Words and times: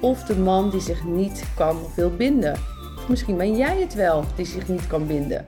of 0.00 0.22
de 0.22 0.36
man 0.36 0.70
die 0.70 0.80
zich 0.80 1.04
niet 1.04 1.44
kan 1.56 1.76
of 1.84 1.94
wil 1.94 2.10
binden. 2.10 2.52
Of 2.96 3.08
misschien 3.08 3.36
ben 3.36 3.56
jij 3.56 3.80
het 3.80 3.94
wel 3.94 4.24
die 4.36 4.46
zich 4.46 4.68
niet 4.68 4.86
kan 4.86 5.06
binden. 5.06 5.46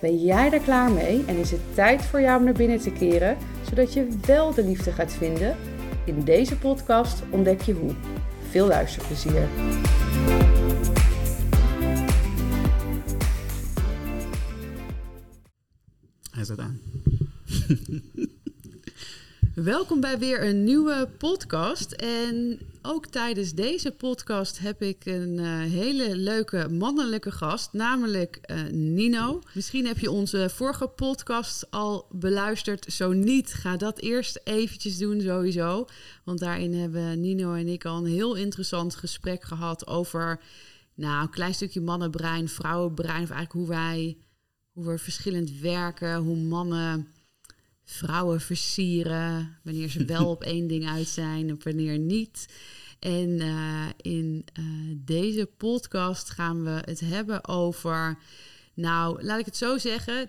Ben 0.00 0.16
jij 0.24 0.52
er 0.52 0.60
klaar 0.60 0.90
mee 0.90 1.24
en 1.26 1.36
is 1.36 1.50
het 1.50 1.74
tijd 1.74 2.02
voor 2.02 2.20
jou 2.20 2.38
om 2.38 2.44
naar 2.44 2.54
binnen 2.54 2.78
te 2.78 2.92
keren, 2.92 3.36
zodat 3.68 3.92
je 3.92 4.08
wel 4.26 4.54
de 4.54 4.64
liefde 4.64 4.92
gaat 4.92 5.12
vinden? 5.12 5.56
In 6.04 6.24
deze 6.24 6.56
podcast 6.56 7.22
ontdek 7.30 7.60
je 7.60 7.72
hoe. 7.72 7.94
Veel 8.50 8.66
luisterplezier. 8.66 9.48
Hij 16.30 16.44
staat 16.44 16.58
aan. 16.58 16.80
Welkom 19.64 20.00
bij 20.00 20.18
weer 20.18 20.46
een 20.46 20.64
nieuwe 20.64 21.08
podcast. 21.18 21.92
En 21.92 22.58
ook 22.82 23.06
tijdens 23.06 23.52
deze 23.52 23.92
podcast 23.92 24.58
heb 24.58 24.82
ik 24.82 25.06
een 25.06 25.38
eh, 25.38 25.60
hele 25.60 26.16
leuke 26.16 26.68
mannelijke 26.68 27.30
gast, 27.30 27.72
namelijk 27.72 28.36
eh, 28.36 28.62
Nino. 28.70 29.42
Misschien 29.54 29.86
heb 29.86 29.98
je 29.98 30.10
onze 30.10 30.50
vorige 30.50 30.86
podcast 30.86 31.70
al 31.70 32.06
beluisterd. 32.10 32.92
Zo 32.92 33.12
niet, 33.12 33.54
ga 33.54 33.76
dat 33.76 33.98
eerst 33.98 34.40
eventjes 34.44 34.98
doen 34.98 35.20
sowieso. 35.20 35.86
Want 36.24 36.38
daarin 36.38 36.74
hebben 36.74 37.20
Nino 37.20 37.54
en 37.54 37.68
ik 37.68 37.84
al 37.84 37.96
een 37.96 38.12
heel 38.12 38.34
interessant 38.34 38.94
gesprek 38.94 39.42
gehad 39.42 39.86
over... 39.86 40.40
Nou, 40.94 41.22
een 41.22 41.30
klein 41.30 41.54
stukje 41.54 41.80
mannenbrein, 41.80 42.48
vrouwenbrein, 42.48 43.22
of 43.22 43.30
eigenlijk 43.30 43.52
hoe 43.52 43.68
wij... 43.68 44.18
Hoe 44.72 44.86
we 44.86 44.98
verschillend 44.98 45.60
werken, 45.60 46.16
hoe 46.16 46.36
mannen 46.36 47.06
vrouwen 47.90 48.40
versieren, 48.40 49.56
wanneer 49.62 49.88
ze 49.88 50.04
wel 50.04 50.30
op 50.36 50.42
één 50.42 50.66
ding 50.66 50.88
uit 50.88 51.06
zijn 51.06 51.48
en 51.48 51.58
wanneer 51.62 51.98
niet. 51.98 52.46
En 52.98 53.40
eh, 53.40 53.86
in 54.12 54.44
eh, 54.52 54.64
deze 54.94 55.48
podcast 55.56 56.30
gaan 56.30 56.64
we 56.64 56.80
het 56.84 57.00
hebben 57.00 57.48
over. 57.48 58.18
Nou, 58.74 59.22
laat 59.22 59.38
ik 59.38 59.44
het 59.44 59.56
zo 59.56 59.78
zeggen. 59.78 60.28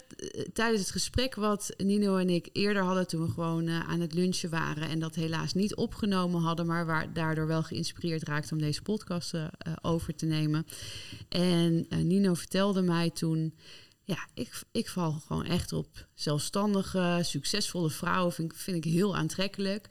Tijdens 0.53 0.81
het 0.81 0.91
gesprek 0.91 1.35
wat 1.35 1.73
Nino 1.77 2.17
en 2.17 2.29
ik 2.29 2.49
eerder 2.53 2.83
hadden 2.83 3.07
toen 3.07 3.25
we 3.25 3.31
gewoon 3.31 3.67
uh, 3.67 3.89
aan 3.89 3.99
het 3.99 4.13
lunchen 4.13 4.49
waren 4.49 4.89
en 4.89 4.99
dat 4.99 5.15
helaas 5.15 5.53
niet 5.53 5.75
opgenomen 5.75 6.41
hadden, 6.41 6.65
maar 6.65 6.85
waar 6.85 7.13
daardoor 7.13 7.47
wel 7.47 7.63
geïnspireerd 7.63 8.23
raakte 8.23 8.53
om 8.53 8.59
deze 8.59 8.81
podcast 8.81 9.33
over 9.81 10.15
te 10.15 10.25
nemen. 10.25 10.65
En 11.29 11.87
Nino 11.89 12.33
vertelde 12.33 12.81
mij 12.81 13.09
toen 13.09 13.53
ja, 14.09 14.27
ik, 14.33 14.61
ik 14.71 14.89
val 14.89 15.11
gewoon 15.11 15.45
echt 15.45 15.73
op 15.73 16.07
zelfstandige, 16.13 17.19
succesvolle 17.23 17.89
vrouwen. 17.89 18.33
Vind, 18.33 18.53
vind 18.55 18.85
ik 18.85 18.91
heel 18.91 19.15
aantrekkelijk. 19.15 19.87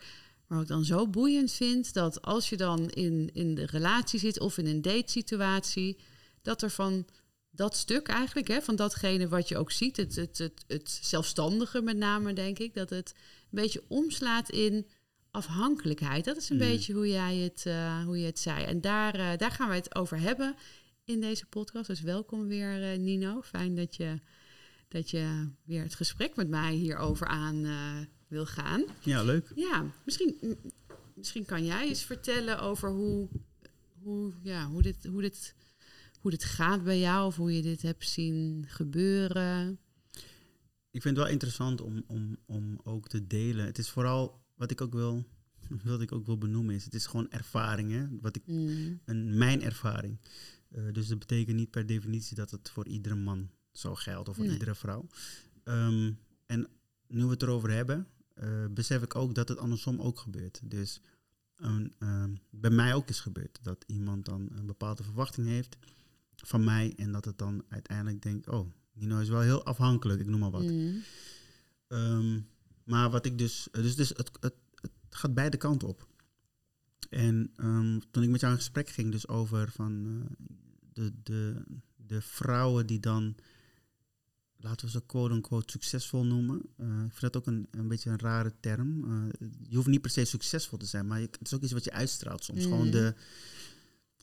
Maar 0.47 0.59
wat 0.59 0.67
ik 0.67 0.73
dan 0.73 0.85
zo 0.85 1.09
boeiend 1.09 1.53
vind, 1.53 1.93
dat 1.93 2.23
als 2.23 2.49
je 2.49 2.57
dan 2.57 2.91
in, 2.91 3.31
in 3.33 3.55
de 3.55 3.67
relatie 3.67 4.19
zit 4.19 4.41
of 4.41 4.59
in 4.59 4.67
een 4.67 4.83
datesituatie, 4.83 5.99
dat 6.43 6.63
er 6.63 6.71
van 6.71 7.07
dat 7.51 7.77
stuk 7.77 8.09
eigenlijk, 8.09 8.49
hè, 8.49 8.63
van 8.63 8.77
datgene 8.77 9.29
wat 9.29 9.49
je 9.49 9.57
ook 9.57 9.71
ziet, 9.71 9.97
het, 9.97 10.17
het, 10.17 10.39
het, 10.39 10.65
het 10.67 10.99
zelfstandige 11.03 11.83
met 11.83 11.97
name, 11.97 12.33
denk 12.33 12.59
ik, 12.59 12.75
dat 12.75 12.91
het 12.91 13.13
een 13.17 13.63
beetje 13.63 13.85
omslaat 13.89 14.51
in 14.51 14.87
afhankelijkheid. 15.31 16.25
Dat 16.25 16.37
is 16.37 16.51
een 16.51 16.57
mm. 16.57 16.63
beetje 16.63 16.93
hoe 16.93 17.09
jij 17.09 17.37
het, 17.37 17.65
uh, 17.67 18.05
hoe 18.05 18.19
je 18.19 18.27
het 18.27 18.39
zei. 18.39 18.65
En 18.65 18.81
daar, 18.81 19.19
uh, 19.19 19.31
daar 19.37 19.51
gaan 19.51 19.69
we 19.69 19.75
het 19.75 19.95
over 19.95 20.21
hebben 20.21 20.57
in 21.09 21.21
deze 21.21 21.47
podcast. 21.47 21.87
Dus 21.87 22.01
welkom 22.01 22.47
weer, 22.47 22.93
uh, 22.93 22.99
Nino. 22.99 23.43
Fijn 23.43 23.75
dat 23.75 23.97
je, 23.97 24.21
dat 24.89 25.11
je 25.11 25.49
weer 25.65 25.83
het 25.83 25.95
gesprek 25.95 26.37
met 26.37 26.49
mij 26.49 26.75
hierover 26.75 27.27
aan 27.27 27.65
uh, 27.65 27.97
wil 28.27 28.47
gaan. 28.47 28.85
Ja, 29.03 29.23
leuk. 29.23 29.53
Ja, 29.55 29.93
misschien, 30.05 30.59
misschien 31.15 31.45
kan 31.45 31.65
jij 31.65 31.89
eens 31.89 32.03
vertellen 32.03 32.61
over 32.61 32.91
hoe, 32.91 33.29
hoe, 34.03 34.33
ja, 34.43 34.67
hoe, 34.67 34.83
dit, 34.83 35.05
hoe, 35.05 35.21
dit, 35.21 35.55
hoe 36.21 36.31
dit 36.31 36.45
gaat 36.45 36.85
bij 36.85 36.99
jou 36.99 37.27
of 37.27 37.37
hoe 37.37 37.55
je 37.57 37.63
dit 37.63 37.83
hebt 37.83 38.09
zien 38.09 38.65
gebeuren. 38.69 39.79
Ik 40.91 41.03
vind 41.03 41.17
het 41.17 41.25
wel 41.25 41.33
interessant 41.33 41.81
om, 41.81 42.05
om, 42.07 42.37
om 42.47 42.81
ook 42.85 43.09
te 43.09 43.27
delen. 43.27 43.67
Het 43.67 43.79
is 43.79 43.91
vooral 43.91 44.45
wat 44.55 44.71
ik 44.71 44.81
ook 44.81 44.93
wil, 44.93 45.25
wat 45.85 46.01
ik 46.01 46.13
ook 46.13 46.27
wil 46.27 46.39
benoemen 46.39 46.75
is, 46.75 46.85
het 46.85 46.95
is 46.95 47.07
gewoon 47.07 47.31
ervaringen, 47.31 48.19
wat 48.21 48.37
ik, 48.37 48.43
mm. 48.47 49.01
een, 49.05 49.39
mijn 49.39 49.63
ervaring. 49.63 50.19
Uh, 50.69 50.93
dus 50.93 51.07
dat 51.07 51.19
betekent 51.19 51.57
niet 51.57 51.71
per 51.71 51.87
definitie 51.87 52.37
dat 52.37 52.51
het 52.51 52.71
voor 52.71 52.87
iedere 52.87 53.15
man 53.15 53.51
zo 53.73 53.95
geldt 53.95 54.29
of 54.29 54.37
voor 54.37 54.47
iedere 54.47 54.75
vrouw. 54.75 55.07
Um, 55.65 56.19
en 56.47 56.69
nu 57.07 57.25
we 57.25 57.31
het 57.31 57.43
erover 57.43 57.71
hebben, 57.71 58.07
uh, 58.35 58.67
besef 58.71 59.03
ik 59.03 59.15
ook 59.15 59.35
dat 59.35 59.49
het 59.49 59.59
andersom 59.59 60.01
ook 60.01 60.19
gebeurt. 60.19 60.61
Dus 60.65 61.01
um, 61.57 61.93
um, 61.99 62.41
bij 62.51 62.71
mij 62.71 62.95
ook 62.95 63.09
is 63.09 63.21
gebeurd 63.21 63.59
dat 63.63 63.85
iemand 63.87 64.25
dan 64.25 64.49
een 64.51 64.67
bepaalde 64.67 65.03
verwachting 65.03 65.47
heeft 65.47 65.77
van 66.37 66.65
mij 66.65 66.95
en 66.97 67.13
dat 67.13 67.25
het 67.25 67.39
dan 67.39 67.65
uiteindelijk 67.69 68.23
denkt, 68.23 68.49
oh, 68.49 68.71
Nino 68.93 69.19
is 69.19 69.29
wel 69.29 69.41
heel 69.41 69.65
afhankelijk, 69.65 70.21
ik 70.21 70.27
noem 70.27 70.41
maar 70.41 70.51
wat. 70.51 70.63
Mm. 70.63 72.47
maar 72.85 73.11
wat 73.11 73.27
ik 73.27 73.39
dus, 73.39 73.69
dus, 73.73 73.97
dus 73.97 74.09
het, 74.09 74.31
het, 74.41 74.55
het 74.81 74.93
gaat 75.09 75.35
beide 75.35 75.57
kanten 75.57 75.89
op. 75.89 76.08
En 77.11 77.53
um, 77.57 78.01
toen 78.11 78.23
ik 78.23 78.29
met 78.29 78.41
jou 78.41 78.53
in 78.53 78.59
gesprek 78.59 78.89
ging, 78.89 79.13
dus 79.13 79.29
over 79.29 79.71
van 79.71 80.07
uh, 80.07 80.25
de, 80.93 81.13
de, 81.23 81.65
de 81.97 82.21
vrouwen 82.21 82.87
die 82.87 83.01
dan, 83.01 83.35
laten 84.57 84.87
we 84.87 84.93
ze 84.93 85.07
quote-unquote 85.07 85.71
succesvol 85.71 86.25
noemen. 86.25 86.63
Uh, 86.81 87.05
ik 87.05 87.13
vind 87.15 87.33
dat 87.33 87.37
ook 87.37 87.47
een, 87.47 87.69
een 87.71 87.89
beetje 87.89 88.11
een 88.11 88.19
rare 88.19 88.53
term. 88.61 89.05
Uh, 89.05 89.49
je 89.69 89.77
hoeft 89.77 89.89
niet 89.89 90.01
per 90.01 90.11
se 90.11 90.25
succesvol 90.25 90.79
te 90.79 90.87
zijn, 90.87 91.07
maar 91.07 91.21
je, 91.21 91.29
het 91.31 91.47
is 91.47 91.55
ook 91.55 91.63
iets 91.63 91.73
wat 91.73 91.85
je 91.85 91.93
uitstraalt 91.93 92.45
soms. 92.45 92.65
Mm. 92.65 92.71
Gewoon 92.71 92.91
de... 92.91 93.15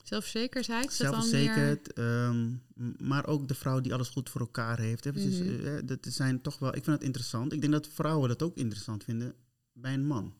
Zelfzekerheid? 0.02 0.92
Zelfverzekerd, 0.92 1.98
um, 1.98 2.62
maar 2.98 3.26
ook 3.26 3.48
de 3.48 3.54
vrouw 3.54 3.80
die 3.80 3.94
alles 3.94 4.08
goed 4.08 4.30
voor 4.30 4.40
elkaar 4.40 4.78
heeft. 4.78 5.04
Hè? 5.04 5.12
Dus, 5.12 5.38
mm 5.38 5.60
-hmm. 5.60 5.86
dat 5.86 6.06
zijn 6.08 6.40
toch 6.40 6.58
wel, 6.58 6.76
ik 6.76 6.84
vind 6.84 6.96
het 6.96 7.06
interessant. 7.06 7.52
Ik 7.52 7.60
denk 7.60 7.72
dat 7.72 7.88
vrouwen 7.88 8.28
dat 8.28 8.42
ook 8.42 8.56
interessant 8.56 9.04
vinden 9.04 9.34
bij 9.72 9.94
een 9.94 10.06
man. 10.06 10.34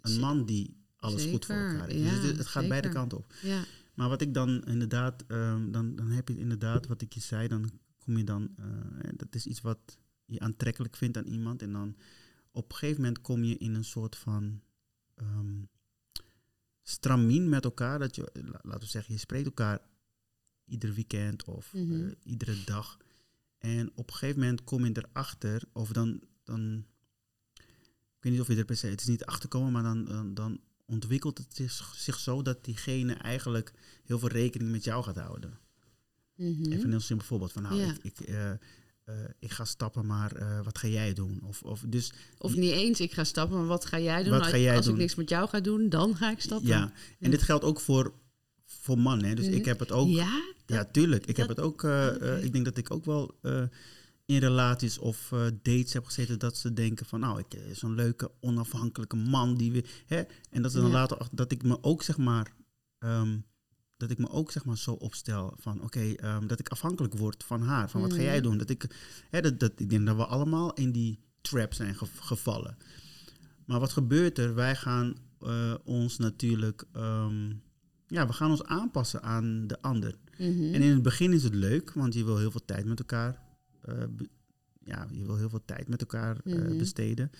Een 0.00 0.20
man 0.20 0.46
die 0.46 0.85
alles 1.06 1.24
goed 1.24 1.44
voor 1.44 1.54
elkaar 1.54 1.88
is. 1.88 2.10
dus 2.10 2.28
het, 2.28 2.38
het 2.38 2.46
gaat 2.46 2.68
beide 2.68 2.88
kanten 2.88 3.18
op. 3.18 3.32
Ja. 3.42 3.64
Maar 3.94 4.08
wat 4.08 4.20
ik 4.20 4.34
dan 4.34 4.64
inderdaad, 4.64 5.24
um, 5.28 5.72
dan, 5.72 5.96
dan 5.96 6.10
heb 6.10 6.28
je 6.28 6.38
inderdaad 6.38 6.86
wat 6.86 7.02
ik 7.02 7.12
je 7.12 7.20
zei, 7.20 7.48
dan 7.48 7.70
kom 7.98 8.16
je 8.16 8.24
dan, 8.24 8.54
uh, 8.60 9.10
dat 9.16 9.34
is 9.34 9.46
iets 9.46 9.60
wat 9.60 9.98
je 10.24 10.40
aantrekkelijk 10.40 10.96
vindt 10.96 11.16
aan 11.16 11.26
iemand. 11.26 11.62
En 11.62 11.72
dan 11.72 11.96
op 12.50 12.70
een 12.70 12.76
gegeven 12.76 13.00
moment 13.00 13.20
kom 13.20 13.44
je 13.44 13.56
in 13.56 13.74
een 13.74 13.84
soort 13.84 14.16
van 14.16 14.60
um, 15.14 15.68
stramien 16.82 17.48
met 17.48 17.64
elkaar. 17.64 17.98
Dat 17.98 18.16
je, 18.16 18.30
laten 18.62 18.80
we 18.80 18.86
zeggen, 18.86 19.14
je 19.14 19.20
spreekt 19.20 19.46
elkaar 19.46 19.80
ieder 20.64 20.92
weekend 20.94 21.44
of 21.44 21.72
mm 21.72 21.88
-hmm. 21.88 22.00
uh, 22.00 22.12
iedere 22.22 22.64
dag. 22.64 22.98
En 23.58 23.90
op 23.94 24.08
een 24.08 24.14
gegeven 24.14 24.40
moment 24.40 24.64
kom 24.64 24.84
je 24.84 25.06
erachter, 25.10 25.62
of 25.72 25.92
dan, 25.92 26.20
dan 26.44 26.86
ik 28.16 28.22
weet 28.22 28.32
niet 28.32 28.40
of 28.40 28.48
je 28.48 28.56
er 28.56 28.64
per 28.64 28.76
se, 28.76 28.86
het 28.86 29.00
is 29.00 29.06
niet 29.06 29.24
achterkomen, 29.24 29.72
maar 29.72 29.82
dan, 29.82 30.04
dan, 30.04 30.34
dan 30.34 30.60
ontwikkelt 30.86 31.38
het 31.38 31.54
zich, 31.54 31.94
zich, 31.96 32.18
zo 32.18 32.42
dat 32.42 32.64
diegene 32.64 33.14
eigenlijk 33.14 33.72
heel 34.04 34.18
veel 34.18 34.28
rekening 34.28 34.70
met 34.70 34.84
jou 34.84 35.04
gaat 35.04 35.16
houden. 35.16 35.58
Mm 36.36 36.54
-hmm. 36.54 36.72
Even 36.72 36.84
een 36.84 36.90
heel 36.90 37.00
simpel 37.00 37.26
voorbeeld 37.26 37.52
van 37.52 37.62
nou, 37.62 37.74
ja. 37.74 37.86
ik, 37.86 37.98
ik, 38.02 38.28
uh, 38.28 38.50
uh, 39.06 39.14
ik, 39.38 39.50
ga 39.50 39.64
stappen, 39.64 40.06
maar 40.06 40.40
uh, 40.40 40.60
wat 40.64 40.78
ga 40.78 40.88
jij 40.88 41.12
doen? 41.12 41.40
Of, 41.42 41.62
of, 41.62 41.84
dus, 41.86 42.12
of 42.38 42.54
niet 42.54 42.72
eens, 42.72 43.00
ik 43.00 43.12
ga 43.12 43.24
stappen, 43.24 43.56
maar 43.56 43.66
wat 43.66 43.84
ga 43.84 43.98
jij 43.98 44.22
doen? 44.22 44.32
Wat 44.32 44.40
als, 44.40 44.50
ga 44.50 44.56
jij 44.56 44.76
als 44.76 44.84
doen? 44.84 44.94
ik 44.94 45.00
niks 45.00 45.14
met 45.14 45.28
jou 45.28 45.48
ga 45.48 45.60
doen, 45.60 45.88
dan 45.88 46.16
ga 46.16 46.30
ik 46.30 46.40
stappen. 46.40 46.68
Ja, 46.68 46.82
en 46.82 46.92
ja. 47.18 47.28
dit 47.28 47.42
geldt 47.42 47.64
ook 47.64 47.80
voor, 47.80 48.12
voor 48.64 48.98
mannen. 48.98 49.36
Dus 49.36 49.44
mm 49.44 49.50
-hmm. 49.50 49.60
ik 49.60 49.64
heb 49.64 49.78
het 49.78 49.92
ook... 49.92 50.08
Ja? 50.08 50.42
Dat, 50.66 50.76
ja, 50.76 50.84
tuurlijk. 50.84 51.26
Ik 51.26 51.36
dat, 51.36 51.46
heb 51.46 51.56
het 51.56 51.66
ook... 51.66 51.82
Okay. 51.82 52.40
ik 52.40 52.52
denk 52.52 52.64
dat 52.64 52.76
ik 52.76 52.90
ook 52.90 53.04
wel 53.04 53.34
in 54.26 54.38
relaties 54.38 54.98
of 54.98 55.30
uh, 55.34 55.46
dates 55.62 55.92
heb 55.92 56.04
gezeten 56.04 56.38
dat 56.38 56.56
ze 56.56 56.72
denken 56.72 57.06
van 57.06 57.20
nou, 57.20 57.38
ik 57.38 57.54
is 57.54 57.60
eh, 57.60 57.74
zo'n 57.74 57.94
leuke 57.94 58.30
onafhankelijke 58.40 59.16
man 59.16 59.56
die 59.56 59.72
we 59.72 59.84
hè 60.06 60.22
en 60.50 60.62
dat 60.62 60.72
ze 60.72 60.80
dan 60.80 60.90
ja. 60.90 60.92
later 60.92 61.28
dat 61.32 61.52
ik 61.52 61.62
me 61.62 61.82
ook 61.82 62.02
zeg 62.02 62.16
maar 62.16 62.52
um, 62.98 63.44
dat 63.96 64.10
ik 64.10 64.18
me 64.18 64.30
ook 64.30 64.50
zeg 64.50 64.64
maar 64.64 64.78
zo 64.78 64.92
opstel 64.92 65.54
van 65.58 65.82
oké 65.82 65.84
okay, 65.84 66.36
um, 66.36 66.46
dat 66.46 66.58
ik 66.58 66.68
afhankelijk 66.68 67.14
word 67.14 67.44
van 67.44 67.62
haar 67.62 67.90
van 67.90 68.00
wat 68.00 68.10
mm. 68.10 68.16
ga 68.16 68.22
jij 68.22 68.40
doen 68.40 68.58
dat 68.58 68.70
ik 68.70 68.96
hè, 69.30 69.40
dat, 69.40 69.60
dat 69.60 69.72
ik 69.76 69.90
denk 69.90 70.06
dat 70.06 70.16
we 70.16 70.26
allemaal 70.26 70.74
in 70.74 70.92
die 70.92 71.18
trap 71.40 71.74
zijn 71.74 71.94
ge 71.94 72.06
gevallen 72.20 72.76
maar 73.64 73.80
wat 73.80 73.92
gebeurt 73.92 74.38
er 74.38 74.54
wij 74.54 74.76
gaan 74.76 75.14
uh, 75.42 75.74
ons 75.84 76.18
natuurlijk 76.18 76.84
um, 76.96 77.62
ja, 78.06 78.26
we 78.26 78.32
gaan 78.32 78.50
ons 78.50 78.64
aanpassen 78.64 79.22
aan 79.22 79.66
de 79.66 79.82
ander. 79.82 80.14
Mhm. 80.38 80.74
En 80.74 80.82
in 80.82 80.90
het 80.90 81.02
begin 81.02 81.32
is 81.32 81.42
het 81.42 81.54
leuk, 81.54 81.92
want 81.92 82.14
je 82.14 82.24
wil 82.24 82.38
heel 82.38 82.50
veel 82.50 82.64
tijd 82.64 82.84
met 82.84 82.98
elkaar, 82.98 83.32
eh, 83.32 83.40
ja, 84.84 85.08
je 85.12 85.24
wil 85.26 85.36
heel 85.36 85.48
veel 85.48 85.64
tijd 85.64 85.88
met 85.88 86.00
elkaar 86.00 86.40
eh, 86.44 86.54
Mhm. 86.54 86.76
besteden 86.76 87.30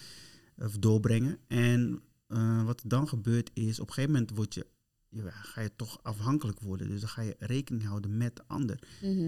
of 0.56 0.78
doorbrengen. 0.78 1.38
En 1.46 2.02
eh, 2.26 2.64
wat 2.64 2.82
er 2.82 2.88
dan 2.88 3.08
gebeurt 3.08 3.50
is, 3.54 3.80
op 3.80 3.86
een 3.88 3.92
gegeven 3.94 4.12
moment 4.14 4.30
word 4.36 4.54
je, 4.54 4.66
ja, 5.08 5.30
ga 5.30 5.60
je 5.60 5.76
toch 5.76 6.02
afhankelijk 6.02 6.60
worden. 6.60 6.88
Dus 6.88 7.00
dan 7.00 7.08
ga 7.08 7.22
je 7.22 7.36
rekening 7.38 7.84
houden 7.84 8.16
met 8.16 8.36
de 8.36 8.42
ander. 8.46 8.78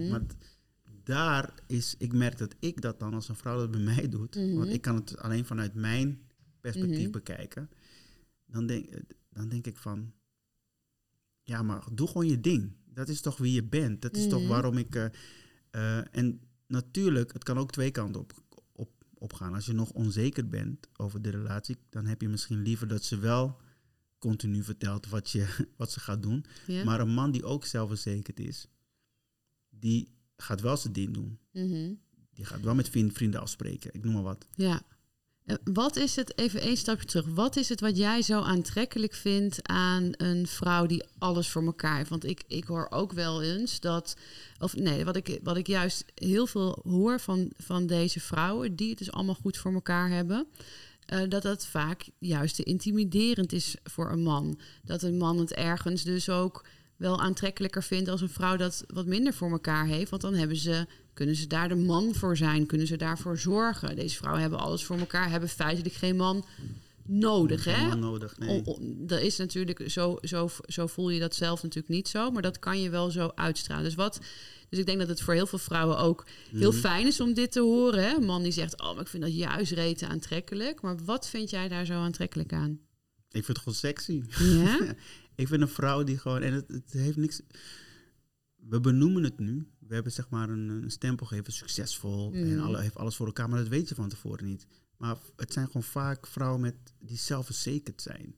Maar 0.09 0.25
d- 0.25 0.35
daar 1.03 1.53
is, 1.67 1.95
ik 1.97 2.13
merk 2.13 2.37
dat 2.37 2.55
ik 2.59 2.81
dat 2.81 2.99
dan 2.99 3.13
als 3.13 3.29
een 3.29 3.35
vrouw 3.35 3.57
dat 3.57 3.71
bij 3.71 3.79
mij 3.81 4.09
doet, 4.09 4.35
Mhm. 4.35 4.55
want 4.57 4.69
ik 4.69 4.81
kan 4.81 4.95
het 4.95 5.17
alleen 5.17 5.45
vanuit 5.45 5.73
mijn 5.73 6.21
perspectief 6.61 7.01
Mhm. 7.03 7.11
bekijken. 7.11 7.69
Dan 8.45 8.65
denk, 8.65 8.89
dan 9.29 9.49
denk 9.49 9.67
ik 9.67 9.77
van, 9.77 10.13
ja, 11.43 11.61
maar 11.63 11.83
doe 11.93 12.07
gewoon 12.07 12.27
je 12.27 12.39
ding. 12.39 12.71
Dat 12.85 13.09
is 13.09 13.21
toch 13.21 13.37
wie 13.37 13.51
je 13.53 13.63
bent. 13.63 14.01
Dat 14.01 14.17
is 14.17 14.27
toch 14.27 14.47
waarom 14.47 14.77
ik. 14.77 14.95
eh, 14.95 15.05
eh, 15.69 16.05
en 16.11 16.41
natuurlijk, 16.69 17.33
het 17.33 17.43
kan 17.43 17.57
ook 17.57 17.71
twee 17.71 17.91
kanten 17.91 18.21
op, 18.21 18.33
op, 18.71 18.89
opgaan. 19.13 19.53
Als 19.53 19.65
je 19.65 19.73
nog 19.73 19.91
onzeker 19.91 20.47
bent 20.49 20.87
over 20.95 21.21
de 21.21 21.29
relatie, 21.29 21.77
dan 21.89 22.05
heb 22.05 22.21
je 22.21 22.29
misschien 22.29 22.61
liever 22.61 22.87
dat 22.87 23.03
ze 23.03 23.17
wel 23.19 23.57
continu 24.17 24.63
vertelt 24.63 25.09
wat, 25.09 25.29
je, 25.29 25.47
wat 25.77 25.91
ze 25.91 25.99
gaat 25.99 26.21
doen. 26.23 26.45
ja? 26.67 26.83
Maar 26.83 26.99
een 26.99 27.13
man 27.13 27.31
die 27.31 27.43
ook 27.45 27.65
zelfverzekerd 27.65 28.39
is, 28.39 28.67
die 29.69 30.13
gaat 30.37 30.61
wel 30.61 30.77
zijn 30.77 30.93
ding 30.93 31.13
doen. 31.13 31.39
Mhm. 31.51 31.93
Die 32.33 32.45
gaat 32.45 32.61
wel 32.61 32.75
met 32.75 32.89
vriend- 32.89 33.13
vrienden 33.13 33.41
afspreken. 33.41 33.93
Ik 33.93 34.03
noem 34.03 34.13
maar 34.13 34.23
wat. 34.23 34.47
Ja. 34.55 34.81
Eh, 35.49 35.55
Wat 35.63 35.95
is 35.95 36.15
het, 36.15 36.37
even 36.37 36.61
één 36.61 36.77
stapje 36.77 37.05
terug, 37.05 37.25
wat 37.33 37.55
is 37.55 37.69
het 37.69 37.79
wat 37.79 37.97
jij 37.97 38.21
zo 38.21 38.41
aantrekkelijk 38.41 39.13
vindt 39.13 39.67
aan 39.67 40.11
een 40.11 40.47
vrouw 40.47 40.85
die 40.85 41.03
alles 41.17 41.49
voor 41.49 41.63
elkaar 41.65 41.97
heeft? 41.97 42.09
Want 42.09 42.25
ik, 42.25 42.43
ik 42.47 42.63
hoor 42.63 42.87
ook 42.89 43.13
wel 43.13 43.41
eens 43.41 43.79
dat, 43.79 44.15
of 44.59 44.75
nee, 44.75 45.05
wat 45.05 45.15
ik, 45.15 45.39
wat 45.43 45.57
ik 45.57 45.67
juist 45.67 46.05
heel 46.15 46.47
veel 46.47 46.79
hoor 46.83 47.19
van, 47.19 47.51
van 47.57 47.87
deze 47.87 48.19
vrouwen, 48.19 48.75
die 48.75 48.89
het 48.89 48.97
dus 48.97 49.11
allemaal 49.11 49.35
goed 49.35 49.57
voor 49.57 49.73
elkaar 49.73 50.09
hebben, 50.09 50.47
eh, 51.05 51.21
dat 51.29 51.41
dat 51.41 51.65
vaak 51.65 52.09
juist 52.19 52.55
te 52.55 52.63
intimiderend 52.63 53.53
is 53.53 53.75
voor 53.83 54.11
een 54.11 54.23
man. 54.23 54.59
Dat 54.83 55.01
een 55.01 55.17
man 55.17 55.37
het 55.37 55.53
ergens 55.53 56.03
dus 56.03 56.29
ook 56.29 56.65
wel 56.95 57.19
aantrekkelijker 57.19 57.83
vindt 57.83 58.09
als 58.09 58.21
een 58.21 58.29
vrouw 58.29 58.55
dat 58.55 58.83
wat 58.87 59.05
minder 59.05 59.33
voor 59.33 59.51
elkaar 59.51 59.85
heeft. 59.85 60.09
Want 60.09 60.21
dan 60.21 60.33
hebben 60.33 60.57
ze, 60.57 60.85
kunnen 61.19 61.35
ze 61.37 61.47
daar 61.47 61.69
de 61.69 61.75
man 61.75 62.13
voor 62.15 62.37
zijn, 62.37 62.65
kunnen 62.65 62.87
ze 62.87 62.97
daarvoor 62.97 63.37
zorgen. 63.37 63.95
Deze 63.95 64.15
vrouwen 64.15 64.41
hebben 64.41 64.59
alles 64.59 64.83
voor 64.83 64.97
elkaar, 64.97 65.29
hebben 65.29 65.49
feitelijk 65.49 65.95
geen 65.95 66.15
man 66.15 66.45
nodig. 67.05 67.63
Geen 67.63 67.73
Hè? 67.73 67.87
man 67.87 67.99
nodig. 67.99 68.37
Nee. 68.37 68.61
O- 68.65 68.71
o- 68.71 68.77
dat 68.81 69.21
is 69.21 69.37
natuurlijk 69.37 69.83
zo, 69.91 70.17
zo, 70.21 70.49
zo 70.67 70.87
voel 70.87 71.09
je 71.09 71.19
dat 71.19 71.35
zelf 71.35 71.63
natuurlijk 71.63 71.93
niet 71.93 72.07
zo, 72.07 72.31
maar 72.31 72.41
dat 72.41 72.59
kan 72.59 72.81
je 72.81 72.89
wel 72.89 73.11
zo 73.11 73.31
uitstralen. 73.35 73.83
Dus 73.83 73.95
wat. 73.95 74.19
Dus 74.69 74.79
ik 74.79 74.85
denk 74.85 74.99
dat 74.99 75.07
het 75.07 75.21
voor 75.21 75.33
heel 75.33 75.47
veel 75.47 75.59
vrouwen 75.59 75.97
ook 75.97 76.25
heel 76.51 76.71
Mhm. 76.71 76.79
fijn 76.79 77.07
is 77.07 77.19
om 77.19 77.33
dit 77.33 77.51
te 77.51 77.59
horen. 77.61 78.03
Hè? 78.03 78.15
Een 78.15 78.25
man 78.25 78.43
die 78.43 78.51
zegt, 78.51 78.81
oh, 78.81 78.91
maar 78.93 79.01
ik 79.01 79.07
vind 79.07 79.23
dat 79.23 79.35
juist 79.35 79.71
rete 79.71 80.07
aantrekkelijk. 80.07 80.81
Maar 80.81 80.97
wat 81.05 81.29
vind 81.29 81.49
jij 81.49 81.67
daar 81.67 81.85
zo 81.85 81.93
aantrekkelijk 81.93 82.53
aan? 82.53 82.69
Ik 83.31 83.45
vind 83.45 83.47
het 83.47 83.57
gewoon 83.57 83.73
sexy. 83.77 84.21
Ja? 84.39 84.79
Ik 85.35 85.47
vind 85.47 85.61
een 85.61 85.67
vrouw 85.67 86.03
die 86.03 86.17
gewoon. 86.17 86.41
En 86.41 86.53
het, 86.53 86.67
het 86.67 86.91
heeft 86.91 87.17
niks. 87.17 87.41
We 88.55 88.79
benoemen 88.79 89.23
het 89.23 89.39
nu. 89.39 89.67
We 89.89 89.95
hebben 89.95 90.13
zeg 90.13 90.29
maar 90.29 90.49
een, 90.49 90.69
een 90.69 90.91
stempel 90.91 91.25
gegeven, 91.25 91.53
succesvol. 91.53 92.33
En 92.33 92.53
Mm. 92.55 92.59
alle, 92.63 92.81
heeft 92.81 92.95
alles 92.97 93.15
voor 93.15 93.25
elkaar, 93.25 93.49
maar 93.49 93.59
dat 93.59 93.67
weet 93.67 93.89
je 93.89 93.95
van 93.95 94.09
tevoren 94.09 94.45
niet. 94.45 94.67
Maar 94.97 95.17
het 95.35 95.53
zijn 95.53 95.65
gewoon 95.65 95.83
vaak 95.83 96.27
vrouwen 96.27 96.61
met, 96.61 96.75
die 96.99 97.17
zelfverzekerd 97.17 98.01
zijn. 98.01 98.35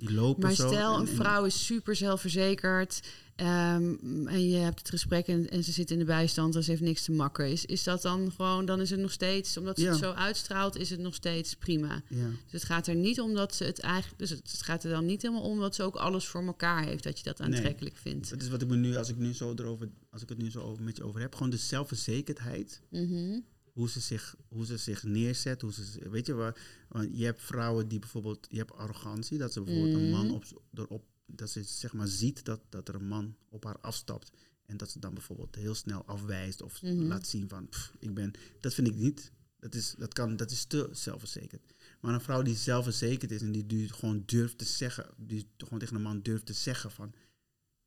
Die 0.00 0.12
lopen 0.12 0.42
Maar 0.42 0.54
zo. 0.54 0.66
stel, 0.68 0.94
en- 0.94 1.00
een 1.00 1.08
en- 1.08 1.14
vrouw 1.14 1.44
is 1.44 1.66
super 1.66 1.96
zelfverzekerd. 1.96 3.00
ehm, 3.36 4.26
en 4.26 4.48
je 4.48 4.56
hebt 4.56 4.78
het 4.78 4.88
gesprek 4.88 5.26
en, 5.26 5.50
en 5.50 5.64
ze 5.64 5.72
zit 5.72 5.90
in 5.90 5.98
de 5.98 6.04
bijstand 6.04 6.54
en 6.56 6.62
ze 6.64 6.70
heeft 6.70 6.82
niks 6.82 7.04
te 7.04 7.12
makken. 7.12 7.50
Is, 7.50 7.64
is 7.66 7.82
dat 7.82 8.02
dan 8.02 8.32
gewoon, 8.36 8.64
dan 8.64 8.80
is 8.80 8.90
het 8.90 9.00
nog 9.00 9.12
steeds, 9.12 9.56
omdat 9.56 9.76
ze 9.78 9.84
Ja. 9.84 9.90
het 9.90 9.98
zo 9.98 10.10
uitstraalt, 10.12 10.76
is 10.76 10.90
het 10.90 11.00
nog 11.00 11.14
steeds 11.14 11.54
prima. 11.54 12.02
Ja, 12.08 12.26
Dus 12.26 12.52
het 12.52 12.64
gaat 12.64 12.86
er 12.86 12.94
niet 12.94 13.20
om 13.20 13.34
dat 13.34 13.54
ze 13.54 13.64
het 13.64 13.80
eigenlijk. 13.80 14.18
Dus 14.18 14.30
het, 14.30 14.50
het 14.52 14.62
gaat 14.62 14.84
er 14.84 14.90
dan 14.90 15.06
niet 15.06 15.22
helemaal 15.22 15.42
om 15.42 15.58
dat 15.60 15.74
ze 15.74 15.82
ook 15.82 15.96
alles 15.96 16.26
voor 16.26 16.42
elkaar 16.44 16.84
heeft. 16.84 17.02
Dat 17.04 17.18
je 17.18 17.24
dat 17.24 17.38
Nee. 17.38 17.46
aantrekkelijk 17.48 17.96
vindt. 17.96 18.30
dat 18.30 18.42
is 18.42 18.48
wat 18.48 18.62
ik 18.62 18.68
me 18.68 18.76
nu, 18.76 18.96
als 18.96 19.08
ik 19.08 19.16
nu 19.16 19.34
zo 19.34 19.52
erover, 19.56 19.88
als 20.10 20.22
ik 20.22 20.28
het 20.28 20.38
nu 20.38 20.50
zo 20.50 20.60
over, 20.60 20.82
met 20.84 20.96
je 20.96 21.04
over 21.04 21.20
heb, 21.20 21.34
gewoon 21.34 21.50
de 21.50 21.56
zelfverzekerdheid. 21.56 22.80
Mhm. 22.90 23.38
Hoe 23.80 23.88
ze 23.90 24.00
zich, 24.00 24.34
hoe 24.48 24.66
ze 24.66 24.76
zich 24.76 25.02
neerzet, 25.02 25.60
hoe 25.60 25.72
ze, 25.72 26.08
weet 26.10 26.26
je 26.26 26.34
waar, 26.34 26.60
want 26.88 27.08
je 27.18 27.24
hebt 27.24 27.42
vrouwen 27.42 27.88
die 27.88 27.98
bijvoorbeeld, 27.98 28.46
je 28.50 28.56
hebt 28.58 28.72
arrogantie, 28.72 29.38
dat 29.38 29.52
ze 29.52 29.60
bijvoorbeeld 29.62 29.94
een 29.94 30.10
man 30.10 30.26
Mhm. 30.26 30.34
op, 30.34 30.44
erop, 30.74 31.04
dat 31.26 31.50
ze 31.50 31.62
zeg 31.62 31.92
maar 31.92 32.06
ziet 32.08 32.44
dat, 32.44 32.60
dat 32.68 32.88
er 32.88 32.94
een 32.94 33.06
man 33.06 33.36
op 33.48 33.64
haar 33.64 33.78
afstapt 33.80 34.30
en 34.66 34.76
dat 34.76 34.90
ze 34.90 34.98
dan 34.98 35.14
bijvoorbeeld 35.14 35.54
heel 35.54 35.74
snel 35.74 36.04
afwijst 36.06 36.62
of 36.62 36.82
Mhm. 36.82 37.02
laat 37.06 37.26
zien 37.26 37.48
van, 37.48 37.68
pff, 37.68 37.92
ik 37.98 38.14
ben, 38.14 38.30
dat 38.60 38.74
vind 38.74 38.86
ik 38.88 38.94
niet, 38.94 39.32
dat 39.58 39.74
is, 39.74 39.94
dat 39.98 40.12
kan, 40.12 40.36
dat 40.36 40.50
is 40.50 40.64
te 40.64 40.88
zelfverzekerd. 40.92 41.74
Maar 42.00 42.14
een 42.14 42.20
vrouw 42.20 42.42
die 42.42 42.56
zelfverzekerd 42.56 43.30
is 43.30 43.40
en 43.42 43.52
die, 43.52 43.66
du- 43.66 43.88
gewoon 43.88 44.22
durft 44.26 44.58
te 44.58 44.64
zeggen, 44.64 45.06
die 45.16 45.46
gewoon 45.56 45.78
tegen 45.78 45.96
een 45.96 46.02
man 46.02 46.20
durft 46.22 46.46
te 46.46 46.52
zeggen 46.52 46.90
van, 46.90 47.12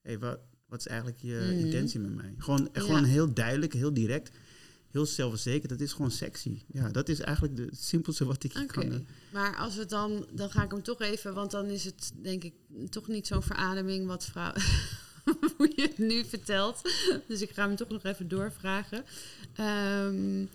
hé, 0.01 0.09
hey, 0.09 0.19
wat, 0.19 0.39
wat 0.65 0.79
is 0.79 0.87
eigenlijk 0.87 1.19
je 1.21 1.49
Mhm. 1.53 1.65
intentie 1.65 1.99
met 1.99 2.15
mij? 2.15 2.33
Gewoon, 2.37 2.69
Ja. 2.73 2.81
gewoon 2.81 3.03
heel 3.03 3.33
duidelijk, 3.33 3.73
heel 3.73 3.93
direct 3.93 4.37
heel 4.93 5.05
zelfverzekerd. 5.05 5.69
Dat 5.69 5.79
is 5.79 5.91
gewoon 5.93 6.11
sexy. 6.11 6.61
Ja, 6.73 6.89
dat 6.89 7.09
is 7.09 7.19
eigenlijk 7.19 7.55
de, 7.55 7.63
het 7.63 7.83
simpelste 7.83 8.25
wat 8.25 8.43
ik 8.43 8.51
kan. 8.67 8.83
eh, 8.83 8.99
Maar 9.31 9.55
als 9.55 9.75
we 9.75 9.85
dan, 9.85 10.25
dan 10.31 10.49
ga 10.51 10.63
ik 10.63 10.71
hem 10.71 10.83
toch 10.83 11.01
even, 11.01 11.33
want 11.33 11.51
dan 11.51 11.65
is 11.65 11.85
het 11.85 12.11
denk 12.21 12.43
ik 12.43 12.53
toch 12.89 13.07
niet 13.07 13.27
zo'n 13.27 13.43
verademing 13.43 14.07
wat 14.07 14.25
vrouw. 14.25 14.53
hoe 15.57 15.71
je 15.75 15.81
het 15.81 15.97
nu 15.97 16.25
vertelt. 16.25 16.81
Dus 17.27 17.41
ik 17.41 17.49
ga 17.49 17.67
hem 17.67 17.75
toch 17.75 17.89
nog 17.89 18.03
even 18.03 18.27
doorvragen. 18.27 19.03
Ehm, 19.55 20.45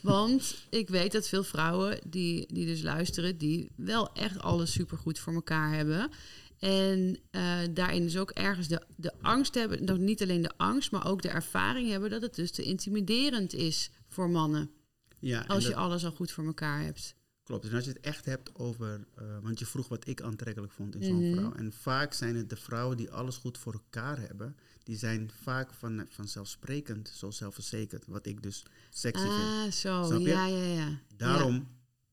want 0.00 0.54
ik 0.68 0.88
weet 0.88 1.12
dat 1.12 1.28
veel 1.28 1.44
vrouwen 1.44 1.98
die, 2.04 2.46
die 2.52 2.66
dus 2.66 2.82
luisteren, 2.82 3.38
die 3.38 3.70
wel 3.74 4.12
echt 4.14 4.38
alles 4.40 4.72
supergoed 4.72 5.18
voor 5.18 5.34
elkaar 5.34 5.74
hebben. 5.74 6.10
En 6.58 7.18
eh, 7.30 7.58
daarin 7.70 8.02
dus 8.02 8.16
ook 8.18 8.30
ergens 8.30 8.68
de, 8.68 8.82
de 8.96 9.12
angst 9.22 9.54
hebben, 9.54 9.84
nog 9.84 9.98
niet 9.98 10.22
alleen 10.22 10.42
de 10.42 10.52
angst, 10.56 10.90
maar 10.90 11.06
ook 11.06 11.22
de 11.22 11.28
ervaring 11.28 11.88
hebben 11.90 12.10
dat 12.10 12.22
het 12.22 12.34
dus 12.34 12.50
te 12.50 12.62
intimiderend 12.62 13.52
is 13.52 13.90
voor 14.08 14.30
mannen. 14.30 14.70
Ja, 15.18 15.44
Als 15.46 15.66
je 15.66 15.74
alles 15.74 16.04
al 16.04 16.10
goed 16.12 16.30
voor 16.32 16.44
elkaar 16.46 16.82
hebt. 16.82 17.14
klopt. 17.42 17.64
En 17.68 17.74
als 17.74 17.84
je 17.84 17.90
het 17.90 18.00
echt 18.00 18.24
hebt 18.24 18.54
over, 18.54 19.06
eh, 19.16 19.24
want 19.42 19.58
je 19.58 19.66
vroeg 19.66 19.88
wat 19.88 20.06
ik 20.08 20.20
aantrekkelijk 20.22 20.72
vond 20.72 20.94
in 20.94 21.02
zo'n 21.02 21.28
Mhm. 21.30 21.38
vrouw. 21.38 21.52
En 21.54 21.72
vaak 21.72 22.12
zijn 22.12 22.36
het 22.36 22.50
de 22.50 22.56
vrouwen 22.56 22.96
die 22.96 23.10
alles 23.10 23.36
goed 23.36 23.58
voor 23.58 23.72
elkaar 23.72 24.18
hebben, 24.20 24.56
die 24.82 24.96
zijn 24.96 25.30
vaak 25.42 25.74
van, 25.74 26.06
vanzelfsprekend 26.08 27.08
zo 27.14 27.30
zelfverzekerd. 27.30 28.04
Wat 28.06 28.26
ik 28.26 28.42
dus 28.42 28.62
sexy 28.90 29.22
vind. 29.22 29.32
Ah, 29.32 29.70
zo. 29.70 30.04
Snap 30.04 30.20
je? 30.20 30.28
Ja, 30.28 30.46
ja, 30.46 30.64
ja. 30.64 30.98
Daarom, 31.16 31.66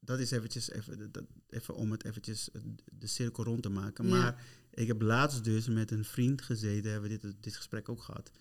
dat 0.06 0.20
is 0.20 0.32
eventjes, 0.32 0.70
even, 0.72 1.12
dat, 1.12 1.24
even 1.50 1.76
om 1.76 1.92
het 1.92 2.06
eventjes 2.06 2.52
eh, 2.52 2.62
de 3.00 3.08
cirkel 3.08 3.44
rond 3.44 3.62
te 3.64 3.70
maken. 3.70 4.08
Ja. 4.08 4.16
Maar 4.18 4.44
ik 4.74 4.88
heb 4.88 5.02
laatst 5.02 5.44
dus 5.44 5.68
met 5.68 5.92
een 5.92 6.06
vriend 6.06 6.42
gezeten, 6.42 6.92
hebben 6.92 7.10
we 7.10 7.18
dit, 7.20 7.34
dit 7.40 7.56
gesprek 7.56 7.90
ook 7.90 8.02
gehad. 8.02 8.32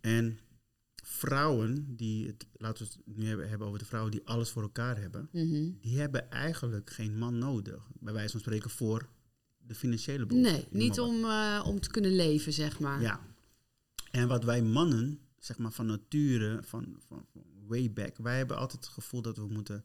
En 0.00 0.38
vrouwen 1.04 1.96
die, 1.96 2.26
het, 2.26 2.46
laten 2.56 2.86
we 2.86 2.92
het 2.92 3.16
nu 3.16 3.26
hebben, 3.26 3.48
hebben 3.48 3.66
over 3.66 3.78
de 3.78 3.84
vrouwen 3.84 4.12
die 4.12 4.22
alles 4.24 4.50
voor 4.50 4.62
elkaar 4.62 5.00
hebben, 5.00 5.28
Mhm. 5.32 5.70
die 5.80 5.98
hebben 5.98 6.30
eigenlijk 6.30 6.90
geen 6.90 7.18
man 7.18 7.38
nodig. 7.38 7.86
Bij 8.00 8.12
wijze 8.12 8.30
van 8.30 8.40
spreken 8.40 8.70
voor 8.70 9.08
de 9.56 9.74
financiële 9.74 10.26
behoeften. 10.26 10.52
Nee, 10.52 10.66
niet 10.70 11.00
om, 11.00 11.24
eh, 11.24 11.62
om 11.66 11.80
te 11.80 11.90
kunnen 11.90 12.16
leven, 12.16 12.52
zeg 12.52 12.78
maar. 12.78 13.00
Ja. 13.00 13.20
En 14.10 14.28
wat 14.28 14.44
wij 14.44 14.62
mannen, 14.62 15.20
zeg 15.38 15.58
maar 15.58 15.72
van 15.72 15.86
nature, 15.86 16.62
van, 16.62 16.96
van, 17.06 17.24
van 17.32 17.42
way 17.66 17.92
back, 17.92 18.16
wij 18.16 18.36
hebben 18.36 18.56
altijd 18.56 18.84
het 18.84 18.94
gevoel 18.94 19.22
dat 19.22 19.36
we 19.36 19.46
moeten, 19.46 19.84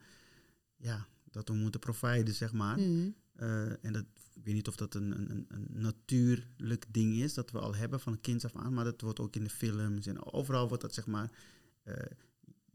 ja, 0.82 1.08
dat 1.32 1.48
we 1.48 1.54
moeten 1.54 1.80
providen, 1.80 2.34
zeg 2.34 2.54
maar. 2.54 2.80
Mhm. 2.80 3.10
Eh, 3.36 3.86
en 3.86 3.94
dat, 3.94 4.06
ik 4.34 4.44
weet 4.44 4.54
niet 4.54 4.68
of 4.68 4.76
dat 4.76 4.96
een, 4.96 5.12
een, 5.32 5.46
een 5.48 5.68
natuurlijk 5.70 6.86
ding 6.94 7.16
is, 7.16 7.34
dat 7.34 7.52
we 7.52 7.60
al 7.60 7.76
hebben 7.76 8.00
van 8.00 8.22
kinds 8.22 8.46
af 8.46 8.56
aan, 8.56 8.74
maar 8.74 8.84
dat 8.84 9.02
wordt 9.02 9.20
ook 9.20 9.36
in 9.36 9.44
de 9.44 9.50
films 9.50 10.08
en 10.08 10.34
overal 10.34 10.68
wordt 10.68 10.84
dat, 10.84 10.94
zeg 10.94 11.06
maar, 11.06 11.32
eh, 11.84 11.96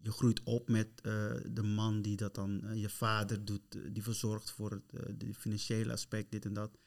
je 0.00 0.10
groeit 0.10 0.42
op 0.42 0.68
met 0.68 0.88
eh, 1.02 1.32
de 1.50 1.62
man 1.62 2.02
die 2.02 2.16
dat 2.16 2.34
dan, 2.34 2.62
je 2.74 2.88
vader 2.88 3.44
doet, 3.44 3.78
die 3.92 4.02
verzorgt 4.02 4.50
voor 4.50 4.70
het 4.70 5.20
de 5.20 5.34
financiële 5.34 5.92
aspect, 5.92 6.30
dit 6.30 6.44
en 6.44 6.52
dat. 6.52 6.78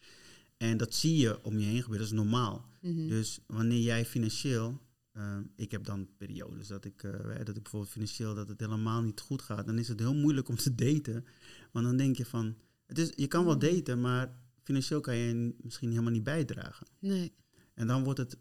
En 0.58 0.78
dat 0.78 0.96
zie 0.96 1.18
je 1.18 1.44
om 1.44 1.60
je 1.60 1.66
heen 1.66 1.82
gebeuren, 1.82 2.08
dat 2.08 2.18
is 2.18 2.24
normaal. 2.24 2.66
Mhm. 2.82 3.08
Dus 3.08 3.40
wanneer 3.48 3.82
jij 3.82 4.06
financieel, 4.06 4.82
eh, 5.20 5.38
ik 5.56 5.72
heb 5.72 5.84
dan 5.86 6.10
periodes 6.18 6.68
dat 6.68 6.86
ik, 6.86 7.04
eh, 7.04 7.38
dat 7.38 7.56
ik 7.56 7.64
bijvoorbeeld 7.64 7.92
financieel 7.92 8.36
dat 8.36 8.48
het 8.48 8.60
helemaal 8.60 9.02
niet 9.02 9.20
goed 9.20 9.42
gaat, 9.42 9.66
dan 9.66 9.78
is 9.80 9.88
het 9.88 10.00
heel 10.00 10.16
moeilijk 10.16 10.48
om 10.48 10.56
te 10.56 10.76
daten. 10.76 11.26
Want 11.72 11.86
dan 11.86 11.98
denk 11.98 12.18
je 12.18 12.26
van, 12.26 12.56
het 12.86 12.98
is, 12.98 13.12
je 13.16 13.28
kan 13.28 13.46
wel 13.46 13.56
Mhm. 13.56 13.74
daten, 13.74 14.02
maar 14.02 14.34
financieel 14.64 15.02
kan 15.02 15.16
je 15.16 15.56
misschien 15.62 15.90
helemaal 15.90 16.12
niet 16.12 16.24
bijdragen. 16.24 16.88
Nee. 17.00 17.34
En 17.74 17.88
dan 17.88 18.04
wordt 18.04 18.20
het, 18.20 18.38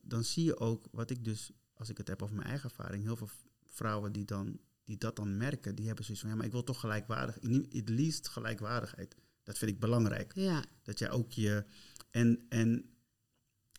dan 0.00 0.24
zie 0.24 0.44
je 0.44 0.58
ook 0.58 0.88
wat 0.90 1.10
ik 1.10 1.24
dus, 1.24 1.50
als 1.74 1.88
ik 1.88 1.98
het 1.98 2.08
heb 2.08 2.22
over 2.22 2.36
mijn 2.36 2.48
eigen 2.48 2.70
ervaring, 2.70 3.02
heel 3.02 3.16
veel 3.16 3.30
vrouwen 3.66 4.12
die, 4.12 4.24
dan, 4.24 4.58
die 4.84 4.96
dat 4.98 5.16
dan 5.16 5.36
merken, 5.36 5.74
die 5.74 5.86
hebben 5.86 6.04
zoiets 6.04 6.22
van, 6.22 6.32
ja, 6.32 6.36
maar 6.36 6.46
ik 6.46 6.52
wil 6.52 6.64
toch 6.64 6.80
gelijkwaardig, 6.80 7.34
het 7.68 7.88
liefst 7.88 8.28
gelijkwaardigheid. 8.28 9.16
Dat 9.42 9.58
vind 9.58 9.70
ik 9.70 9.80
belangrijk. 9.80 10.32
Ja. 10.34 10.64
Dat 10.82 10.98
jij 10.98 11.10
ook 11.10 11.32
je. 11.32 11.64
En, 12.10 12.46
en 12.48 12.91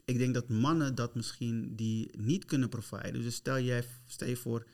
ik 0.05 0.17
denk 0.17 0.33
dat 0.33 0.49
mannen 0.49 0.95
dat 0.95 1.15
misschien 1.15 1.75
die 1.75 2.17
niet 2.17 2.45
kunnen 2.45 2.69
providen. 2.69 3.21
Dus 3.21 3.35
stel, 3.35 3.59
jij, 3.59 3.85
stel 4.05 4.27
je 4.27 4.35
voor, 4.35 4.67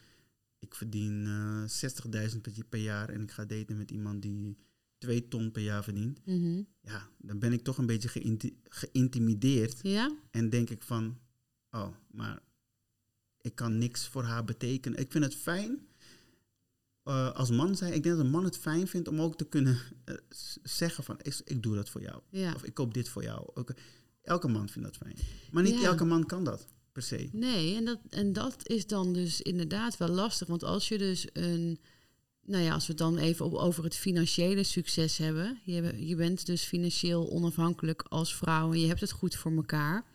ik 0.59 0.75
verdien 0.75 1.25
uh, 1.25 2.29
60.000 2.33 2.37
per 2.69 2.79
jaar 2.79 3.09
en 3.09 3.21
ik 3.21 3.31
ga 3.31 3.45
daten 3.45 3.77
met 3.77 3.91
iemand 3.91 4.21
die 4.21 4.57
2 4.97 5.27
ton 5.27 5.51
per 5.51 5.61
jaar 5.61 5.83
verdient. 5.83 6.25
Mhm. 6.25 6.61
Ja, 6.81 7.09
dan 7.17 7.39
ben 7.39 7.53
ik 7.53 7.63
toch 7.63 7.77
een 7.77 7.85
beetje 7.85 8.39
geïntimideerd. 8.63 9.79
Ja? 9.81 10.17
En 10.31 10.49
denk 10.49 10.69
ik 10.69 10.83
van, 10.83 11.19
oh, 11.71 11.87
maar 12.11 12.39
ik 13.41 13.55
kan 13.55 13.77
niks 13.77 14.07
voor 14.07 14.23
haar 14.23 14.43
betekenen. 14.43 14.99
Ik 14.99 15.11
vind 15.11 15.23
het 15.23 15.35
fijn 15.35 15.87
uh, 17.03 17.31
als 17.31 17.49
man 17.49 17.75
zijn. 17.75 17.93
Ik 17.93 18.03
denk 18.03 18.15
dat 18.15 18.25
een 18.25 18.31
man 18.31 18.43
het 18.43 18.57
fijn 18.57 18.87
vindt 18.87 19.07
om 19.07 19.21
ook 19.21 19.37
te 19.37 19.45
kunnen 19.45 19.77
uh, 20.05 20.15
zeggen 20.63 21.03
van, 21.03 21.19
ik, 21.21 21.41
ik, 21.43 21.63
doe 21.63 21.75
dat 21.75 21.89
voor 21.89 22.01
jou. 22.01 22.21
Ja. 22.29 22.53
Of 22.53 22.63
ik 22.63 22.73
koop 22.73 22.93
dit 22.93 23.09
voor 23.09 23.23
jou. 23.23 23.49
Ook, 23.53 23.73
elke 24.29 24.47
man 24.47 24.69
vindt 24.69 24.87
dat 24.87 24.97
fijn. 24.97 25.15
Maar 25.51 25.63
niet 25.63 25.79
Ja. 25.79 25.87
elke 25.87 26.05
man 26.05 26.25
kan 26.25 26.43
dat, 26.43 26.65
per 26.91 27.01
se. 27.01 27.29
Nee, 27.31 27.75
en 27.75 27.85
dat, 27.85 27.99
en 28.09 28.33
dat 28.33 28.67
is 28.69 28.87
dan 28.87 29.13
dus 29.13 29.41
inderdaad 29.41 29.97
wel 29.97 30.09
lastig. 30.09 30.47
Want 30.47 30.63
als 30.63 30.87
je 30.87 30.97
dus 30.97 31.27
een. 31.33 31.79
Nou 32.45 32.63
ja, 32.63 32.73
als 32.73 32.85
we 32.85 32.91
het 32.91 33.01
dan 33.01 33.17
even 33.17 33.45
op, 33.45 33.53
over 33.53 33.83
het 33.83 33.95
financiële 33.95 34.63
succes 34.63 35.17
hebben. 35.17 35.59
Je, 35.63 36.05
je 36.07 36.15
bent 36.15 36.45
dus 36.45 36.63
financieel 36.63 37.29
onafhankelijk 37.31 38.01
als 38.01 38.35
vrouw 38.35 38.73
en 38.73 38.79
je 38.79 38.87
hebt 38.87 39.01
het 39.01 39.11
goed 39.11 39.35
voor 39.35 39.51
elkaar. 39.55 40.05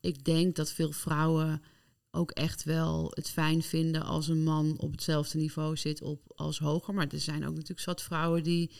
Ik 0.00 0.24
denk 0.24 0.56
dat 0.56 0.70
veel 0.72 0.92
vrouwen 0.92 1.62
ook 2.10 2.30
echt 2.30 2.64
wel 2.64 3.10
het 3.14 3.30
fijn 3.30 3.62
vinden 3.62 4.02
als 4.02 4.28
een 4.28 4.42
man 4.42 4.74
op 4.78 4.90
hetzelfde 4.90 5.38
niveau 5.38 5.76
zit 5.76 6.02
op, 6.02 6.20
als 6.34 6.58
hoger. 6.58 6.94
Maar 6.94 7.06
er 7.08 7.20
zijn 7.20 7.46
ook 7.46 7.52
natuurlijk 7.54 7.80
zat 7.80 8.02
vrouwen 8.02 8.42
die, 8.42 8.70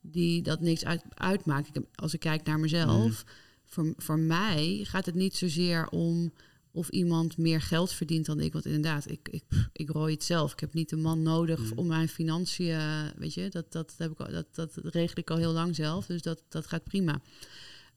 die 0.00 0.42
dat 0.42 0.60
niks 0.60 0.84
uit, 0.84 1.02
uitmaakt. 1.14 1.68
Ik 1.76 1.82
als 1.94 2.14
ik 2.14 2.20
kijk 2.20 2.44
naar 2.44 2.60
mezelf, 2.60 3.24
voor, 3.70 3.92
voor 3.96 4.18
mij 4.18 4.80
gaat 4.82 5.06
het 5.06 5.14
niet 5.14 5.36
zozeer 5.36 5.88
om 5.88 6.32
of 6.72 6.88
iemand 6.88 7.36
meer 7.36 7.60
geld 7.60 7.92
verdient 7.92 8.26
dan 8.26 8.40
ik. 8.40 8.52
Want 8.52 8.64
inderdaad, 8.66 9.10
ik, 9.10 9.28
ik, 9.30 9.44
ik 9.72 9.90
rooi 9.90 10.14
het 10.14 10.24
zelf. 10.24 10.52
Ik 10.52 10.60
heb 10.60 10.74
niet 10.74 10.92
een 10.92 11.00
man 11.00 11.22
nodig 11.22 11.60
Mhm. 11.60 11.78
om 11.78 11.86
mijn 11.86 12.08
financiën, 12.08 13.12
weet 13.16 13.34
je, 13.34 13.48
dat, 13.48 13.72
dat, 13.72 13.94
heb 13.98 14.10
ik 14.10 14.20
al, 14.20 14.30
dat, 14.30 14.54
dat 14.54 14.78
regel 14.82 15.18
ik 15.18 15.30
al 15.30 15.36
heel 15.36 15.52
lang 15.52 15.74
zelf. 15.74 16.06
Dus 16.06 16.22
dat, 16.22 16.42
dat 16.48 16.66
gaat 16.66 16.84
prima. 16.84 17.20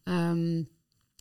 Ehm, 0.03 0.63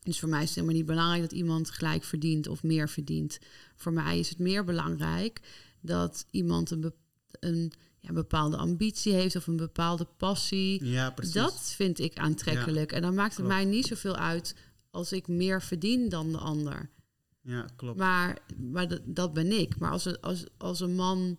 dus 0.02 0.18
voor 0.20 0.28
mij 0.28 0.40
is 0.42 0.46
het 0.46 0.54
helemaal 0.54 0.76
niet 0.76 0.86
belangrijk 0.86 1.22
dat 1.22 1.32
iemand 1.32 1.70
gelijk 1.70 2.04
verdient 2.04 2.48
of 2.48 2.62
meer 2.62 2.88
verdient. 2.88 3.38
Voor 3.76 3.92
mij 3.92 4.18
is 4.18 4.28
het 4.28 4.38
meer 4.38 4.64
belangrijk 4.64 5.40
dat 5.80 6.26
iemand 6.30 6.70
een, 6.70 6.92
een 7.40 7.72
ja, 8.02 8.12
bepaalde 8.12 8.56
ambitie 8.56 9.12
heeft 9.12 9.36
of 9.36 9.46
een 9.46 9.56
bepaalde 9.56 10.06
passie. 10.16 10.84
Ja, 10.84 11.10
precies. 11.10 11.34
Dat 11.34 11.72
vind 11.76 11.98
ik 11.98 12.16
aantrekkelijk. 12.18 12.92
en 12.92 13.02
dan 13.02 13.14
maakt 13.14 13.36
het 13.36 13.44
klopt. 13.46 13.54
mij 13.54 13.64
niet 13.64 13.86
zoveel 13.86 14.16
uit 14.16 14.54
als 14.90 15.12
ik 15.12 15.28
meer 15.28 15.62
verdien 15.62 16.08
dan 16.08 16.32
de 16.32 16.38
ander. 16.38 16.90
Ja, 17.42 17.66
klopt. 17.76 17.98
Maar, 17.98 18.38
maar 18.56 18.88
dat, 18.88 19.00
dat 19.04 19.32
ben 19.32 19.52
ik. 19.60 19.78
Maar 19.78 19.90
als, 19.90 20.04
een- 20.04 20.20
als, 20.20 20.44
als 20.58 20.80
een 20.80 20.94
man. 20.94 21.38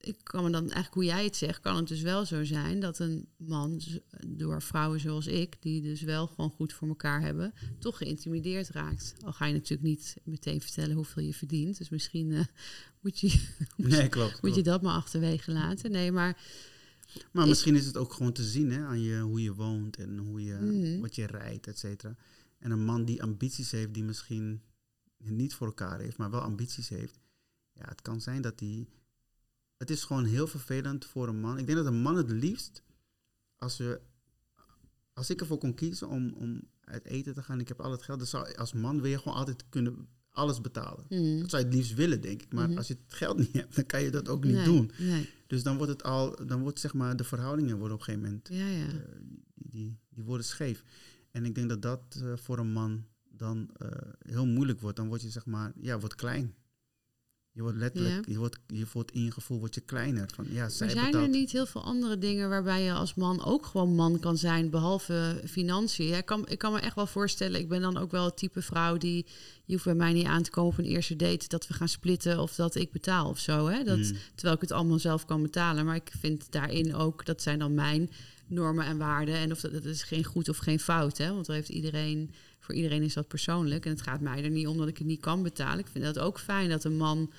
Ik 0.00 0.16
kan 0.22 0.44
me 0.44 0.50
dan 0.50 0.62
eigenlijk, 0.62 0.94
hoe 0.94 1.04
jij 1.04 1.24
het 1.24 1.36
zegt, 1.36 1.60
kan 1.60 1.76
het 1.76 1.88
dus 1.88 2.00
wel 2.00 2.24
zo 2.26 2.44
zijn 2.44 2.80
dat 2.80 2.98
een 2.98 3.28
man 3.36 3.80
door 4.26 4.62
vrouwen 4.62 5.00
zoals 5.00 5.26
ik, 5.26 5.56
die 5.60 5.82
dus 5.82 6.00
wel 6.02 6.26
gewoon 6.26 6.50
goed 6.50 6.72
voor 6.72 6.88
elkaar 6.88 7.20
hebben, 7.20 7.52
toch 7.78 7.96
geïntimideerd 7.96 8.68
raakt. 8.68 9.14
Al 9.24 9.32
ga 9.32 9.46
je 9.46 9.52
natuurlijk 9.52 9.82
niet 9.82 10.16
meteen 10.24 10.60
vertellen 10.60 10.96
hoeveel 10.96 11.22
je 11.22 11.34
verdient. 11.34 11.78
Dus 11.78 11.88
misschien 11.88 12.32
eh, 12.32 12.44
moet, 13.02 13.18
je, 13.20 13.46
nee, 13.76 14.08
klopt. 14.08 14.42
moet 14.42 14.54
je 14.54 14.62
dat 14.62 14.82
maar 14.82 14.94
achterwege 14.94 15.52
laten. 15.52 15.90
Nee, 15.90 16.12
maar 16.12 16.42
Maar 17.32 17.42
is- 17.42 17.48
misschien 17.48 17.76
is 17.76 17.86
het 17.86 17.96
ook 17.96 18.12
gewoon 18.12 18.32
te 18.32 18.44
zien 18.44 18.70
hè, 18.70 18.84
aan 18.84 19.00
je, 19.00 19.18
hoe 19.20 19.42
je 19.42 19.54
woont 19.54 19.96
en 19.96 20.18
hoe 20.18 20.44
je, 20.44 20.54
Mhm. 20.54 21.00
wat 21.00 21.14
je 21.14 21.26
rijdt, 21.26 21.66
et 21.66 21.78
cetera. 21.78 22.16
En 22.58 22.70
een 22.70 22.84
man 22.84 23.04
die 23.04 23.22
ambities 23.22 23.70
heeft, 23.70 23.94
die 23.94 24.04
misschien 24.04 24.60
niet 25.24 25.54
voor 25.54 25.66
elkaar 25.66 26.00
heeft, 26.00 26.16
maar 26.16 26.30
wel 26.30 26.40
ambities 26.40 26.88
heeft. 26.88 27.18
Ja, 27.72 27.84
het 27.88 28.02
kan 28.02 28.20
zijn 28.20 28.42
dat 28.42 28.60
hij... 28.60 28.86
Het 29.80 29.90
is 29.90 30.04
gewoon 30.04 30.24
heel 30.24 30.46
vervelend 30.46 31.04
voor 31.04 31.28
een 31.28 31.40
man. 31.40 31.58
Ik 31.58 31.66
denk 31.66 31.78
dat 31.78 31.86
een 31.86 32.02
man 32.02 32.16
het 32.16 32.30
liefst, 32.30 32.82
als, 33.58 33.76
we, 33.76 34.00
als 35.12 35.30
ik 35.30 35.40
ervoor 35.40 35.58
kon 35.58 35.74
kiezen 35.74 36.08
om, 36.08 36.32
om 36.32 36.60
uit 36.80 37.04
eten 37.04 37.34
te 37.34 37.42
gaan, 37.42 37.60
ik 37.60 37.68
heb 37.68 37.80
al 37.80 37.90
het 37.90 38.02
geld, 38.02 38.18
dan 38.18 38.26
zou 38.28 38.54
als 38.54 38.72
man 38.72 39.00
wil 39.00 39.10
je 39.10 39.18
gewoon 39.18 39.34
altijd 39.38 39.64
kunnen 39.68 40.08
alles 40.30 40.60
betalen. 40.60 41.04
hmm, 41.08 41.40
Dat 41.40 41.50
zou 41.50 41.62
je 41.62 41.68
het 41.68 41.76
liefst 41.78 41.94
willen, 41.94 42.20
denk 42.20 42.42
ik. 42.42 42.52
Maar 42.52 42.68
Mhm. 42.68 42.76
als 42.78 42.86
je 42.88 42.94
het 43.04 43.12
geld 43.14 43.38
niet 43.38 43.52
hebt, 43.52 43.74
dan 43.74 43.86
kan 43.86 44.02
je 44.02 44.10
dat 44.10 44.28
ook 44.28 44.44
niet 44.44 44.54
nee, 44.54 44.64
doen. 44.64 44.90
Nee. 44.98 45.28
Dus 45.46 45.62
dan 45.62 45.76
wordt 45.76 45.92
het 45.92 46.02
al, 46.02 46.46
dan 46.46 46.60
wordt 46.60 46.80
zeg 46.80 46.94
maar, 46.94 47.16
de 47.16 47.24
verhoudingen 47.24 47.78
worden 47.78 47.96
op 47.96 48.08
een 48.08 48.14
gegeven 48.14 48.28
moment 48.28 48.48
Ja, 48.52 48.66
ja. 48.66 48.86
eh, 48.86 49.10
die, 49.20 49.42
die, 49.54 49.98
die 50.08 50.24
worden 50.24 50.46
scheef. 50.46 50.84
En 51.30 51.44
ik 51.44 51.54
denk 51.54 51.68
dat 51.68 51.82
dat 51.82 52.02
eh, 52.22 52.36
voor 52.36 52.58
een 52.58 52.72
man 52.72 53.04
dan 53.28 53.70
eh, 53.76 53.88
heel 54.18 54.46
moeilijk 54.46 54.80
wordt. 54.80 54.96
Dan 54.96 55.08
word 55.08 55.22
je 55.22 55.30
zeg 55.30 55.46
maar, 55.46 55.72
ja, 55.80 55.98
wordt 55.98 56.14
klein. 56.14 56.54
Je 57.52 57.62
wordt 57.62 57.76
letterlijk, 57.76 58.28
je, 58.28 58.38
wordt, 58.38 58.58
je 58.66 58.86
wordt 58.92 59.10
in 59.12 59.24
je 59.24 59.30
gevoel 59.30 59.58
wordt 59.58 59.74
je 59.74 59.80
kleiner. 59.80 60.28
Van, 60.34 60.46
ja, 60.48 60.68
zij 60.68 60.86
Maar 60.86 60.96
zijn 60.96 61.14
er 61.14 61.28
niet 61.28 61.52
heel 61.52 61.66
veel 61.66 61.82
andere 61.82 62.18
dingen 62.18 62.48
waarbij 62.48 62.82
je 62.82 62.92
als 62.92 63.14
man 63.14 63.44
ook 63.44 63.66
gewoon 63.66 63.94
man 63.94 64.18
kan 64.18 64.36
zijn, 64.36 64.70
behalve 64.70 65.42
financiën? 65.46 66.06
Ja, 66.06 66.16
ik, 66.16 66.24
kan, 66.24 66.48
ik 66.48 66.58
kan 66.58 66.72
me 66.72 66.80
echt 66.80 66.94
wel 66.94 67.06
voorstellen, 67.06 67.60
ik 67.60 67.68
ben 67.68 67.80
dan 67.80 67.96
ook 67.96 68.10
wel 68.10 68.24
het 68.24 68.36
type 68.36 68.62
vrouw 68.62 68.96
die, 68.96 69.26
je 69.64 69.72
hoeft 69.72 69.84
bij 69.84 69.94
mij 69.94 70.12
niet 70.12 70.26
aan 70.26 70.42
te 70.42 70.50
komen 70.50 70.72
op 70.72 70.78
een 70.78 70.84
eerste 70.84 71.16
date 71.16 71.48
dat 71.48 71.66
we 71.66 71.74
gaan 71.74 71.88
splitten 71.88 72.40
of 72.40 72.54
dat 72.54 72.74
ik 72.74 72.92
betaal 72.92 73.28
of 73.28 73.38
zo. 73.38 73.66
Hè? 73.66 73.84
Dat, 73.84 73.98
Mm. 74.00 74.16
Terwijl 74.34 74.54
ik 74.54 74.60
het 74.60 74.72
allemaal 74.72 74.98
zelf 74.98 75.24
kan 75.24 75.42
betalen. 75.42 75.84
Maar 75.84 75.94
ik 75.94 76.12
vind 76.18 76.46
daarin 76.50 76.94
ook, 76.94 77.26
dat 77.26 77.42
zijn 77.42 77.58
dan 77.58 77.74
mijn 77.74 78.10
normen 78.46 78.84
en 78.84 78.98
waarden. 78.98 79.34
En 79.34 79.52
of 79.52 79.60
dat, 79.60 79.72
dat 79.72 79.84
is 79.84 80.02
geen 80.02 80.24
goed 80.24 80.48
of 80.48 80.56
geen 80.56 80.80
fout. 80.80 81.18
Hè? 81.18 81.32
Want 81.32 81.48
er 81.48 81.54
heeft 81.54 81.68
iedereen, 81.68 82.30
voor 82.70 82.78
iedereen 82.78 83.02
is 83.02 83.14
dat 83.14 83.28
persoonlijk. 83.28 83.84
En 83.84 83.90
het 83.90 84.02
gaat 84.02 84.20
mij 84.20 84.44
er 84.44 84.50
niet 84.50 84.66
om 84.66 84.76
dat 84.78 84.88
ik 84.88 84.98
het 84.98 85.06
niet 85.06 85.20
kan 85.20 85.42
betalen. 85.42 85.78
Ik 85.78 85.86
vind 85.86 86.04
dat 86.04 86.18
ook 86.18 86.38
fijn 86.40 86.68
dat 86.68 86.84
een 86.84 86.96
man. 86.96 87.32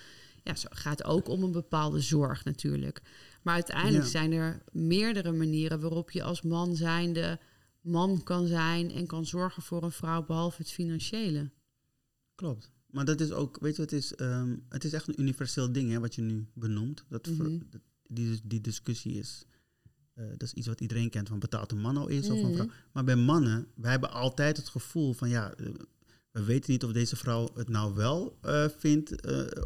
Ja, 0.43 0.55
zo 0.55 0.67
gaat 0.71 1.03
ook 1.03 1.27
om 1.27 1.43
een 1.43 1.51
bepaalde 1.51 1.99
zorg 1.99 2.43
natuurlijk. 2.45 3.01
Maar 3.41 3.53
uiteindelijk 3.53 4.03
Ja. 4.03 4.09
zijn 4.09 4.31
er 4.31 4.61
meerdere 4.71 5.31
manieren 5.31 5.79
waarop 5.79 6.11
je 6.11 6.23
als 6.23 6.41
man 6.41 6.75
zijnde 6.75 7.39
man 7.81 8.23
kan 8.23 8.47
zijn 8.47 8.91
en 8.91 9.07
kan 9.07 9.25
zorgen 9.25 9.63
voor 9.63 9.83
een 9.83 9.91
vrouw, 9.91 10.25
behalve 10.25 10.61
het 10.61 10.71
financiële. 10.71 11.49
Klopt. 12.35 12.71
Maar 12.87 13.05
dat 13.05 13.21
is 13.21 13.31
ook, 13.31 13.57
weet 13.61 13.75
je, 13.75 13.81
het 13.81 13.91
is, 13.91 14.15
ehm, 14.15 14.55
het 14.69 14.83
is 14.83 14.93
echt 14.93 15.07
een 15.07 15.21
universeel 15.21 15.71
ding 15.71 15.91
hè, 15.91 15.99
wat 15.99 16.15
je 16.15 16.21
nu 16.21 16.47
benoemt. 16.53 17.03
Dat 17.09 17.27
ver- 17.35 17.49
Mhm. 17.49 17.59
dat- 17.69 17.81
die, 18.07 18.39
die 18.43 18.61
discussie 18.61 19.13
is, 19.13 19.45
eh, 20.21 20.27
dat 20.37 20.47
is 20.47 20.53
iets 20.53 20.67
wat 20.67 20.81
iedereen 20.81 21.09
kent, 21.09 21.27
van 21.27 21.39
betaalt 21.39 21.71
een 21.71 21.81
man 21.81 21.97
al 21.97 22.09
eerst 22.09 22.29
of 22.29 22.37
een 22.37 22.45
Mhm. 22.45 22.53
vrouw. 22.55 22.67
Maar 22.91 23.03
bij 23.03 23.15
mannen, 23.15 23.67
wij 23.75 23.91
hebben 23.91 24.11
altijd 24.11 24.57
het 24.57 24.69
gevoel 24.69 25.13
van, 25.13 25.29
ja, 25.29 25.53
eh, 25.53 25.65
we 26.31 26.43
weten 26.43 26.71
niet 26.71 26.83
of 26.83 26.91
deze 26.91 27.15
vrouw 27.15 27.49
het 27.55 27.69
nou 27.69 27.93
wel 27.93 28.37
eh, 28.41 28.65
vindt 28.77 29.09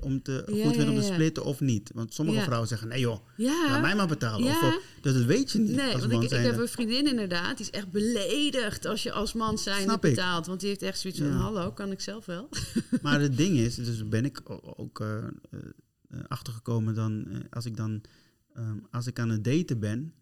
om 0.01 0.21
te, 0.21 0.31
Ja, 0.31 0.63
goed 0.63 0.71
vindt 0.75 0.75
ja, 0.75 0.89
om 0.89 0.99
te 0.99 1.05
ja. 1.05 1.13
splitten 1.13 1.43
of 1.43 1.59
niet. 1.59 1.91
Want 1.93 2.13
sommige 2.13 2.41
vrouwen 2.41 2.67
zeggen, 2.67 2.87
nee 2.87 2.99
joh, 2.99 3.19
laat 3.37 3.81
mij 3.81 3.95
maar 3.95 4.07
betalen. 4.07 4.47
Of, 4.49 4.79
dus 5.01 5.13
dat 5.13 5.23
weet 5.23 5.51
je 5.51 5.59
niet 5.59 5.75
Nee, 5.75 5.91
als 5.91 5.99
want 5.99 6.11
man 6.11 6.23
ik, 6.23 6.31
ik 6.31 6.37
heb 6.45 6.57
een 6.57 6.67
vriendin 6.67 7.07
inderdaad, 7.07 7.57
die 7.57 7.65
is 7.65 7.71
echt 7.71 7.91
beledigd 7.91 8.85
als 8.85 9.03
je 9.03 9.11
als 9.11 9.33
man 9.33 9.57
zijn 9.57 9.89
ik. 9.89 9.99
betaalt. 9.99 10.45
Want 10.47 10.59
die 10.59 10.69
heeft 10.69 10.81
echt 10.81 10.99
zoiets 10.99 11.19
van, 11.19 11.31
hallo, 11.31 11.71
kan 11.71 11.91
ik 11.91 12.01
zelf 12.01 12.25
wel? 12.25 12.49
Maar 13.01 13.21
het 13.21 13.37
ding 13.37 13.57
is, 13.57 13.75
dus 13.75 14.07
ben 14.09 14.25
ik 14.25 14.41
ook 14.79 15.03
achtergekomen 16.27 16.95
dan, 16.95 17.25
als 17.49 17.65
ik 17.65 17.77
dan, 17.77 18.01
ehm, 18.53 18.77
als 18.91 19.07
ik 19.07 19.19
aan 19.19 19.29
het 19.29 19.43
daten 19.43 19.79
ben, 19.79 20.13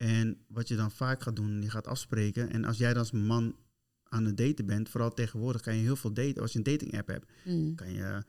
en 0.00 0.36
wat 0.48 0.68
je 0.68 0.76
dan 0.76 0.90
vaak 0.90 1.22
gaat 1.22 1.36
doen, 1.36 1.62
je 1.62 1.70
gaat 1.70 1.86
afspreken, 1.86 2.50
en 2.50 2.64
als 2.64 2.78
jij 2.78 2.88
dan 2.88 2.98
als 2.98 3.10
man 3.10 3.54
aan 4.04 4.24
het 4.24 4.36
daten 4.36 4.66
bent, 4.66 4.88
vooral 4.88 5.14
tegenwoordig 5.14 5.60
kan 5.62 5.74
je 5.76 5.82
heel 5.82 5.96
veel 5.96 6.12
daten, 6.12 6.42
als 6.42 6.52
je 6.52 6.58
een 6.58 6.64
dating 6.64 6.98
app 6.98 7.08
hebt, 7.08 7.30
Hmm. 7.44 7.74
kan 7.74 7.92
je, 7.92 8.22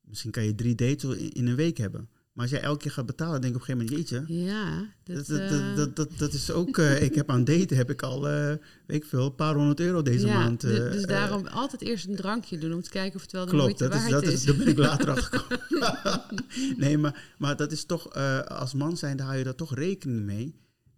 misschien 0.00 0.30
kan 0.30 0.44
je 0.44 0.54
drie 0.54 0.74
dates 0.74 1.16
in, 1.16 1.46
een 1.46 1.54
week 1.56 1.76
hebben. 1.76 2.08
Maar 2.32 2.42
als 2.44 2.52
jij 2.52 2.62
elke 2.62 2.78
keer 2.82 2.90
gaat 2.90 3.06
betalen, 3.06 3.40
denk 3.40 3.54
ik 3.54 3.62
op 3.62 3.68
een 3.68 3.74
gegeven 3.76 3.96
moment, 3.96 4.26
jeetje, 4.26 4.34
Ja, 4.44 4.86
dat, 5.04 5.26
dat, 5.26 5.38
dat, 5.50 5.60
eh, 5.60 5.76
dat, 5.76 5.96
dat, 5.96 6.08
dat 6.18 6.32
is 6.32 6.50
ook, 6.50 6.78
eh, 6.78 7.02
ik 7.02 7.14
heb 7.14 7.30
aan 7.30 7.44
daten, 7.44 7.76
heb 7.76 7.90
ik 7.90 8.02
al, 8.02 8.28
eh, 8.28 8.46
weet 8.86 9.02
ik 9.02 9.04
veel, 9.04 9.24
een 9.26 9.34
paar 9.34 9.54
honderd 9.54 9.80
euro 9.80 10.02
deze 10.02 10.26
ja, 10.26 10.38
maand. 10.38 10.60
du- 10.60 10.76
eh, 10.84 10.90
dus 10.92 11.02
eh, 11.02 11.08
daarom 11.08 11.46
altijd 11.46 11.82
eerst 11.82 12.06
een 12.06 12.16
drankje 12.16 12.58
doen 12.58 12.72
om 12.72 12.80
te 12.82 12.90
kijken 12.90 13.16
of 13.16 13.22
het 13.22 13.32
wel 13.32 13.44
de 13.44 13.50
Klopt, 13.50 13.64
moeite 13.64 13.84
dat 13.88 13.94
is, 13.94 14.00
waard 14.00 14.12
dat 14.12 14.22
is. 14.22 14.32
is, 14.32 14.44
daar 14.44 14.56
ben 14.56 14.66
ik 14.68 14.78
later 14.78 15.10
achter 15.16 15.38
gekomen. 15.40 16.44
nee, 16.76 16.98
maar, 16.98 17.34
maar 17.38 17.56
dat 17.56 17.72
is 17.72 17.84
toch, 17.84 18.12
eh, 18.12 18.40
als 18.40 18.74
man 18.74 18.96
zijn, 18.96 19.16
daar 19.16 19.26
hou 19.26 19.38
je 19.38 19.44
daar 19.44 19.54
toch 19.54 19.74
rekening 19.74 20.20
mee. 20.24 20.54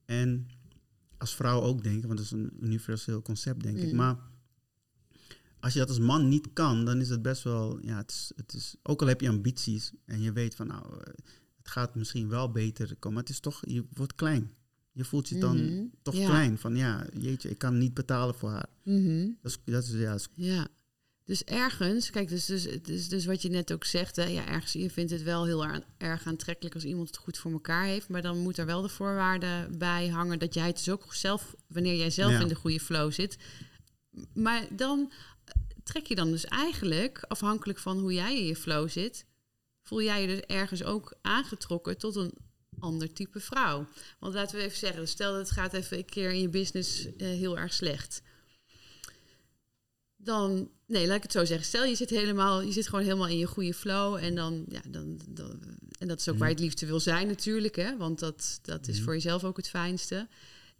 En 0.06 0.46
als 1.18 1.34
vrouw 1.34 1.60
ook, 1.62 1.82
denk 1.82 1.96
ik, 1.96 2.04
want 2.04 2.16
dat 2.16 2.24
is 2.26 2.30
een 2.32 2.52
universeel 2.60 3.22
concept, 3.22 3.62
denk 3.62 3.78
ik. 3.78 3.90
Mm. 3.90 3.96
Maar 3.96 4.16
als 5.60 5.72
je 5.72 5.78
dat 5.78 5.88
als 5.88 5.98
man 5.98 6.28
niet 6.28 6.48
kan, 6.52 6.84
dan 6.84 7.00
is 7.00 7.08
het 7.08 7.22
best 7.22 7.42
wel, 7.42 7.78
ja, 7.84 7.96
het 7.96 8.10
is, 8.10 8.32
het 8.36 8.52
is, 8.54 8.76
ook 8.82 9.00
al 9.02 9.06
heb 9.08 9.20
je 9.20 9.28
ambities 9.28 9.92
en 10.04 10.20
je 10.20 10.32
weet 10.32 10.54
van, 10.54 10.66
nou, 10.66 10.84
eh, 11.00 11.12
het 11.56 11.68
gaat 11.68 11.94
misschien 11.94 12.28
wel 12.28 12.50
beter 12.50 12.86
komen, 12.86 13.12
maar 13.12 13.22
het 13.22 13.28
is 13.32 13.40
toch, 13.40 13.62
je 13.66 13.84
wordt 13.92 14.14
klein. 14.14 14.50
Je 14.92 15.04
voelt 15.04 15.28
je 15.28 15.38
dan 15.38 15.64
Mhm, 15.72 15.84
toch 16.02 16.14
ja. 16.14 16.26
klein, 16.26 16.58
van 16.58 16.76
ja, 16.76 17.06
jeetje, 17.18 17.50
ik 17.50 17.58
kan 17.58 17.78
niet 17.78 17.94
betalen 17.94 18.34
voor 18.34 18.50
haar. 18.50 18.68
Mhm, 18.82 19.28
Dat 19.42 19.50
is, 19.50 19.58
dat 19.64 19.84
is, 19.84 19.90
ja, 19.90 20.10
dat 20.10 20.20
is- 20.20 20.28
Ja. 20.46 20.68
Dus 21.26 21.44
ergens, 21.44 22.10
kijk, 22.10 22.28
dus, 22.28 22.44
dus, 22.44 22.68
dus, 22.82 23.08
dus 23.08 23.24
wat 23.24 23.42
je 23.42 23.48
net 23.48 23.72
ook 23.72 23.84
zegt, 23.84 24.16
hè, 24.16 24.24
ja, 24.24 24.46
ergens, 24.46 24.72
je 24.72 24.90
vindt 24.90 25.10
het 25.10 25.22
wel 25.22 25.44
heel 25.44 25.66
erg 25.98 26.26
aantrekkelijk 26.26 26.74
als 26.74 26.84
iemand 26.84 27.08
het 27.08 27.16
goed 27.16 27.38
voor 27.38 27.52
elkaar 27.52 27.84
heeft, 27.84 28.08
maar 28.08 28.22
dan 28.22 28.38
moet 28.38 28.58
er 28.58 28.66
wel 28.66 28.82
de 28.82 28.88
voorwaarde 28.88 29.68
bij 29.78 30.08
hangen 30.08 30.38
dat 30.38 30.54
jij 30.54 30.66
het 30.66 30.76
dus 30.76 30.88
ook 30.88 31.14
zelf, 31.14 31.54
wanneer 31.66 31.96
jij 31.96 32.10
zelf 32.10 32.32
Ja. 32.32 32.40
in 32.40 32.48
de 32.48 32.54
goede 32.54 32.80
flow 32.80 33.12
zit. 33.12 33.36
Maar 34.34 34.66
dan, 34.70 35.12
trek 35.84 36.06
je 36.06 36.14
dan 36.14 36.30
dus 36.30 36.44
eigenlijk, 36.44 37.24
afhankelijk 37.28 37.78
van 37.78 37.98
hoe 37.98 38.12
jij 38.12 38.38
in 38.38 38.46
je 38.46 38.56
flow 38.56 38.88
zit, 38.88 39.24
voel 39.82 40.02
jij 40.02 40.20
je 40.20 40.26
dus 40.26 40.40
ergens 40.40 40.82
ook 40.84 41.14
aangetrokken 41.22 41.98
tot 41.98 42.16
een 42.16 42.32
ander 42.78 43.12
type 43.12 43.40
vrouw. 43.40 43.86
Want 44.18 44.34
laten 44.34 44.56
we 44.56 44.62
even 44.62 44.78
zeggen, 44.78 45.08
stel 45.08 45.32
dat 45.32 45.40
het 45.40 45.50
gaat 45.50 45.72
even 45.72 45.98
een 45.98 46.04
keer 46.04 46.30
in 46.30 46.40
je 46.40 46.48
business 46.48 47.06
eh, 47.16 47.26
heel 47.28 47.58
erg 47.58 47.72
slecht. 47.72 48.22
Dan, 50.26 50.70
nee, 50.86 51.06
laat 51.06 51.16
ik 51.16 51.22
het 51.22 51.32
zo 51.32 51.44
zeggen. 51.44 51.66
Stel 51.66 51.84
je 51.84 51.94
zit 51.94 52.10
helemaal, 52.10 52.62
je 52.62 52.72
zit 52.72 52.88
gewoon 52.88 53.04
helemaal 53.04 53.28
in 53.28 53.38
je 53.38 53.46
goede 53.46 53.74
flow 53.74 54.14
en 54.14 54.34
dan, 54.34 54.64
ja, 54.68 54.80
dan, 54.88 55.20
dan 55.28 55.60
en 55.98 56.08
dat 56.08 56.20
is 56.20 56.28
ook 56.28 56.34
Mhm. 56.34 56.38
waar 56.42 56.48
je 56.48 56.54
het 56.54 56.64
liefste 56.64 56.86
wil 56.86 57.00
zijn 57.00 57.26
natuurlijk, 57.26 57.76
hè? 57.76 57.96
Want 57.96 58.18
dat, 58.18 58.58
dat 58.62 58.88
is 58.88 58.94
Mhm. 58.96 59.04
voor 59.04 59.12
jezelf 59.14 59.44
ook 59.44 59.56
het 59.56 59.68
fijnste. 59.68 60.28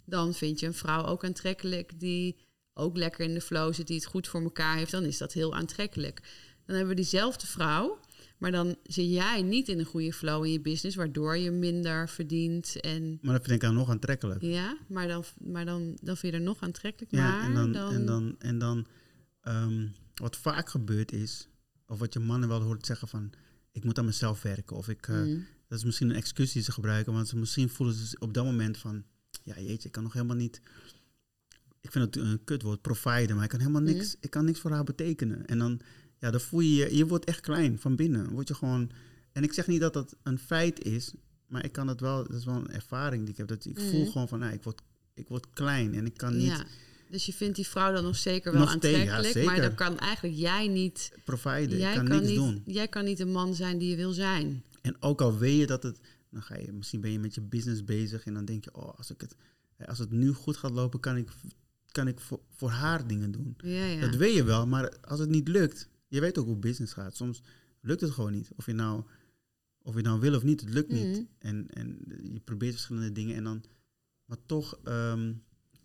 Dan 0.05 0.35
vind 0.35 0.61
je 0.61 0.67
een 0.67 0.75
vrouw 0.75 1.05
ook 1.05 1.25
aantrekkelijk 1.25 2.01
die 2.01 2.37
ook 2.75 2.97
lekker 2.97 3.25
in 3.25 3.35
de 3.35 3.41
flow 3.41 3.75
zit, 3.75 3.87
die 3.87 3.97
het 3.97 4.05
goed 4.07 4.29
voor 4.29 4.43
elkaar 4.43 4.77
heeft. 4.77 4.91
Dan 4.91 5.05
is 5.05 5.19
dat 5.19 5.33
heel 5.33 5.55
aantrekkelijk. 5.55 6.21
Dan 6.65 6.77
hebben 6.77 6.95
we 6.95 7.01
diezelfde 7.01 7.47
vrouw, 7.47 7.99
maar 8.39 8.51
dan 8.53 8.77
zit 8.83 9.11
jij 9.13 9.43
niet 9.43 9.69
in 9.69 9.79
een 9.79 9.85
goede 9.85 10.13
flow 10.13 10.45
in 10.45 10.53
je 10.53 10.61
business, 10.61 10.97
waardoor 10.97 11.37
je 11.37 11.51
minder 11.51 12.09
verdient. 12.09 12.81
En 12.81 13.19
Maar 13.23 13.33
dat 13.35 13.43
vind 13.45 13.55
ik 13.55 13.61
dan 13.69 13.75
nog 13.75 13.91
aantrekkelijk. 13.91 14.43
ja, 14.43 14.77
maar 14.89 15.09
dan, 15.09 15.25
maar 15.39 15.65
dan, 15.65 15.99
dan 16.03 16.17
vind 16.17 16.33
je 16.33 16.39
er 16.39 16.45
nog 16.45 16.61
aantrekkelijk. 16.61 17.13
Ja, 17.13 17.31
maar 17.37 17.45
en 17.45 17.55
dan, 17.55 17.73
dan, 17.73 17.93
en 17.95 18.07
dan, 18.07 18.35
en 18.39 18.59
dan 18.59 18.87
ehm, 19.47 19.87
wat 20.15 20.37
vaak 20.37 20.69
gebeurt 20.69 21.13
is, 21.13 21.49
of 21.87 21.99
wat 21.99 22.13
je 22.13 22.19
mannen 22.21 22.49
wel 22.49 22.63
hoort 22.63 22.87
zeggen 22.87 23.09
van, 23.09 23.31
ik 23.73 23.85
moet 23.85 23.99
aan 23.99 24.05
mezelf 24.05 24.43
werken. 24.43 24.77
Of 24.77 24.89
ik, 24.89 25.09
eh, 25.09 25.17
Mm. 25.23 25.47
dat 25.69 25.79
is 25.79 25.85
misschien 25.85 26.11
een 26.11 26.17
excuus 26.17 26.53
die 26.53 26.63
ze 26.63 26.73
gebruiken, 26.73 27.13
want 27.13 27.29
ze 27.29 27.37
misschien 27.37 27.69
voelen 27.69 27.95
ze 27.97 28.17
op 28.19 28.35
dat 28.35 28.45
moment 28.45 28.79
van, 28.79 29.05
ja 29.43 29.61
jeetje, 29.61 29.87
ik 29.87 29.93
kan 29.93 30.03
nog 30.03 30.13
helemaal 30.13 30.37
niet, 30.37 30.61
ik 31.81 31.93
vind 31.93 32.05
het 32.15 32.25
een 32.25 32.45
kutwoord, 32.45 32.81
providen, 32.83 33.35
maar 33.37 33.45
ik 33.45 33.51
kan 33.51 33.61
helemaal 33.61 33.83
niks, 33.83 34.07
Mhm. 34.07 34.17
ik 34.21 34.31
kan 34.31 34.45
niks 34.45 34.61
voor 34.61 34.71
haar 34.71 34.85
betekenen. 34.85 35.47
En 35.47 35.59
dan, 35.59 35.81
ja, 36.19 36.31
dan 36.31 36.41
voel 36.41 36.61
je 36.61 36.75
je, 36.75 36.97
je 36.97 37.07
wordt 37.07 37.25
echt 37.25 37.41
klein 37.41 37.79
van 37.79 37.97
binnen. 37.97 38.31
Word 38.31 38.49
je 38.49 38.55
gewoon, 38.55 38.91
en 39.33 39.43
ik 39.43 39.53
zeg 39.53 39.67
niet 39.67 39.81
dat 39.81 39.93
dat 39.93 40.17
een 40.23 40.39
feit 40.39 40.83
is, 40.85 41.13
maar 41.47 41.65
ik 41.65 41.73
kan 41.73 41.89
het 41.89 42.01
wel, 42.01 42.23
dat 42.27 42.37
is 42.37 42.45
wel 42.45 42.55
een 42.57 42.71
ervaring 42.71 43.23
die 43.23 43.31
ik 43.33 43.37
heb, 43.37 43.49
dat 43.49 43.65
ik 43.65 43.79
voel 43.81 44.01
Mhm. 44.03 44.11
gewoon 44.11 44.29
van, 44.29 44.39
nou, 44.39 44.53
ik 44.53 44.63
word, 44.63 44.83
ik 45.15 45.29
word 45.29 45.51
klein 45.51 45.95
en 45.95 46.07
ik 46.07 46.17
kan 46.17 46.37
niet 46.37 46.47
ja. 46.47 46.67
Dus 47.11 47.27
je 47.27 47.33
vindt 47.33 47.57
die 47.57 47.67
vrouw 47.67 47.93
dan 47.93 48.05
nog 48.05 48.17
zeker 48.17 48.53
wel 48.53 48.61
Nog 48.61 48.71
steeds, 48.71 49.03
ja, 49.05 49.15
aantrekkelijk, 49.17 49.47
maar 49.47 49.61
dan 49.61 49.75
kan 49.75 49.99
eigenlijk 49.99 50.37
jij 50.37 50.69
niet, 50.69 51.13
providen, 51.25 51.79
jij 51.79 51.95
kan, 51.95 52.09
kan, 52.09 52.17
niks 52.17 52.29
niet, 52.29 52.37
doen. 52.37 52.63
jij 52.67 52.89
kan 52.89 53.05
niet 53.05 53.17
de 53.19 53.27
man 53.27 53.55
zijn 53.55 53.79
die 53.79 53.91
je 53.91 53.97
wil 53.97 54.13
zijn. 54.13 54.65
En 54.83 55.03
ook 55.03 55.21
al 55.21 55.39
weet 55.39 55.59
je 55.59 55.67
dat 55.67 55.83
het, 55.83 56.01
dan 56.31 56.43
ga 56.43 56.57
je, 56.57 56.73
misschien 56.73 57.01
ben 57.01 57.11
je 57.11 57.19
met 57.19 57.35
je 57.35 57.41
business 57.41 57.85
bezig 57.85 58.25
en 58.25 58.35
dan 58.35 58.45
denk 58.45 58.65
je, 58.65 58.75
oh, 58.75 58.99
als 58.99 59.11
ik 59.11 59.21
het, 59.21 59.37
als 59.87 59.99
het 59.99 60.11
nu 60.11 60.33
goed 60.33 60.57
gaat 60.57 60.71
lopen, 60.71 61.01
kan 61.01 61.17
ik, 61.17 61.31
kan 61.91 62.09
ik 62.09 62.21
voor, 62.21 62.41
voor 62.57 62.71
haar 62.71 63.07
dingen 63.07 63.31
doen. 63.31 63.55
Ja, 63.59 63.85
ja. 63.85 64.01
Dat 64.01 64.15
weet 64.15 64.35
je 64.35 64.45
wel, 64.45 64.67
maar 64.67 64.99
als 65.01 65.21
het 65.21 65.29
niet 65.29 65.49
lukt, 65.49 65.89
je 66.09 66.21
weet 66.21 66.39
ook 66.39 66.47
hoe 66.47 66.57
business 66.57 66.93
gaat. 66.93 67.17
Soms 67.17 67.43
lukt 67.81 68.01
het 68.01 68.11
gewoon 68.11 68.33
niet. 68.33 68.51
Of 68.57 68.67
je 68.67 68.73
nou, 68.73 69.03
of 69.83 69.95
je 69.95 70.03
nou 70.03 70.21
wil 70.21 70.35
of 70.35 70.43
niet, 70.43 70.61
het 70.61 70.71
lukt 70.71 70.91
Mhm. 70.93 71.01
niet. 71.11 71.27
En, 71.39 71.67
en 71.71 71.99
je 72.33 72.41
probeert 72.45 72.73
verschillende 72.73 73.13
dingen 73.13 73.37
en 73.37 73.45
dan, 73.45 73.65
maar 74.25 74.39
toch 74.47 74.79
ehm, 74.85 75.33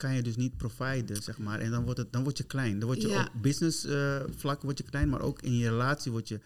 kan 0.01 0.13
je 0.15 0.22
dus 0.22 0.36
niet 0.36 0.58
providen, 0.58 1.24
zeg 1.24 1.38
maar. 1.38 1.60
En 1.60 1.72
dan, 1.72 1.84
wordt 1.84 2.00
het, 2.00 2.12
dan 2.13 2.24
word 2.24 2.38
je 2.38 2.43
klein. 2.43 2.79
Dan 2.79 2.88
word 2.88 3.01
je 3.01 3.08
Ja. 3.08 3.22
op 3.22 3.41
business 3.41 3.86
eh, 3.86 4.20
vlak 4.36 4.62
word 4.62 4.77
je 4.77 4.84
klein, 4.84 5.10
maar 5.10 5.22
ook 5.22 5.41
in 5.41 5.58
je 5.58 5.70
relatie 5.70 6.12
word 6.12 6.27
je, 6.27 6.39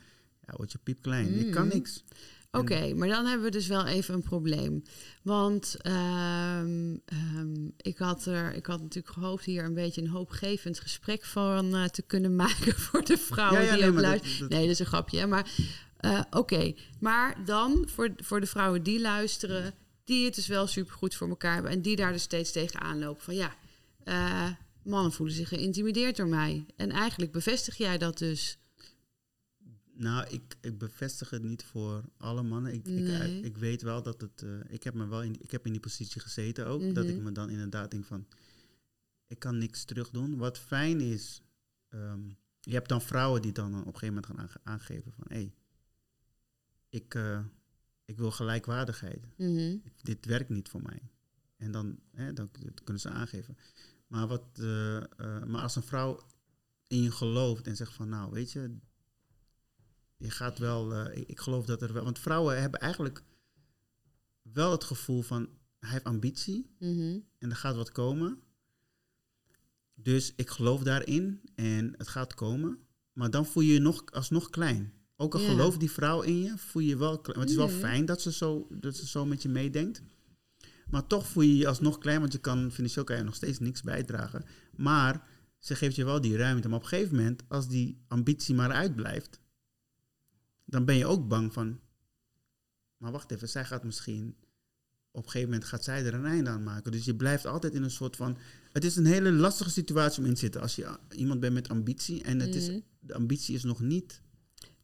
ja, 0.48 0.54
word 0.58 0.72
je 0.72 0.78
piepklein. 0.84 1.38
Je 1.38 1.50
kan 1.50 1.66
Mhm. 1.68 1.76
niks. 1.76 2.04
Oké, 2.52 2.94
maar 2.94 3.08
dan 3.08 3.26
hebben 3.26 3.46
we 3.46 3.52
dus 3.52 3.68
wel 3.68 3.86
even 3.86 4.14
een 4.14 4.22
probleem. 4.22 4.84
Want 5.22 5.76
ehm, 5.82 6.96
ehm, 7.06 7.66
ik, 7.78 7.98
had 7.98 8.26
er, 8.26 8.54
ik 8.54 8.66
had 8.66 8.82
natuurlijk 8.82 9.14
gehoopt 9.14 9.44
hier 9.46 9.64
een 9.64 9.74
beetje 9.74 10.02
een 10.02 10.08
hoopgevend 10.08 10.80
gesprek 10.80 11.26
van 11.26 11.76
eh, 11.76 11.84
te 11.86 12.02
kunnen 12.02 12.36
maken 12.46 12.76
voor 12.76 13.04
de 13.04 13.18
vrouwen 13.18 13.62
Ja, 13.62 13.66
ja, 13.68 13.74
die 13.74 13.82
nee, 13.82 13.92
ook 13.92 14.00
luisteren. 14.00 14.40
dat- 14.40 14.50
Nee, 14.50 14.62
dat 14.62 14.70
is 14.72 14.80
een 14.80 14.86
grapje. 14.86 15.20
hè, 15.20 15.28
Maar 15.28 15.52
eh, 15.98 16.22
oké, 16.30 16.74
maar 17.00 17.46
dan 17.46 17.88
voor, 17.88 18.10
voor 18.16 18.40
de 18.40 18.46
vrouwen 18.48 18.84
die 18.84 19.02
luisteren, 19.02 19.74
die 20.06 20.26
het 20.26 20.36
dus 20.36 20.48
wel 20.48 20.68
supergoed 20.68 21.16
voor 21.16 21.30
elkaar 21.30 21.54
hebben 21.54 21.72
en 21.72 21.82
die 21.82 21.96
daar 21.96 22.12
dus 22.12 22.22
steeds 22.22 22.52
tegenaan 22.52 23.00
lopen 23.00 23.24
van 23.24 23.36
ja, 23.36 23.56
eh, 24.04 24.52
mannen 24.84 25.12
voelen 25.12 25.36
zich 25.36 25.48
geïntimideerd 25.48 26.16
door 26.18 26.28
mij. 26.28 26.66
En 26.76 26.90
eigenlijk 26.92 27.32
bevestig 27.32 27.78
jij 27.78 27.98
dat 27.98 28.18
dus. 28.18 28.58
Nou, 29.98 30.28
ik, 30.30 30.56
ik 30.62 30.78
bevestig 30.78 31.30
het 31.30 31.44
niet 31.44 31.64
voor 31.64 32.04
alle 32.18 32.44
mannen. 32.44 32.74
Ik, 32.74 32.86
Nee. 32.86 33.38
ik, 33.38 33.46
ik 33.46 33.58
weet 33.58 33.82
wel 33.82 34.04
dat 34.04 34.22
het. 34.22 34.42
eh, 34.42 34.50
ik, 34.68 34.84
heb 34.84 34.94
me 34.94 35.08
wel 35.08 35.24
in, 35.24 35.36
ik 35.42 35.52
heb 35.52 35.66
in 35.66 35.72
die 35.72 35.82
positie 35.82 36.22
gezeten 36.22 36.68
ook. 36.68 36.96
Dat 36.96 37.06
ik 37.08 37.16
Mhm. 37.16 37.24
me 37.24 37.32
dan 37.32 37.50
inderdaad 37.50 37.92
denk 37.92 38.06
van. 38.06 38.28
Ik 39.28 39.40
kan 39.40 39.58
niks 39.58 39.84
terug 39.86 40.10
doen. 40.10 40.38
Wat 40.38 40.58
fijn 40.60 41.02
is. 41.02 41.42
ehm, 41.90 42.20
je 42.62 42.74
hebt 42.74 42.90
dan 42.90 43.02
vrouwen 43.02 43.42
die 43.42 43.52
dan 43.52 43.72
op 43.74 43.78
een 43.94 43.98
gegeven 43.98 44.08
moment 44.08 44.26
gaan 44.26 44.40
aange- 44.40 44.60
aangeven 44.64 45.12
van. 45.12 45.24
Hé, 45.28 45.36
hey, 45.36 45.54
ik, 46.90 47.16
eh, 47.16 47.40
ik 48.06 48.18
wil 48.18 48.32
gelijkwaardigheid. 48.32 49.26
Mhm. 49.38 49.78
Dit 50.02 50.26
werkt 50.26 50.50
niet 50.50 50.70
voor 50.70 50.82
mij. 50.82 51.02
En 51.58 51.72
dan, 51.72 52.00
hè, 52.12 52.34
dan 52.34 52.50
kunnen 52.84 53.02
ze 53.02 53.10
aangeven. 53.10 53.58
Maar, 54.08 54.28
wat, 54.28 54.46
eh, 54.54 54.98
eh, 54.98 55.44
maar 55.44 55.62
als 55.62 55.76
een 55.76 55.84
vrouw 55.84 56.22
in 56.88 57.02
je 57.02 57.12
gelooft 57.12 57.68
en 57.68 57.76
zegt 57.76 57.94
van 57.94 58.10
nou, 58.10 58.32
weet 58.32 58.52
je, 58.52 58.78
je 60.18 60.30
gaat 60.30 60.58
wel, 60.58 60.94
eh, 60.94 61.18
ik, 61.22 61.28
ik 61.28 61.40
geloof 61.40 61.66
dat 61.66 61.82
er 61.82 61.94
wel, 61.94 62.04
want 62.04 62.20
vrouwen 62.20 62.62
hebben 62.62 62.80
eigenlijk 62.80 63.24
wel 64.42 64.72
het 64.72 64.84
gevoel 64.84 65.22
van 65.22 65.50
hij 65.80 65.90
heeft 65.90 66.04
ambitie 66.04 66.76
Mhm. 66.80 67.20
en 67.38 67.50
er 67.50 67.56
gaat 67.56 67.76
wat 67.76 67.92
komen. 67.92 68.40
Dus 69.94 70.34
ik 70.36 70.50
geloof 70.50 70.84
daarin 70.84 71.42
en 71.56 71.94
het 71.98 72.08
gaat 72.08 72.34
komen. 72.34 72.80
Maar 73.14 73.30
dan 73.30 73.46
voel 73.46 73.64
je 73.64 73.74
je 73.74 73.80
nog 73.80 74.12
alsnog 74.12 74.50
klein. 74.50 74.94
Ook 75.18 75.34
al 75.34 75.42
Ja. 75.42 75.50
gelooft 75.50 75.80
die 75.80 75.92
vrouw 75.92 76.22
in 76.22 76.42
je, 76.42 76.58
voel 76.58 76.82
je 76.82 76.98
wel 76.98 77.20
klein. 77.20 77.38
Want 77.38 77.50
het 77.50 77.50
is 77.50 77.56
wel 77.56 77.80
fijn 77.80 78.06
dat 78.06 78.22
ze, 78.22 78.32
zo, 78.32 78.68
dat 78.72 78.96
ze 78.96 79.08
zo 79.08 79.26
met 79.26 79.42
je 79.42 79.50
meedenkt. 79.50 80.02
Maar 80.90 81.08
toch 81.08 81.28
voel 81.28 81.44
je 81.44 81.58
je 81.58 81.68
alsnog 81.68 81.98
klein, 81.98 82.20
want 82.20 82.32
je 82.32 82.38
kan 82.40 82.72
financieel 82.72 83.04
kan 83.06 83.18
je 83.18 83.24
nog 83.24 83.36
steeds 83.36 83.60
niks 83.60 83.82
bijdragen. 83.82 84.46
Maar 84.76 85.28
ze 85.60 85.76
geeft 85.76 85.96
je 85.96 86.06
wel 86.06 86.22
die 86.22 86.38
ruimte. 86.38 86.68
Maar 86.68 86.78
op 86.78 86.84
een 86.84 86.90
gegeven 86.90 87.16
moment, 87.16 87.44
als 87.48 87.68
die 87.68 88.04
ambitie 88.08 88.56
maar 88.56 88.72
uitblijft, 88.72 89.40
dan 90.66 90.86
ben 90.86 90.96
je 90.96 91.06
ook 91.06 91.28
bang 91.28 91.54
van. 91.54 91.80
Maar 92.98 93.12
wacht 93.12 93.32
even, 93.32 93.50
zij 93.50 93.66
gaat 93.66 93.84
misschien. 93.84 94.36
Op 95.12 95.24
een 95.24 95.30
gegeven 95.30 95.50
moment 95.50 95.68
gaat 95.70 95.84
zij 95.84 96.06
er 96.06 96.14
een 96.14 96.26
einde 96.26 96.50
aan 96.50 96.64
maken. 96.64 96.92
Dus 96.92 97.06
je 97.06 97.16
blijft 97.16 97.46
altijd 97.46 97.74
in 97.74 97.84
een 97.84 97.92
soort 97.92 98.16
van. 98.16 98.38
Het 98.72 98.84
is 98.84 98.96
een 98.96 99.06
hele 99.06 99.32
lastige 99.32 99.70
situatie 99.70 100.20
om 100.22 100.26
in 100.28 100.34
te 100.34 100.40
zitten. 100.40 100.62
Als 100.62 100.76
je 100.76 100.98
iemand 101.10 101.40
bent 101.40 101.54
met 101.54 101.70
ambitie 101.70 102.24
en 102.24 102.40
het 102.40 102.56
is, 102.56 102.68
Mhm. 102.70 102.80
de 103.00 103.14
ambitie 103.14 103.56
is 103.56 103.64
nog 103.64 103.80
niet. 103.80 104.22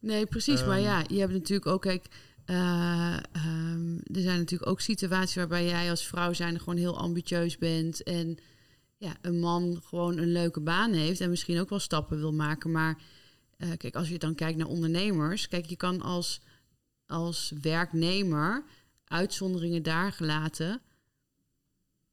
Nee, 0.02 0.26
precies. 0.26 0.64
maar 0.64 0.76
Ehm. 0.76 0.86
ja, 0.86 1.04
je 1.08 1.18
hebt 1.18 1.32
natuurlijk 1.32 1.66
ook, 1.66 1.82
kijk, 1.82 2.06
eh, 2.44 3.16
ehm, 3.32 3.96
er 3.96 4.20
zijn 4.20 4.38
natuurlijk 4.38 4.70
ook 4.70 4.80
situaties 4.80 5.34
waarbij 5.34 5.64
jij 5.64 5.90
als 5.90 6.06
vrouw 6.06 6.32
zijn 6.32 6.58
gewoon 6.58 6.76
heel 6.76 6.98
ambitieus 6.98 7.58
bent 7.58 8.02
en 8.02 8.38
ja, 8.96 9.16
een 9.20 9.40
man 9.40 9.80
gewoon 9.84 10.18
een 10.18 10.32
leuke 10.32 10.60
baan 10.60 10.92
heeft 10.92 11.20
en 11.20 11.30
misschien 11.30 11.60
ook 11.60 11.68
wel 11.68 11.78
stappen 11.78 12.18
wil 12.18 12.32
maken. 12.32 12.70
Maar 12.70 12.98
eh, 13.56 13.68
kijk, 13.76 13.96
als 13.96 14.08
je 14.08 14.18
dan 14.18 14.34
kijkt 14.34 14.58
naar 14.58 14.66
ondernemers, 14.66 15.48
kijk, 15.48 15.66
je 15.66 15.76
kan 15.76 16.00
als, 16.00 16.40
als 17.06 17.52
werknemer, 17.60 18.64
uitzonderingen 19.04 19.82
daar 19.82 20.12
gelaten, 20.12 20.80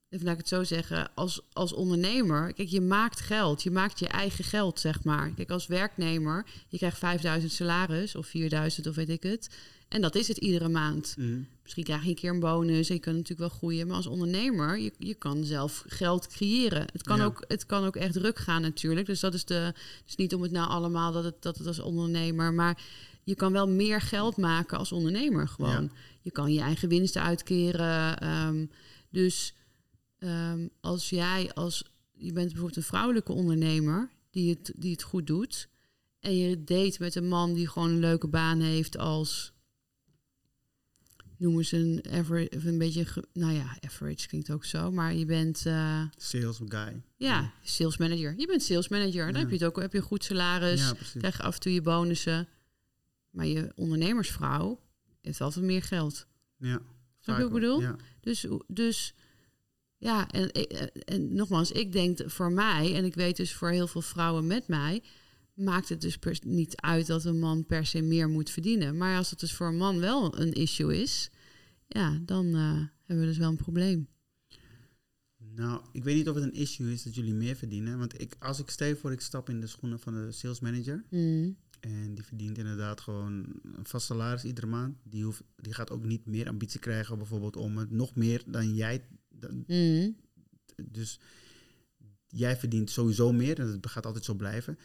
even 0.09 0.25
laat 0.25 0.33
ik 0.33 0.39
het 0.39 0.47
zo 0.47 0.63
zeggen, 0.63 1.11
als, 1.15 1.41
als 1.53 1.73
ondernemer, 1.73 2.53
kijk, 2.53 2.67
je 2.69 2.81
maakt 2.81 3.19
geld, 3.19 3.63
je 3.63 3.71
maakt 3.71 3.99
je 3.99 4.07
eigen 4.07 4.43
geld, 4.43 4.79
zeg 4.79 5.03
maar. 5.03 5.31
Kijk, 5.35 5.49
als 5.51 5.67
werknemer, 5.67 6.45
je 6.67 6.77
krijgt 6.77 6.97
5000 6.97 7.51
salaris 7.51 8.15
of 8.15 8.27
4000 8.27 8.87
of 8.87 8.95
weet 8.95 9.09
ik 9.09 9.23
het. 9.23 9.49
En 9.87 10.01
dat 10.01 10.15
is 10.15 10.27
het 10.27 10.37
iedere 10.37 10.69
maand. 10.69 11.15
Misschien 11.63 11.83
krijg 11.83 12.03
je 12.03 12.09
een 12.09 12.15
keer 12.15 12.29
een 12.31 12.39
bonus 12.39 12.89
en 12.89 12.95
je 12.95 13.01
kan 13.01 13.13
natuurlijk 13.13 13.39
wel 13.39 13.57
groeien. 13.57 13.87
Maar 13.87 13.95
als 13.95 14.07
ondernemer, 14.07 14.79
je, 14.79 14.93
je 14.97 15.13
kan 15.13 15.43
zelf 15.43 15.83
geld 15.87 16.27
creëren. 16.27 16.85
Het 16.91 17.03
kan, 17.03 17.17
Ja. 17.17 17.23
ook, 17.25 17.43
het 17.47 17.65
kan 17.65 17.85
ook 17.85 17.95
echt 17.95 18.13
druk 18.13 18.39
gaan 18.39 18.61
natuurlijk. 18.61 19.05
Dus 19.07 19.19
dat 19.19 19.33
is 19.33 19.45
de. 19.45 19.73
Dus 20.05 20.15
niet 20.15 20.33
om 20.33 20.41
het 20.41 20.51
nou 20.51 20.69
allemaal 20.69 21.11
dat 21.11 21.23
het, 21.23 21.41
dat 21.41 21.57
het 21.57 21.67
als 21.67 21.79
ondernemer. 21.79 22.53
Maar 22.53 22.81
je 23.23 23.35
kan 23.35 23.51
wel 23.51 23.67
meer 23.67 24.01
geld 24.01 24.37
maken 24.37 24.77
als 24.77 24.91
ondernemer 24.91 25.47
gewoon. 25.47 25.83
Ja. 25.83 25.89
Je 26.21 26.31
kan 26.31 26.53
je 26.53 26.59
eigen 26.61 26.89
winsten 26.89 27.21
uitkeren. 27.21 28.17
ehm, 28.19 28.65
dus 29.09 29.53
ehm, 30.19 30.67
als 30.81 31.09
jij 31.09 31.53
als. 31.53 31.83
Je 32.13 32.31
bent 32.33 32.47
bijvoorbeeld 32.47 32.75
een 32.77 32.83
vrouwelijke 32.83 33.31
ondernemer 33.31 34.09
die 34.29 34.49
het, 34.49 34.73
die 34.75 34.91
het 34.91 35.03
goed 35.03 35.27
doet. 35.27 35.69
En 36.19 36.37
je 36.37 36.63
date 36.63 36.95
met 36.99 37.15
een 37.15 37.27
man 37.27 37.53
die 37.53 37.67
gewoon 37.67 37.89
een 37.89 37.99
leuke 37.99 38.27
baan 38.27 38.61
heeft 38.61 38.97
als 38.97 39.53
noemen 41.37 41.65
ze 41.65 41.77
een 41.77 42.05
average, 42.11 42.49
of 42.55 42.63
een 42.63 42.77
beetje, 42.77 43.05
nou 43.33 43.53
ja, 43.53 43.77
average 43.79 44.27
klinkt 44.27 44.51
ook 44.51 44.65
zo, 44.65 44.91
maar 44.91 45.13
je 45.13 45.25
bent, 45.25 45.65
eh, 45.65 46.03
Sales 46.17 46.59
guy. 46.65 47.01
ja, 47.15 47.53
sales 47.63 47.97
manager. 47.97 48.33
Je 48.37 48.47
bent 48.47 48.63
sales 48.63 48.87
manager, 48.87 49.25
dan 49.25 49.33
Ja. 49.33 49.39
heb 49.39 49.47
je 49.49 49.55
het 49.55 49.63
ook, 49.63 49.81
heb 49.81 49.91
je 49.91 49.97
een 49.97 50.03
goed 50.03 50.23
salaris, 50.23 50.81
Ja, 50.81 50.93
krijg 51.17 51.37
je 51.37 51.43
af 51.43 51.53
en 51.53 51.59
toe 51.59 51.73
je 51.73 51.81
bonussen, 51.81 52.47
maar 53.29 53.45
je 53.45 53.71
ondernemersvrouw 53.75 54.79
heeft 55.21 55.41
altijd 55.41 55.65
meer 55.65 55.83
geld. 55.83 56.25
Ja. 56.57 56.81
Snap 57.19 57.37
je 57.37 57.43
wat 57.43 57.51
ik 57.55 57.59
bedoel? 57.59 57.81
Ja. 57.81 57.95
Dus, 58.21 58.45
dus 58.67 59.13
ja, 59.99 60.27
en, 60.29 60.51
en, 60.51 60.91
en 60.91 61.33
nogmaals, 61.35 61.71
ik 61.71 61.91
denk 61.91 62.19
voor 62.25 62.51
mij, 62.51 62.95
en 62.95 63.05
ik 63.05 63.15
weet 63.15 63.37
dus 63.37 63.53
voor 63.53 63.69
heel 63.69 63.87
veel 63.87 64.01
vrouwen 64.01 64.47
met 64.47 64.67
mij, 64.67 65.03
maakt 65.53 65.89
het 65.89 66.01
dus 66.01 66.17
per- 66.17 66.39
niet 66.45 66.75
uit 66.75 67.07
dat 67.07 67.25
een 67.25 67.39
man 67.39 67.65
per 67.65 67.85
se 67.85 68.01
meer 68.01 68.29
moet 68.29 68.49
verdienen. 68.49 68.97
Maar 68.97 69.17
als 69.17 69.29
het 69.29 69.39
dus 69.39 69.53
voor 69.53 69.67
een 69.67 69.77
man 69.77 69.99
wel 69.99 70.39
een 70.39 70.53
issue 70.53 71.01
is, 71.01 71.29
ja, 71.87 72.19
dan 72.25 72.45
eh, 72.55 72.73
hebben 73.05 73.25
we 73.25 73.31
dus 73.31 73.37
wel 73.37 73.49
een 73.49 73.55
probleem. 73.57 74.07
Nou, 75.55 75.81
ik 75.91 76.03
weet 76.03 76.15
niet 76.15 76.29
of 76.29 76.35
het 76.35 76.43
een 76.43 76.53
issue 76.53 76.91
is 76.93 77.03
dat 77.03 77.15
jullie 77.15 77.33
meer 77.33 77.55
verdienen. 77.55 77.97
Want 77.97 78.21
ik, 78.21 78.35
als 78.39 78.59
ik 78.59 78.69
stel 78.69 78.95
voor, 78.95 79.11
ik 79.11 79.21
stap 79.21 79.49
in 79.49 79.59
de 79.61 79.67
schoenen 79.67 79.99
van 79.99 80.13
de 80.13 80.31
sales 80.31 80.59
manager. 80.59 81.03
Mm, 81.09 81.57
En 81.79 82.13
die 82.15 82.23
verdient 82.23 82.57
inderdaad 82.57 83.01
gewoon 83.01 83.33
een 83.63 83.85
vast 83.85 84.05
salaris 84.05 84.43
iedere 84.43 84.67
maand. 84.67 84.97
Die, 85.03 85.23
hoeft, 85.23 85.43
die 85.55 85.73
gaat 85.73 85.91
ook 85.91 86.03
niet 86.03 86.25
meer 86.25 86.47
ambitie 86.47 86.79
krijgen, 86.79 87.17
bijvoorbeeld 87.17 87.55
om 87.55 87.77
het 87.77 87.91
nog 87.91 88.15
meer 88.15 88.43
dan 88.47 88.75
jij. 88.75 89.05
Dan- 89.39 89.63
mm, 89.67 90.15
dus 90.83 91.19
jij 92.27 92.57
verdient 92.57 92.89
sowieso 92.89 93.31
meer 93.31 93.59
en 93.59 93.79
dat 93.81 93.91
gaat 93.91 94.05
altijd 94.05 94.25
zo 94.25 94.33
blijven. 94.33 94.77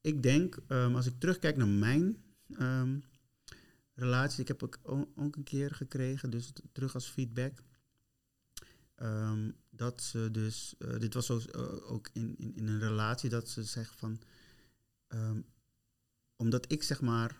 Ik 0.00 0.22
denk, 0.22 0.58
ehm, 0.66 0.94
als 0.94 1.06
ik 1.06 1.18
terugkijk 1.18 1.56
naar 1.56 1.68
mijn 1.68 2.16
ehm, 2.50 2.98
relatie, 3.94 4.40
ik 4.40 4.48
heb 4.48 4.62
ook, 4.62 4.78
ook 5.14 5.36
een 5.36 5.42
keer 5.42 5.70
gekregen, 5.74 6.30
dus 6.30 6.52
terug 6.72 6.94
als 6.94 7.06
feedback. 7.08 7.62
ehm, 8.94 9.50
dat 9.70 10.02
ze 10.02 10.28
dus, 10.32 10.74
eh, 10.78 10.98
dit 10.98 11.14
was 11.14 11.30
ook, 11.30 11.42
eh, 11.42 11.90
ook 11.92 12.10
in, 12.12 12.34
in, 12.38 12.54
in 12.56 12.66
een 12.68 12.78
relatie, 12.78 13.30
dat 13.30 13.48
ze 13.48 13.62
zegt 13.64 13.96
van, 13.96 14.20
omdat 16.36 16.72
ik 16.72 16.82
zeg 16.82 17.00
maar 17.00 17.36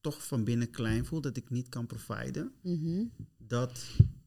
toch 0.00 0.26
van 0.26 0.44
binnen 0.44 0.70
klein 0.70 1.04
voel, 1.04 1.20
dat 1.20 1.36
ik 1.36 1.50
niet 1.50 1.68
kan 1.68 1.86
providen, 1.86 2.52
mhm. 2.62 3.04
dat 3.36 3.84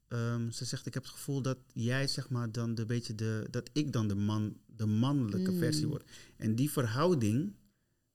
ehm, 0.08 0.52
ze 0.52 0.66
zegt, 0.66 0.86
ik 0.86 0.94
heb 0.94 1.04
het 1.04 1.12
gevoel 1.12 1.42
dat 1.42 1.58
jij 1.74 2.08
zeg 2.08 2.30
maar 2.30 2.52
dan 2.52 2.76
de 2.76 2.86
beetje 2.86 3.16
de, 3.16 3.48
dat 3.50 3.70
ik 3.74 3.92
dan 3.94 4.08
de 4.08 4.16
man, 4.16 4.58
de 4.66 4.86
mannelijke 4.86 5.52
Mm. 5.52 5.58
versie 5.58 5.88
word. 5.88 6.04
En 6.38 6.56
die 6.56 6.72
verhouding, 6.72 7.54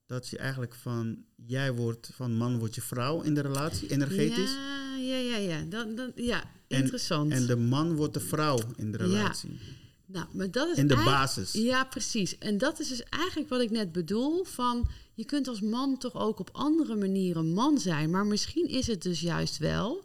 dat 0.07 0.29
je 0.29 0.39
eigenlijk 0.39 0.75
van, 0.75 1.25
jij 1.47 1.73
wordt 1.75 2.11
van 2.15 2.37
man 2.37 2.59
wordt 2.59 2.75
je 2.75 2.83
vrouw 2.83 3.21
in 3.23 3.35
de 3.35 3.41
relatie, 3.41 3.91
energetisch. 3.91 4.51
Ja, 4.53 4.91
ja, 4.99 5.17
ja, 5.17 5.37
ja. 5.37 5.63
Dan, 5.65 5.95
dan, 5.95 6.13
ja, 6.15 6.43
En- 6.69 6.79
interessant. 6.83 7.33
En 7.33 7.47
de 7.47 7.57
man 7.57 7.95
wordt 7.97 8.15
de 8.15 8.21
vrouw 8.21 8.59
in 8.77 8.93
de 8.93 8.99
Ja. 8.99 9.05
relatie. 9.05 9.59
nou, 10.07 10.27
maar 10.33 10.51
dat 10.51 10.69
is 10.69 10.77
In 10.77 10.87
de 10.87 10.95
basis. 10.95 11.53
Ja, 11.53 11.85
precies. 11.85 12.39
En 12.39 12.59
dat 12.59 12.81
is 12.81 12.89
dus 12.89 13.03
eigenlijk 13.03 13.49
wat 13.49 13.61
ik 13.61 13.71
net 13.71 13.93
bedoel. 13.93 14.45
Van 14.45 14.89
je 15.15 15.25
kunt 15.25 15.49
als 15.49 15.61
man 15.61 15.99
toch 15.99 16.15
ook 16.15 16.39
op 16.39 16.49
andere 16.53 16.97
manieren 16.97 17.53
man 17.53 17.79
zijn. 17.79 18.11
Maar 18.11 18.27
misschien 18.27 18.69
is 18.69 18.87
het 18.87 19.03
dus 19.03 19.21
juist 19.21 19.59
wel. 19.59 20.05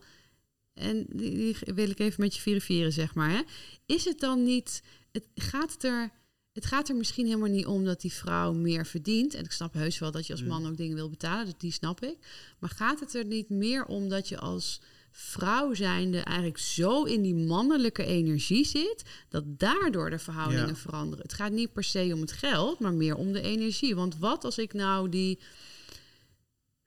En 0.77 1.05
die, 1.09 1.31
die 1.31 1.55
wil 1.75 1.89
ik 1.89 1.99
even 1.99 2.21
met 2.21 2.35
je 2.35 2.41
verifiëren, 2.41 2.93
zeg 2.93 3.13
maar. 3.15 3.29
Hè? 3.29 3.41
Is 3.85 4.05
het 4.05 4.19
dan 4.19 4.43
niet. 4.43 4.83
Het 5.11 5.25
gaat 5.35 5.71
het 5.71 5.83
er. 5.83 6.11
Het 6.53 6.65
gaat 6.65 6.89
er 6.89 6.95
misschien 6.95 7.25
helemaal 7.25 7.49
niet 7.49 7.65
om 7.65 7.85
dat 7.85 8.01
die 8.01 8.13
vrouw 8.13 8.53
meer 8.53 8.85
verdient. 8.85 9.33
En 9.33 9.43
ik 9.43 9.51
snap 9.51 9.73
heus 9.73 9.99
wel 9.99 10.11
dat 10.11 10.27
je 10.27 10.33
als 10.33 10.41
Mm. 10.41 10.47
man 10.47 10.67
ook 10.67 10.77
dingen 10.77 10.95
wil 10.95 11.09
betalen. 11.09 11.45
Dus 11.45 11.53
die 11.57 11.71
snap 11.71 12.03
ik. 12.03 12.17
Maar 12.59 12.69
gaat 12.69 12.99
het 12.99 13.15
er 13.15 13.25
niet 13.25 13.49
meer 13.49 13.85
om 13.85 14.09
dat 14.09 14.27
je 14.27 14.37
als 14.37 14.81
vrouw 15.11 15.73
zijnde 15.73 16.19
eigenlijk 16.19 16.57
zo 16.57 17.03
in 17.03 17.21
die 17.21 17.35
mannelijke 17.35 18.05
energie 18.05 18.65
zit, 18.65 19.03
dat 19.29 19.43
daardoor 19.59 20.09
de 20.09 20.19
verhoudingen 20.19 20.67
Ja. 20.67 20.75
veranderen. 20.75 21.23
Het 21.23 21.33
gaat 21.33 21.51
niet 21.51 21.73
per 21.73 21.83
se 21.83 22.11
om 22.13 22.21
het 22.21 22.31
geld, 22.31 22.79
maar 22.79 22.93
meer 22.93 23.15
om 23.15 23.31
de 23.31 23.41
energie. 23.41 23.95
Want 23.95 24.17
wat 24.17 24.43
als 24.43 24.57
ik 24.57 24.73
nou 24.73 25.09
die 25.09 25.39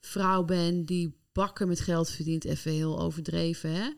vrouw 0.00 0.44
ben 0.44 0.84
die 0.84 1.12
bakken 1.32 1.68
met 1.68 1.80
geld 1.80 2.10
verdient, 2.10 2.44
even 2.44 2.72
heel 2.72 3.00
overdreven, 3.00 3.70
hè? 3.74 3.88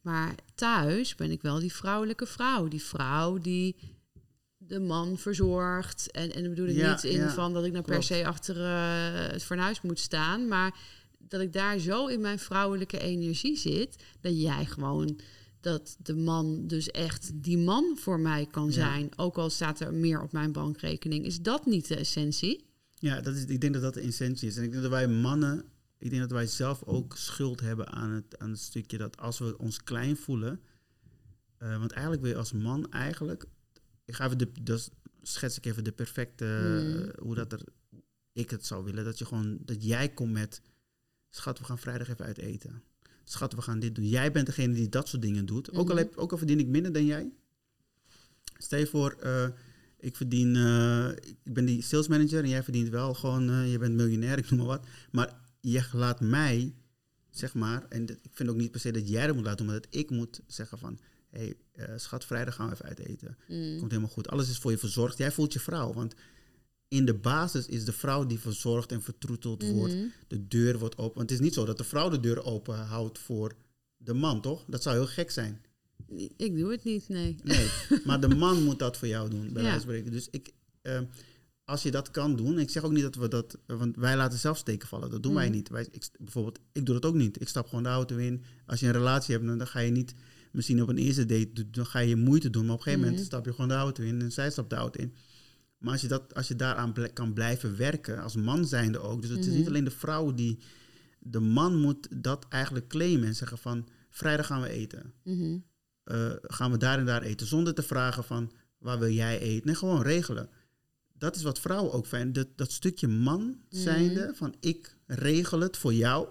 Maar 0.00 0.34
thuis 0.54 1.14
ben 1.14 1.30
ik 1.30 1.42
wel 1.42 1.58
die 1.58 1.72
vrouwelijke 1.72 2.26
vrouw. 2.26 2.68
Die 2.68 2.82
vrouw 2.82 3.38
die 3.38 3.76
de 4.56 4.80
man 4.80 5.18
verzorgt. 5.18 6.10
En, 6.10 6.32
en 6.34 6.40
dan 6.40 6.50
bedoel 6.50 6.66
ik 6.68 6.76
Ja, 6.76 6.90
niet 6.90 7.04
in 7.04 7.16
ja, 7.16 7.30
van 7.30 7.52
dat 7.52 7.64
ik 7.64 7.72
nou 7.72 7.84
per 7.84 8.02
se 8.02 8.26
achter 8.26 8.56
eh, 8.64 9.30
het 9.32 9.44
fornuis 9.44 9.80
moet 9.80 9.98
staan. 9.98 10.48
Maar 10.48 10.74
dat 11.18 11.40
ik 11.40 11.52
daar 11.52 11.78
zo 11.78 12.06
in 12.06 12.20
mijn 12.20 12.38
vrouwelijke 12.38 12.98
energie 12.98 13.56
zit, 13.56 13.96
dat 14.20 14.40
jij 14.40 14.64
gewoon 14.64 15.18
dat 15.60 15.96
de 15.98 16.14
man 16.14 16.66
dus 16.66 16.90
echt 16.90 17.30
die 17.34 17.58
man 17.58 17.96
voor 17.98 18.20
mij 18.20 18.46
kan 18.50 18.66
Ja. 18.66 18.72
zijn. 18.72 19.08
Ook 19.16 19.38
al 19.38 19.50
staat 19.50 19.80
er 19.80 19.94
meer 19.94 20.22
op 20.22 20.32
mijn 20.32 20.52
bankrekening. 20.52 21.24
Is 21.24 21.40
dat 21.40 21.66
niet 21.66 21.88
de 21.88 21.96
essentie? 21.96 22.64
Ja, 22.98 23.20
dat 23.20 23.34
is, 23.34 23.44
ik 23.44 23.60
denk 23.60 23.72
dat 23.72 23.82
dat 23.82 23.94
de 23.94 24.00
essentie 24.00 24.48
is. 24.48 24.56
En 24.56 24.62
ik 24.62 24.70
denk 24.70 24.82
dat 24.82 24.90
wij 24.92 25.08
mannen, 25.08 25.64
ik 26.02 26.10
denk 26.10 26.22
dat 26.22 26.30
wij 26.30 26.46
zelf 26.46 26.82
ook 26.84 27.16
schuld 27.16 27.60
hebben 27.60 27.88
aan 27.88 28.10
het, 28.10 28.38
aan 28.38 28.50
het 28.50 28.58
stukje 28.60 28.98
dat 28.98 29.16
als 29.16 29.38
we 29.38 29.58
ons 29.58 29.82
klein 29.82 30.16
voelen. 30.16 30.60
eh, 31.58 31.78
want 31.78 31.90
eigenlijk 31.92 32.22
wil 32.22 32.30
je 32.32 32.36
als 32.38 32.52
man 32.52 32.90
eigenlijk. 32.90 33.44
Ik 34.04 34.14
ga 34.14 34.24
even 34.24 34.38
de, 34.38 34.50
dus 34.62 34.90
schets 35.22 35.56
ik 35.56 35.64
even 35.66 35.84
de 35.84 35.92
perfecte, 35.92 36.44
Mm. 36.44 37.24
hoe 37.24 37.34
dat 37.34 37.52
er, 37.52 37.60
ik 38.32 38.50
het 38.50 38.66
zou 38.66 38.84
willen. 38.84 39.04
Dat 39.04 39.18
je 39.18 39.24
gewoon, 39.24 39.58
dat 39.64 39.84
jij 39.84 40.08
komt 40.08 40.32
met, 40.32 40.60
schat, 41.30 41.58
we 41.58 41.64
gaan 41.64 41.78
vrijdag 41.78 42.08
even 42.08 42.24
uit 42.24 42.38
eten. 42.38 42.82
Schat, 43.24 43.52
we 43.54 43.62
gaan 43.62 43.78
dit 43.78 43.94
doen. 43.94 44.08
Jij 44.08 44.32
bent 44.32 44.46
degene 44.46 44.74
die 44.74 44.88
dat 44.88 45.08
soort 45.08 45.22
dingen 45.22 45.46
doet. 45.46 45.70
Ook, 45.72 45.88
al 45.88 45.94
Mhm. 45.94 46.04
heb, 46.04 46.16
ook 46.16 46.32
al 46.32 46.38
verdien 46.38 46.58
ik 46.58 46.66
minder 46.66 46.92
dan 46.92 47.04
jij. 47.04 47.32
Stel 48.58 48.78
je 48.78 48.86
voor, 48.86 49.12
eh, 49.20 49.48
ik 49.98 50.16
verdien, 50.16 50.56
eh, 50.56 51.08
ik 51.44 51.52
ben 51.54 51.64
die 51.64 51.82
sales 51.82 52.08
manager 52.08 52.42
en 52.42 52.48
jij 52.48 52.62
verdient 52.62 52.88
wel 52.88 53.14
gewoon, 53.14 53.68
je 53.68 53.78
bent 53.78 53.94
miljonair, 53.94 54.38
ik 54.38 54.50
noem 54.50 54.58
maar 54.58 54.68
wat. 54.68 54.86
Maar 55.10 55.40
je 55.62 55.84
laat 55.92 56.20
mij, 56.20 56.74
zeg 57.30 57.54
maar, 57.54 57.86
en 57.88 58.06
dat- 58.06 58.16
ik 58.22 58.30
vind 58.32 58.48
ook 58.48 58.56
niet 58.56 58.70
per 58.70 58.80
se 58.80 58.90
dat 58.90 59.08
jij 59.08 59.26
dat 59.26 59.34
moet 59.34 59.44
laten 59.44 59.58
doen, 59.58 59.66
maar 59.74 59.80
dat 59.82 59.94
ik 59.94 60.10
moet 60.10 60.40
zeggen 60.46 60.78
van, 60.78 60.98
hé, 61.30 61.38
hey, 61.38 61.56
eh, 61.72 61.92
schat, 61.96 62.24
vrijdag 62.24 62.54
gaan 62.54 62.66
we 62.68 62.72
even 62.72 62.84
uit 62.84 62.98
eten. 62.98 63.36
Mm. 63.48 63.78
Komt 63.78 63.90
helemaal 63.90 64.12
goed. 64.12 64.28
Alles 64.28 64.48
is 64.50 64.58
voor 64.58 64.70
je 64.70 64.78
verzorgd. 64.78 65.18
Jij 65.18 65.32
voelt 65.32 65.52
je 65.52 65.60
vrouw, 65.60 65.92
want 65.92 66.14
in 66.88 67.04
de 67.04 67.14
basis 67.14 67.66
is 67.66 67.84
de 67.84 67.92
vrouw 67.92 68.26
die 68.26 68.38
verzorgd 68.38 68.92
en 68.92 69.02
vertroeteld 69.02 69.62
wordt. 69.70 69.94
Mhm. 69.94 70.06
De 70.28 70.48
deur 70.48 70.78
wordt 70.78 70.98
open. 70.98 71.16
Want 71.16 71.30
het 71.30 71.38
is 71.38 71.44
niet 71.44 71.54
zo 71.54 71.64
dat 71.64 71.78
de 71.78 71.84
vrouw 71.84 72.08
de 72.08 72.20
deur 72.20 72.44
open 72.44 72.76
houdt 72.78 73.18
voor 73.18 73.54
de 73.96 74.14
man, 74.14 74.40
toch? 74.40 74.64
Dat 74.66 74.82
zou 74.82 74.96
heel 74.96 75.06
gek 75.06 75.30
zijn. 75.30 75.62
Ik 76.36 76.56
doe 76.56 76.70
het 76.70 76.84
niet, 76.84 77.08
nee. 77.08 77.36
Nee, 77.42 77.68
maar 78.04 78.20
de 78.20 78.28
man 78.34 78.62
moet 78.62 78.78
dat 78.78 78.96
voor 78.96 79.08
jou 79.08 79.30
doen, 79.30 79.52
bij 79.52 79.62
Ja. 79.62 79.68
wijze 79.68 79.70
van 79.72 79.80
spreken. 79.80 80.12
Dus 80.12 80.28
ik, 80.30 80.52
eh, 80.82 81.00
als 81.64 81.82
je 81.82 81.90
dat 81.90 82.10
kan 82.10 82.36
doen, 82.36 82.58
ik 82.58 82.70
zeg 82.70 82.82
ook 82.84 82.92
niet 82.92 83.02
dat 83.02 83.14
we 83.14 83.28
dat, 83.28 83.58
want 83.66 83.96
wij 83.96 84.16
laten 84.16 84.38
zelf 84.38 84.58
steken 84.58 84.88
vallen. 84.88 85.10
Dat 85.10 85.22
doen 85.22 85.34
wij 85.34 85.46
Mhm. 85.46 85.54
niet. 85.56 85.68
Wij, 85.68 85.88
ik, 85.90 86.08
bijvoorbeeld, 86.18 86.58
ik 86.72 86.86
doe 86.86 86.94
dat 87.00 87.04
ook 87.10 87.14
niet. 87.16 87.40
Ik 87.40 87.48
stap 87.48 87.66
gewoon 87.68 87.82
de 87.82 87.88
auto 87.88 88.16
in. 88.16 88.42
Als 88.66 88.80
je 88.80 88.86
een 88.86 88.92
relatie 88.92 89.34
hebt, 89.34 89.46
dan 89.58 89.66
ga 89.66 89.78
je 89.80 89.90
niet, 89.90 90.14
misschien 90.52 90.82
op 90.82 90.88
een 90.88 90.98
eerste 90.98 91.26
date, 91.26 91.70
dan 91.70 91.86
ga 91.86 91.98
je 91.98 92.16
moeite 92.16 92.50
doen. 92.50 92.62
Maar 92.64 92.72
op 92.72 92.78
een 92.78 92.82
gegeven 92.84 93.04
moment 93.04 93.20
Mhm. 93.22 93.30
stap 93.30 93.44
je 93.44 93.50
gewoon 93.52 93.68
de 93.68 93.74
auto 93.74 94.02
in 94.02 94.20
en 94.20 94.32
zij 94.32 94.50
stapt 94.50 94.70
de 94.70 94.76
auto 94.76 95.00
in. 95.00 95.14
Maar 95.78 95.92
als 95.92 96.00
je, 96.00 96.08
dat, 96.08 96.34
als 96.34 96.48
je 96.48 96.56
daaraan 96.56 96.92
bl- 96.92 97.12
kan 97.12 97.32
blijven 97.32 97.76
werken, 97.76 98.22
als 98.22 98.36
man 98.36 98.66
zijnde 98.66 98.98
ook. 98.98 99.20
Dus 99.22 99.30
het 99.30 99.46
is 99.46 99.54
niet 99.54 99.66
alleen 99.66 99.84
de 99.84 99.90
vrouw 99.90 100.34
die, 100.34 100.58
de 101.18 101.40
man 101.40 101.80
moet 101.80 102.08
dat 102.22 102.46
eigenlijk 102.48 102.88
claimen 102.88 103.26
en 103.26 103.34
zeggen 103.34 103.58
van, 103.58 103.88
vrijdag 104.10 104.46
gaan 104.46 104.60
we 104.62 104.68
eten 104.68 105.12
Mhm. 105.24 105.58
eh, 106.04 106.30
gaan 106.42 106.70
we 106.70 106.76
daar 106.76 106.98
en 106.98 107.06
daar 107.06 107.22
eten. 107.22 107.46
Zonder 107.46 107.74
te 107.74 107.82
vragen 107.82 108.24
van 108.24 108.52
waar 108.78 108.98
wil 108.98 109.10
jij 109.10 109.38
eten. 109.40 109.66
Nee, 109.66 109.74
gewoon 109.74 110.02
regelen. 110.02 110.48
Dat 111.22 111.36
is 111.36 111.42
wat 111.42 111.60
vrouwen 111.60 111.92
ook 111.92 112.06
fijn. 112.06 112.32
Dat, 112.32 112.46
dat 112.56 112.72
stukje 112.72 113.08
man 113.08 113.56
zijnde 113.68 114.32
van 114.34 114.54
ik 114.60 114.96
regel 115.06 115.60
het 115.60 115.76
voor 115.76 115.94
jou. 115.94 116.28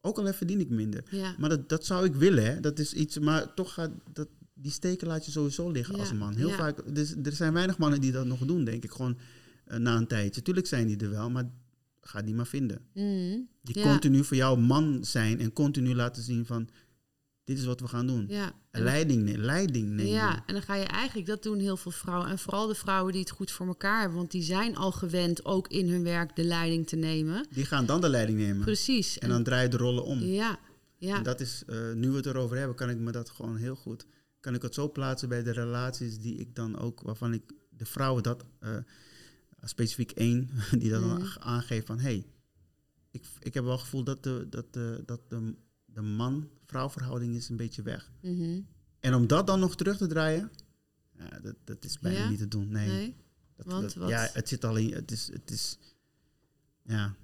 Ook 0.00 0.18
al 0.18 0.32
verdien 0.32 0.60
ik 0.60 0.68
minder. 0.68 1.04
Ja. 1.10 1.34
Maar 1.38 1.48
dat, 1.48 1.68
dat 1.68 1.86
zou 1.86 2.04
ik 2.04 2.14
willen. 2.14 2.44
Hè. 2.44 2.60
Dat 2.60 2.78
is 2.78 2.92
iets, 2.92 3.18
maar 3.18 3.54
toch 3.54 3.72
gaat 3.72 3.90
dat, 4.12 4.28
die 4.54 4.72
steken 4.72 5.06
laat 5.06 5.24
je 5.24 5.30
sowieso 5.30 5.70
liggen 5.70 5.94
Ja, 5.94 6.00
als 6.00 6.12
man. 6.12 6.34
Heel 6.34 6.48
ja. 6.48 6.56
vaak, 6.56 6.94
dus, 6.94 7.14
er 7.22 7.32
zijn 7.32 7.52
weinig 7.52 7.78
mannen 7.78 8.00
die 8.00 8.12
dat 8.12 8.26
nog 8.26 8.44
doen, 8.44 8.64
denk 8.64 8.84
ik. 8.84 8.90
Gewoon 8.90 9.18
eh, 9.64 9.78
na 9.78 9.96
een 9.96 10.06
tijdje. 10.06 10.42
Tuurlijk 10.42 10.66
zijn 10.66 10.86
die 10.86 10.96
er 10.96 11.10
wel, 11.10 11.30
maar 11.30 11.50
ga 12.00 12.22
die 12.22 12.34
maar 12.34 12.46
vinden. 12.46 12.80
Mhm. 12.94 13.38
Die 13.62 13.82
continu 13.82 14.24
voor 14.24 14.36
jou 14.36 14.58
man 14.58 15.04
zijn 15.04 15.40
en 15.40 15.52
continu 15.52 15.94
laten 15.94 16.22
zien 16.22 16.46
van 16.46 16.68
dit 17.50 17.58
is 17.58 17.64
wat 17.64 17.80
we 17.80 17.88
gaan 17.88 18.06
doen. 18.06 18.24
Ja. 18.28 18.52
Leiding, 18.70 19.22
ne- 19.22 19.36
leiding 19.38 19.88
nemen. 19.88 20.06
Ja, 20.12 20.42
en 20.46 20.54
dan 20.54 20.62
ga 20.62 20.74
je 20.74 20.84
eigenlijk, 20.84 21.26
dat 21.26 21.42
doen 21.42 21.58
heel 21.58 21.76
veel 21.76 21.90
vrouwen. 21.90 22.28
En 22.28 22.38
vooral 22.38 22.66
de 22.66 22.74
vrouwen 22.74 23.12
die 23.12 23.20
het 23.20 23.30
goed 23.30 23.50
voor 23.50 23.66
elkaar 23.66 23.98
hebben. 24.00 24.18
Want 24.18 24.30
die 24.30 24.42
zijn 24.42 24.76
al 24.76 24.92
gewend 24.92 25.44
ook 25.44 25.68
in 25.68 25.88
hun 25.88 26.02
werk 26.02 26.36
de 26.36 26.44
leiding 26.44 26.86
te 26.86 26.96
nemen. 26.96 27.46
Die 27.50 27.64
gaan 27.64 27.86
dan 27.86 28.00
de 28.00 28.08
leiding 28.08 28.38
nemen. 28.38 28.60
Precies. 28.64 29.18
En 29.18 29.28
dan 29.28 29.42
draai 29.42 29.62
je 29.62 29.68
de 29.68 29.76
rollen 29.76 30.04
om. 30.04 30.18
ja, 30.18 30.58
ja. 30.96 31.16
En 31.16 31.22
dat 31.22 31.40
is, 31.40 31.62
eh, 31.66 31.92
nu 31.92 32.10
we 32.10 32.16
het 32.16 32.26
erover 32.26 32.56
hebben, 32.56 32.76
kan 32.76 32.90
ik 32.90 32.98
me 32.98 33.12
dat 33.12 33.30
gewoon 33.30 33.56
heel 33.56 33.74
goed. 33.76 34.06
Kan 34.40 34.54
ik 34.54 34.62
het 34.62 34.74
zo 34.74 34.90
plaatsen 34.92 35.28
bij 35.28 35.42
de 35.42 35.50
relaties 35.52 36.18
die 36.18 36.36
ik 36.38 36.54
dan 36.54 36.78
ook, 36.78 37.00
waarvan 37.02 37.32
ik 37.32 37.42
de 37.70 37.84
vrouwen 37.86 38.22
dat, 38.22 38.44
eh, 38.60 38.70
specifiek 39.62 40.10
één, 40.10 40.50
die 40.80 40.90
dat 40.90 41.00
dan 41.02 41.18
Mhm. 41.22 41.38
aangeeft 41.38 41.86
van 41.86 41.96
hé, 41.98 42.02
hey, 42.02 42.26
ik, 43.10 43.24
ik 43.38 43.54
heb 43.54 43.62
wel 43.64 43.72
het 43.72 43.80
gevoel 43.82 44.04
dat 44.04 44.22
de, 44.22 44.46
dat 44.50 44.72
de, 44.72 45.02
dat 45.06 45.20
de, 45.28 45.54
de 45.94 46.02
man-vrouw 46.02 46.90
verhouding 46.90 47.36
is 47.36 47.48
een 47.48 47.56
beetje 47.56 47.82
weg. 47.82 48.10
Mhm. 48.20 48.60
En 49.00 49.14
om 49.14 49.26
dat 49.26 49.46
dan 49.46 49.60
nog 49.60 49.76
terug 49.76 49.96
te 49.96 50.06
draaien, 50.06 50.50
ja, 51.18 51.40
dat, 51.40 51.56
dat 51.64 51.84
is 51.84 51.98
bijna 51.98 52.18
Ja? 52.18 52.28
niet 52.28 52.38
te 52.38 52.48
doen. 52.48 52.68
Nee. 52.68 52.88
Nee? 52.88 53.16
Dat, 53.56 53.66
Want 53.66 53.94
dat-? 53.94 54.08
Ja, 54.08 54.28
het 54.32 54.48
zit 54.48 54.64
al 54.64 54.76
in. 54.76 54.92
Het 54.92 55.10
is, 55.10 55.30
het 55.32 55.50
is. 55.50 55.78
Ja. 56.82 57.14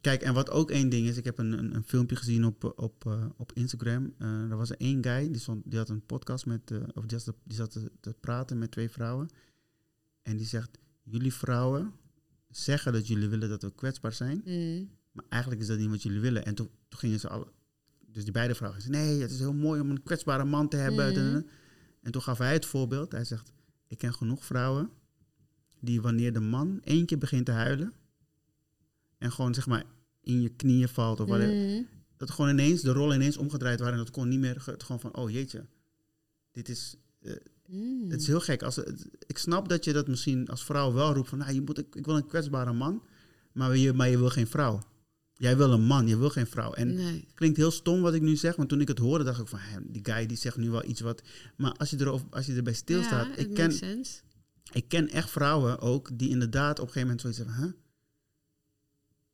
Kijk, 0.00 0.22
en 0.22 0.34
wat 0.34 0.50
ook 0.50 0.70
één 0.70 0.88
ding 0.88 1.06
is, 1.06 1.16
ik 1.16 1.24
heb 1.24 1.38
een, 1.38 1.52
een, 1.52 1.74
een 1.74 1.84
filmpje 1.84 2.16
gezien 2.16 2.44
op, 2.44 2.72
op, 2.76 3.06
eh, 3.06 3.26
op 3.36 3.52
Instagram. 3.52 4.14
Eh 4.18 4.50
er 4.50 4.56
was 4.56 4.76
één 4.76 5.04
guy, 5.04 5.30
die, 5.30 5.40
stond, 5.40 5.62
die 5.70 5.78
had 5.78 5.88
een 5.88 6.06
podcast 6.06 6.46
met, 6.46 6.70
eh, 6.70 6.78
of 6.94 7.06
die, 7.06 7.18
zat, 7.18 7.36
die 7.42 7.56
zat 7.56 7.70
te, 7.70 7.92
te 8.00 8.14
praten 8.20 8.58
met 8.58 8.70
twee 8.70 8.90
vrouwen. 8.90 9.28
En 10.22 10.36
die 10.36 10.46
zegt, 10.46 10.78
jullie 11.02 11.32
vrouwen 11.32 11.92
zeggen 12.50 12.92
dat 12.92 13.06
jullie 13.06 13.28
willen 13.28 13.48
dat 13.48 13.62
we 13.62 13.74
kwetsbaar 13.74 14.12
zijn. 14.12 14.42
Mm. 14.44 14.90
Maar 15.12 15.24
eigenlijk 15.28 15.62
is 15.62 15.68
dat 15.68 15.78
niet 15.78 15.90
wat 15.90 16.02
jullie 16.02 16.20
willen. 16.20 16.44
En 16.44 16.54
toen, 16.54 16.70
toen 16.88 16.98
gingen 16.98 17.20
ze 17.20 17.28
alle... 17.28 17.52
Dus 18.14 18.22
die 18.24 18.32
beide 18.32 18.54
vrouwen 18.54 18.82
zeiden, 18.82 19.00
nee, 19.06 19.20
het 19.20 19.30
is 19.30 19.38
heel 19.38 19.52
mooi 19.54 19.80
om 19.80 19.90
een 19.90 20.02
kwetsbare 20.02 20.44
man 20.44 20.68
te 20.68 20.76
hebben. 20.76 21.12
Mhm. 21.12 21.42
En 22.02 22.12
toen 22.12 22.22
gaf 22.22 22.38
hij 22.38 22.52
het 22.52 22.66
voorbeeld. 22.66 23.12
Hij 23.12 23.24
zegt, 23.24 23.52
ik 23.88 23.98
ken 23.98 24.14
genoeg 24.14 24.44
vrouwen 24.44 24.90
die 25.80 26.00
wanneer 26.00 26.32
de 26.32 26.40
man 26.40 26.80
één 26.84 27.06
keer 27.06 27.18
begint 27.18 27.46
te 27.46 27.52
huilen... 27.52 27.92
en 29.18 29.32
gewoon 29.32 29.54
zeg 29.54 29.66
maar 29.66 29.84
in 30.20 30.40
je 30.42 30.48
knieën 30.48 30.88
valt 30.88 31.20
of 31.20 31.28
whatever... 31.28 31.54
Mm. 31.54 31.86
dat 32.16 32.30
gewoon 32.30 32.50
ineens, 32.50 32.80
de 32.80 32.92
rollen 32.92 33.16
ineens 33.16 33.36
omgedraaid 33.36 33.78
waren... 33.78 33.94
en 33.98 34.04
dat 34.04 34.10
kon 34.10 34.28
niet 34.28 34.38
meer, 34.40 34.62
het 34.64 34.82
gewoon 34.82 35.00
van, 35.00 35.16
oh 35.16 35.30
jeetje, 35.30 35.66
dit 36.52 36.68
is... 36.68 36.96
eh, 37.22 37.32
Mm. 37.68 38.10
het 38.10 38.20
is 38.20 38.26
heel 38.26 38.40
gek. 38.40 38.62
Als, 38.62 38.76
het- 38.76 39.08
ik 39.26 39.38
snap 39.38 39.68
dat 39.68 39.84
je 39.84 39.92
dat 39.92 40.08
misschien 40.08 40.48
als 40.48 40.64
vrouw 40.64 40.92
wel 40.92 41.14
roept 41.14 41.28
van, 41.28 41.38
nou, 41.38 41.52
je 41.52 41.60
moet, 41.60 41.78
ik, 41.78 41.94
ik 41.94 42.04
wil 42.06 42.16
een 42.16 42.26
kwetsbare 42.26 42.72
man, 42.72 43.02
maar 43.52 43.76
je, 43.76 43.92
maar 43.92 44.08
je 44.08 44.18
wil 44.18 44.30
geen 44.30 44.46
vrouw. 44.46 44.80
Jij 45.36 45.56
wil 45.56 45.72
een 45.72 45.84
man, 45.84 46.06
je 46.06 46.18
wil 46.18 46.30
geen 46.30 46.46
vrouw. 46.46 46.72
En 46.72 46.94
nee. 46.94 47.20
het 47.20 47.34
klinkt 47.34 47.56
heel 47.56 47.70
stom 47.70 48.00
wat 48.00 48.14
ik 48.14 48.22
nu 48.22 48.36
zeg, 48.36 48.56
want 48.56 48.68
toen 48.68 48.80
ik 48.80 48.88
het 48.88 48.98
hoorde, 48.98 49.24
dacht 49.24 49.40
ik 49.40 49.48
van, 49.48 49.58
die 49.82 50.04
guy 50.04 50.26
die 50.26 50.36
zegt 50.36 50.56
nu 50.56 50.70
wel 50.70 50.84
iets 50.84 51.00
wat. 51.00 51.22
Maar 51.56 51.72
als 51.72 51.90
je, 51.90 52.00
erover, 52.00 52.26
als 52.30 52.46
je 52.46 52.54
erbij 52.54 52.72
stilstaat, 52.72 53.26
ja, 53.26 53.36
ik, 53.36 53.54
ken, 53.54 53.72
sense. 53.72 54.20
ik 54.72 54.88
ken 54.88 55.08
echt 55.08 55.30
vrouwen 55.30 55.80
ook 55.80 56.10
die 56.18 56.28
inderdaad 56.28 56.78
op 56.78 56.86
een 56.86 56.92
gegeven 56.92 57.00
moment 57.00 57.20
zoiets 57.20 57.38
hebben, 57.38 57.56
huh? 57.56 57.72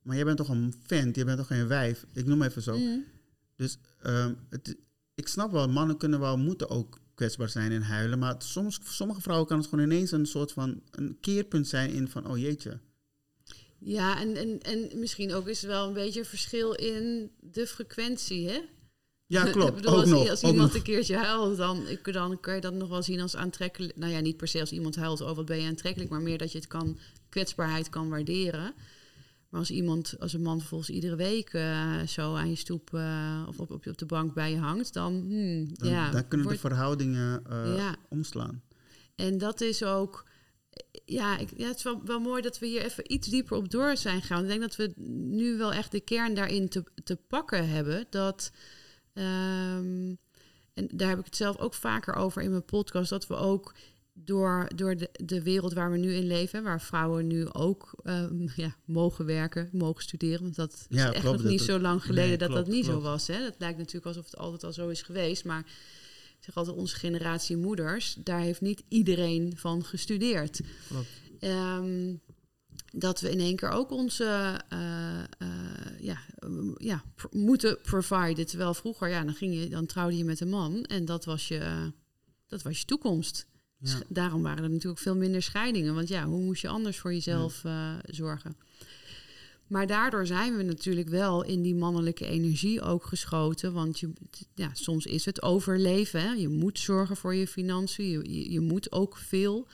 Maar 0.02 0.16
jij 0.16 0.24
bent 0.24 0.36
toch 0.36 0.48
een 0.48 0.74
vent, 0.86 1.16
je 1.16 1.24
bent 1.24 1.38
toch 1.38 1.46
geen 1.46 1.66
wijf? 1.66 2.06
Ik 2.12 2.26
noem 2.26 2.42
even 2.42 2.62
zo. 2.62 2.78
Mm. 2.78 3.04
Dus 3.56 3.78
ehm, 4.02 4.34
het, 4.48 4.76
ik 5.14 5.28
snap 5.28 5.52
wel, 5.52 5.68
mannen 5.68 5.96
kunnen 5.96 6.20
wel 6.20 6.38
moeten 6.38 6.68
ook 6.68 7.00
kwetsbaar 7.14 7.48
zijn 7.48 7.72
en 7.72 7.82
huilen. 7.82 8.18
Maar 8.18 8.34
soms, 8.38 8.78
voor 8.82 8.92
sommige 8.92 9.20
vrouwen 9.20 9.46
kan 9.46 9.58
het 9.58 9.66
gewoon 9.68 9.84
ineens 9.84 10.10
een 10.10 10.26
soort 10.26 10.52
van 10.52 10.82
een 10.90 11.16
keerpunt 11.20 11.68
zijn 11.68 11.90
in 11.90 12.08
van, 12.08 12.26
oh 12.26 12.38
jeetje. 12.38 12.80
Ja, 13.82 14.20
en, 14.20 14.36
en, 14.36 14.60
en 14.62 14.88
misschien 14.98 15.34
ook 15.34 15.48
is 15.48 15.62
er 15.62 15.68
wel 15.68 15.86
een 15.88 15.92
beetje 15.94 16.20
een 16.20 16.26
verschil 16.26 16.72
in 16.72 17.30
de 17.40 17.66
frequentie, 17.66 18.48
hè? 18.48 18.60
Ja, 19.26 19.44
Ik 19.46 19.52
klopt. 19.52 19.74
bedoel, 19.74 19.90
ook 19.92 20.00
als, 20.00 20.08
nog. 20.08 20.28
als 20.28 20.42
iemand 20.42 20.58
nog. 20.68 20.74
een 20.74 20.82
keertje 20.82 21.16
huilt, 21.16 21.56
dan, 21.56 21.86
ik- 21.88 22.12
dan 22.12 22.40
kan 22.40 22.54
je 22.54 22.60
dat 22.60 22.74
nog 22.74 22.88
wel 22.88 23.02
zien 23.02 23.20
als 23.20 23.36
aantrekkelijk. 23.36 23.96
Nou 23.96 24.12
ja, 24.12 24.20
niet 24.20 24.36
per 24.36 24.48
se 24.48 24.60
als 24.60 24.72
iemand 24.72 24.96
huilt, 24.96 25.20
oh 25.20 25.36
wat 25.36 25.46
ben 25.46 25.60
je 25.60 25.68
aantrekkelijk, 25.68 26.10
maar 26.10 26.20
meer 26.22 26.38
dat 26.38 26.52
je 26.52 26.58
het 26.58 26.66
kan, 26.66 26.98
kwetsbaarheid 27.28 27.88
kan 27.88 28.08
waarderen. 28.08 28.74
Maar 29.48 29.60
als 29.60 29.70
iemand, 29.70 30.14
als 30.18 30.32
een 30.32 30.42
man 30.42 30.58
vervolgens 30.58 30.90
iedere 30.90 31.16
week 31.16 31.48
eh, 31.52 32.00
zo 32.06 32.34
aan 32.34 32.48
je 32.50 32.56
stoep 32.56 32.94
eh, 32.94 33.44
of 33.48 33.58
op, 33.60 33.70
op, 33.70 33.86
op 33.86 33.98
de 33.98 34.06
bank 34.06 34.34
bij 34.34 34.50
je 34.50 34.58
hangt, 34.58 34.92
dan, 34.92 35.12
hmm, 35.12 35.74
Dan, 35.74 35.88
ja, 35.88 36.10
dan 36.10 36.28
kunnen 36.28 36.46
wordt- 36.46 36.62
de 36.62 36.68
verhoudingen 36.68 37.42
eh, 37.50 37.76
ja. 37.76 37.96
omslaan. 38.08 38.62
En 39.14 39.38
dat 39.38 39.60
is 39.60 39.82
ook. 39.84 40.24
Ja, 41.04 41.38
ik, 41.38 41.48
ja, 41.56 41.66
het 41.68 41.76
is 41.76 41.82
wel, 41.82 42.00
wel 42.04 42.20
mooi 42.20 42.42
dat 42.42 42.58
we 42.58 42.66
hier 42.66 42.82
even 42.84 43.12
iets 43.12 43.28
dieper 43.28 43.56
op 43.56 43.70
door 43.70 43.96
zijn 43.96 44.22
gaan. 44.22 44.42
Ik 44.42 44.48
denk 44.48 44.60
dat 44.60 44.76
we 44.76 44.92
nu 45.30 45.56
wel 45.56 45.72
echt 45.72 45.90
de 45.92 46.00
kern 46.00 46.34
daarin 46.34 46.68
te, 46.68 46.84
te 47.04 47.16
pakken 47.16 47.68
hebben. 47.68 48.06
Dat, 48.10 48.50
ehm, 49.12 50.14
en 50.74 50.88
daar 50.92 51.08
heb 51.08 51.18
ik 51.18 51.24
het 51.24 51.36
zelf 51.36 51.58
ook 51.58 51.74
vaker 51.74 52.14
over 52.14 52.42
in 52.42 52.50
mijn 52.50 52.64
podcast. 52.64 53.10
Dat 53.10 53.26
we 53.26 53.34
ook 53.36 53.74
door, 54.12 54.68
door 54.74 54.96
de, 54.96 55.10
de 55.12 55.42
wereld 55.42 55.72
waar 55.72 55.90
we 55.90 55.98
nu 55.98 56.14
in 56.14 56.26
leven, 56.26 56.62
waar 56.62 56.80
vrouwen 56.80 57.26
nu 57.26 57.52
ook 57.52 57.92
ehm, 58.02 58.46
ja, 58.64 58.76
mogen 58.84 59.24
werken, 59.24 59.68
mogen 59.72 60.02
studeren. 60.02 60.42
Want 60.42 60.56
dat 60.56 60.86
is 60.88 60.96
echt 60.96 61.20
klopt, 61.20 61.36
nog 61.42 61.50
niet 61.50 61.58
dat- 61.58 61.68
zo 61.68 61.78
lang 61.78 62.02
geleden 62.02 62.28
nee, 62.28 62.38
dat 62.38 62.48
klopt, 62.48 62.64
dat 62.66 62.74
niet 62.74 62.84
zo 62.84 63.00
was. 63.00 63.26
Hè? 63.26 63.38
Dat 63.42 63.54
lijkt 63.58 63.78
natuurlijk 63.78 64.06
alsof 64.06 64.24
het 64.24 64.36
altijd 64.36 64.64
al 64.64 64.72
zo 64.72 64.88
is 64.88 65.02
geweest. 65.02 65.44
Maar 65.44 65.64
zeg 66.40 66.56
altijd, 66.56 66.76
onze 66.76 66.96
generatie 66.96 67.56
moeders, 67.56 68.16
daar 68.18 68.40
heeft 68.40 68.60
niet 68.60 68.82
iedereen 68.88 69.52
van 69.56 69.84
gestudeerd. 69.84 70.60
Ehm, 71.38 72.14
dat 72.92 73.20
we 73.20 73.30
in 73.30 73.40
één 73.40 73.56
keer 73.56 73.70
ook 73.70 73.90
onze 73.90 74.60
eh, 74.68 75.18
eh, 75.18 75.26
ja, 76.00 76.18
ja, 76.76 77.04
pr- 77.14 77.26
moeten 77.30 77.80
providen. 77.82 78.46
Terwijl 78.46 78.74
vroeger, 78.74 79.08
ja, 79.08 79.24
dan, 79.24 79.34
ging 79.34 79.54
je, 79.54 79.68
dan 79.68 79.86
trouwde 79.86 80.16
je 80.16 80.24
met 80.24 80.40
een 80.40 80.48
man 80.48 80.84
en 80.84 81.04
dat 81.04 81.24
was 81.24 81.48
je, 81.48 81.92
dat 82.46 82.62
was 82.62 82.78
je 82.78 82.84
toekomst. 82.84 83.46
Ja. 83.78 83.98
Daarom 84.08 84.42
waren 84.42 84.64
er 84.64 84.70
natuurlijk 84.70 85.00
veel 85.00 85.16
minder 85.16 85.42
scheidingen. 85.42 85.94
Want 85.94 86.08
ja, 86.08 86.24
hoe 86.24 86.42
moest 86.42 86.62
je 86.62 86.68
anders 86.68 86.98
voor 86.98 87.12
jezelf 87.12 87.64
eh, 87.64 87.94
zorgen? 88.04 88.56
Maar 89.70 89.86
daardoor 89.86 90.26
zijn 90.26 90.56
we 90.56 90.62
natuurlijk 90.62 91.08
wel 91.08 91.44
in 91.44 91.62
die 91.62 91.74
mannelijke 91.74 92.26
energie 92.26 92.82
ook 92.82 93.04
geschoten. 93.04 93.72
Want 93.72 93.98
je, 94.00 94.12
ja, 94.54 94.70
soms 94.74 95.06
is 95.06 95.24
het 95.24 95.42
overleven. 95.42 96.20
Hè? 96.20 96.32
Je 96.32 96.48
moet 96.48 96.78
zorgen 96.78 97.16
voor 97.16 97.34
je 97.34 97.46
financiën. 97.46 98.08
Je, 98.22 98.50
je, 98.52 98.60
moet 98.60 98.92
ook 98.92 99.16
veel. 99.16 99.68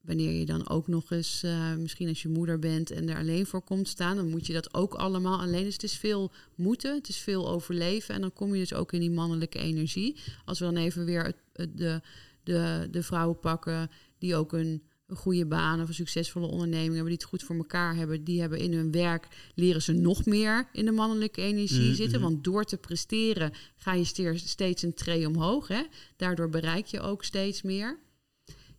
Wanneer 0.00 0.32
je 0.32 0.46
dan 0.46 0.68
ook 0.68 0.88
nog 0.88 1.10
eens, 1.10 1.42
eh, 1.42 1.74
misschien 1.74 2.08
als 2.08 2.22
je 2.22 2.28
moeder 2.28 2.58
bent 2.58 2.90
en 2.90 3.08
er 3.08 3.18
alleen 3.18 3.46
voor 3.46 3.62
komt 3.62 3.88
staan, 3.88 4.16
dan 4.16 4.30
moet 4.30 4.46
je 4.46 4.52
dat 4.52 4.74
ook 4.74 4.94
allemaal 4.94 5.40
alleen. 5.40 5.64
Dus 5.64 5.72
het 5.72 5.82
is 5.82 5.96
veel 5.96 6.32
moeten, 6.54 6.94
het 6.94 7.08
is 7.08 7.16
veel 7.18 7.48
overleven. 7.48 8.14
En 8.14 8.20
dan 8.20 8.32
kom 8.32 8.52
je 8.54 8.60
dus 8.60 8.74
ook 8.74 8.92
in 8.92 9.00
die 9.00 9.10
mannelijke 9.10 9.58
energie. 9.58 10.16
Als 10.44 10.58
we 10.58 10.64
dan 10.64 10.76
even 10.76 11.04
weer 11.04 11.24
het- 11.52 11.78
de, 11.78 12.00
de, 12.42 12.88
de 12.90 13.02
vrouwen 13.02 13.38
pakken 13.40 13.90
die 14.18 14.36
ook 14.36 14.52
een, 14.52 14.82
een 15.06 15.16
goede 15.16 15.46
baan 15.46 15.80
of 15.80 15.88
een 15.88 15.94
succesvolle 15.94 16.46
onderneming 16.46 16.94
hebben, 16.94 17.08
die 17.08 17.18
het 17.18 17.28
goed 17.28 17.42
voor 17.42 17.56
elkaar 17.56 17.96
hebben, 17.96 18.24
die 18.24 18.40
hebben 18.40 18.58
in 18.58 18.72
hun 18.72 18.92
werk, 18.92 19.28
leren 19.54 19.82
ze 19.82 19.92
nog 19.92 20.24
meer 20.24 20.68
in 20.72 20.84
de 20.84 20.92
mannelijke 20.92 21.40
energie 21.40 21.86
Mhm, 21.86 21.94
zitten. 21.94 22.20
Want 22.20 22.44
door 22.44 22.64
te 22.64 22.76
presteren 22.76 23.52
ga 23.76 23.92
je 23.92 24.04
steeds 24.34 24.82
een 24.82 24.94
tree 24.94 25.26
omhoog. 25.26 25.68
Hè? 25.68 25.82
Daardoor 26.16 26.48
bereik 26.48 26.86
je 26.86 27.00
ook 27.00 27.24
steeds 27.24 27.62
meer. 27.62 27.98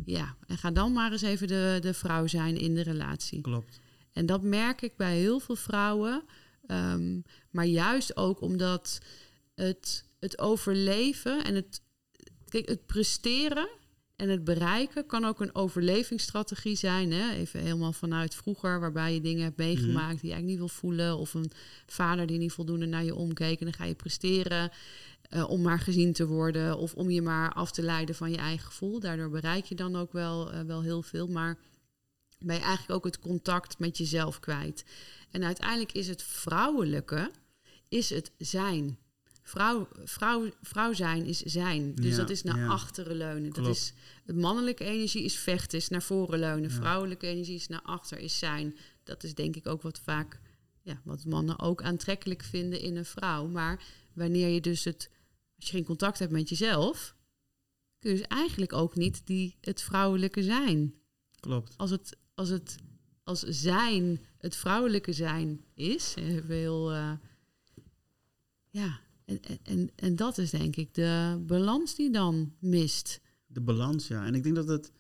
Ja, 0.06 0.36
en 0.48 0.58
ga 0.58 0.72
dan 0.72 0.94
maar 0.94 1.12
eens 1.12 1.22
even 1.22 1.48
de, 1.48 1.78
de 1.82 1.94
vrouw 1.94 2.28
zijn 2.28 2.58
in 2.58 2.76
de 2.76 2.84
relatie. 2.84 3.42
Klopt. 3.42 3.80
En 4.12 4.26
dat 4.26 4.42
merk 4.42 4.82
ik 4.82 4.96
bij 4.96 5.18
heel 5.18 5.40
veel 5.40 5.56
vrouwen. 5.56 6.24
Ehm, 6.68 7.20
maar 7.52 7.66
juist 7.66 8.18
ook 8.18 8.42
omdat 8.42 9.00
het, 9.56 10.06
het 10.20 10.40
overleven 10.40 11.44
en 11.44 11.56
het, 11.56 11.82
kijk, 12.50 12.68
het 12.68 12.86
presteren 12.86 13.68
en 14.18 14.30
het 14.30 14.44
bereiken 14.44 15.06
kan 15.06 15.26
ook 15.26 15.40
een 15.40 15.56
overlevingsstrategie 15.56 16.76
zijn. 16.76 17.12
Hè? 17.12 17.32
Even 17.32 17.60
helemaal 17.60 17.94
vanuit 17.94 18.36
vroeger, 18.36 18.80
waarbij 18.80 19.14
je 19.14 19.22
dingen 19.22 19.44
hebt 19.44 19.58
meegemaakt 19.58 20.22
die 20.22 20.30
je 20.30 20.36
eigenlijk 20.36 20.46
niet 20.46 20.58
wil 20.58 20.68
voelen. 20.68 21.18
Of 21.18 21.34
een 21.34 21.52
vader 21.86 22.28
die 22.28 22.38
niet 22.38 22.52
voldoende 22.52 22.86
naar 22.86 23.04
je 23.04 23.16
omkeek. 23.16 23.60
En 23.60 23.66
dan 23.66 23.74
ga 23.74 23.84
je 23.84 23.96
presteren 23.96 24.72
eh, 25.22 25.50
om 25.50 25.62
maar 25.62 25.80
gezien 25.80 26.14
te 26.14 26.28
worden. 26.28 26.78
Of 26.78 26.94
om 26.94 27.10
je 27.10 27.22
maar 27.22 27.54
af 27.54 27.72
te 27.72 27.82
leiden 27.82 28.16
van 28.16 28.32
je 28.32 28.38
eigen 28.38 28.66
gevoel. 28.66 29.00
Daardoor 29.00 29.30
bereik 29.30 29.66
je 29.66 29.76
dan 29.76 29.96
ook 29.96 30.12
wel, 30.12 30.52
eh, 30.52 30.62
wel 30.62 30.82
heel 30.82 31.02
veel. 31.02 31.28
Maar 31.28 31.58
ben 32.40 32.56
je 32.56 32.62
eigenlijk 32.62 32.92
ook 32.92 33.06
het 33.06 33.20
contact 33.20 33.80
met 33.80 33.98
jezelf 33.98 34.40
kwijt. 34.40 34.86
En 35.32 35.44
uiteindelijk 35.44 35.92
is 35.92 36.08
het 36.08 36.24
vrouwelijke, 36.24 37.32
is 37.90 38.10
het 38.10 38.32
zijn. 38.38 38.98
Vrouw, 39.48 39.88
vrouw, 40.04 40.50
vrouw 40.62 40.94
zijn 40.94 41.26
is 41.26 41.40
zijn. 41.40 41.96
Dus 41.96 42.12
Ja, 42.12 42.18
dat 42.18 42.30
is 42.30 42.44
naar 42.44 42.58
ja. 42.58 42.68
achteren 42.68 43.16
leunen. 43.16 43.54
Dat 43.54 43.68
is, 43.68 43.94
het 44.26 44.36
mannelijke 44.36 44.84
energie 44.84 45.24
is 45.24 45.36
vechten, 45.36 45.78
is 45.78 45.88
naar 45.88 46.02
voren 46.02 46.40
leunen. 46.40 46.70
Ja. 46.70 46.76
Vrouwelijke 46.76 47.28
energie 47.28 47.56
is 47.56 47.68
naar 47.68 47.82
achter, 47.82 48.20
is 48.20 48.38
zijn. 48.38 48.78
Dat 49.04 49.24
is 49.24 49.34
denk 49.34 49.56
ik 49.56 49.68
ook 49.68 49.82
wat 49.82 50.00
vaak, 50.00 50.40
ja, 50.82 51.02
wat 51.04 51.26
mannen 51.26 51.60
ook 51.60 51.84
aantrekkelijk 51.84 52.44
vinden 52.44 52.82
in 52.82 52.96
een 52.96 53.06
vrouw. 53.06 53.48
Maar 53.48 53.84
wanneer 54.14 54.48
je 54.48 54.62
dus 54.62 54.84
het, 54.84 55.10
als 55.56 55.66
je 55.66 55.76
geen 55.76 55.86
contact 55.86 56.20
hebt 56.20 56.32
met 56.32 56.50
jezelf, 56.50 57.16
kun 58.00 58.12
je 58.12 58.18
dus 58.18 58.28
eigenlijk 58.28 58.74
ook 58.74 58.96
niet 58.96 59.22
die, 59.26 59.58
het 59.62 59.82
vrouwelijke 59.82 60.44
zijn 60.44 60.94
Klopt. 61.40 61.74
als 61.78 61.90
het, 61.90 62.18
als 62.34 62.50
het 62.50 62.78
als 63.28 63.42
zijn 63.42 64.26
het 64.38 64.56
vrouwelijke 64.56 65.14
zijn 65.14 65.66
is, 65.74 66.16
heel, 66.48 66.92
eh, 66.92 67.12
ja, 68.70 69.00
en, 69.28 69.40
en- 69.64 69.90
en, 69.96 70.16
dat 70.16 70.38
is 70.38 70.50
denk 70.50 70.76
ik 70.76 70.94
de 70.94 71.44
balans 71.48 71.96
die 71.96 72.12
dan 72.12 72.54
mist. 72.60 73.22
De 73.48 73.62
balans, 73.62 74.08
ja. 74.08 74.26
En 74.26 74.36
ik 74.36 74.44
denk 74.44 74.56
dat 74.56 74.68
het... 74.68 74.92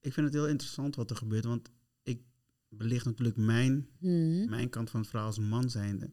Ik 0.00 0.12
vind 0.12 0.26
het 0.26 0.34
heel 0.34 0.48
interessant 0.48 0.96
wat 0.96 1.10
er 1.10 1.16
gebeurt, 1.16 1.44
want 1.44 1.70
ik 2.02 2.20
belicht 2.68 3.04
natuurlijk 3.04 3.36
mijn, 3.36 3.88
Hmm. 3.98 4.48
mijn 4.48 4.68
kant 4.68 4.90
van 4.90 5.00
het 5.00 5.08
verhaal 5.08 5.26
als 5.26 5.38
man 5.38 5.70
zijnde. 5.70 6.10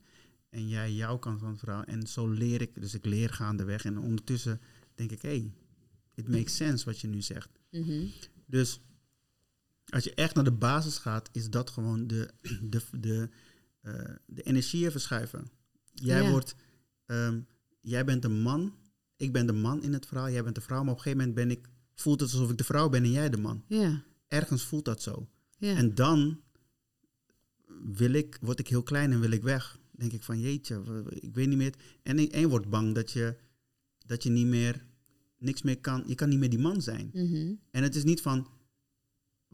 En 0.49 0.67
jij 0.67 0.93
jouw 0.93 1.17
kant 1.17 1.39
van 1.39 1.49
het 1.49 1.59
verhaal. 1.59 1.83
En 1.83 2.07
zo 2.07 2.27
leer 2.27 2.61
ik, 2.61 2.81
dus 2.81 2.93
ik 2.93 3.05
leer 3.05 3.29
gaandeweg. 3.29 3.85
En 3.85 3.97
ondertussen 3.97 4.61
denk 4.95 5.11
ik, 5.11 5.21
hé, 5.21 5.29
hey, 5.29 5.53
it 6.15 6.27
makes 6.29 6.55
sense 6.55 6.85
wat 6.85 6.99
je 6.99 7.07
nu 7.07 7.21
zegt. 7.21 7.49
Mhm. 7.71 8.05
Dus 8.45 8.79
als 9.89 10.03
je 10.03 10.13
echt 10.13 10.35
naar 10.35 10.43
de 10.43 10.51
basis 10.51 10.97
gaat, 10.97 11.29
is 11.31 11.49
dat 11.49 11.69
gewoon 11.69 12.07
de, 12.07 12.29
de, 12.61 12.81
de, 12.99 13.29
eh, 13.81 14.15
de 14.25 14.41
energieën 14.43 14.91
verschuiven. 14.91 15.47
Jij 15.93 16.21
Ja. 16.23 16.29
wordt, 16.29 16.55
ehm, 17.05 17.39
jij 17.81 18.05
bent 18.05 18.21
de 18.21 18.29
man, 18.29 18.73
ik 19.17 19.31
ben 19.33 19.45
de 19.45 19.53
man 19.53 19.83
in 19.83 19.93
het 19.93 20.05
verhaal, 20.05 20.29
jij 20.29 20.43
bent 20.43 20.55
de 20.55 20.61
vrouw, 20.61 20.83
maar 20.83 20.91
op 20.91 20.97
een 20.97 21.03
gegeven 21.03 21.27
moment 21.27 21.47
ben 21.47 21.57
ik, 21.57 21.69
voelt 21.93 22.19
het 22.19 22.31
alsof 22.31 22.51
ik 22.51 22.57
de 22.57 22.63
vrouw 22.63 22.89
ben 22.89 23.03
en 23.03 23.11
jij 23.11 23.29
de 23.29 23.37
man. 23.37 23.63
Ja, 23.67 24.03
Ergens 24.27 24.63
voelt 24.63 24.85
dat 24.85 25.01
zo. 25.01 25.27
ja. 25.57 25.75
En 25.75 25.95
dan 25.95 26.39
wil 27.93 28.13
ik, 28.13 28.37
word 28.41 28.59
ik 28.59 28.67
heel 28.67 28.83
klein 28.83 29.11
en 29.11 29.19
wil 29.19 29.31
ik 29.31 29.43
weg. 29.43 29.79
Denk 29.91 30.11
ik 30.11 30.23
van 30.23 30.39
jeetje, 30.39 31.03
ik 31.09 31.35
weet 31.35 31.47
niet 31.47 31.57
meer. 31.57 31.73
En 32.03 32.17
je 32.17 32.47
wordt 32.47 32.69
bang 32.69 32.95
dat 32.95 33.11
je, 33.11 33.35
dat 34.05 34.23
je 34.23 34.29
niet 34.29 34.47
meer, 34.47 34.85
niks 35.37 35.61
meer 35.61 35.79
kan. 35.79 36.03
Je 36.07 36.15
kan 36.15 36.29
niet 36.29 36.39
meer 36.39 36.49
die 36.49 36.59
man 36.59 36.81
zijn. 36.81 37.09
Mhm. 37.13 37.53
En 37.71 37.83
het 37.83 37.95
is 37.95 38.03
niet 38.03 38.21
van, 38.21 38.47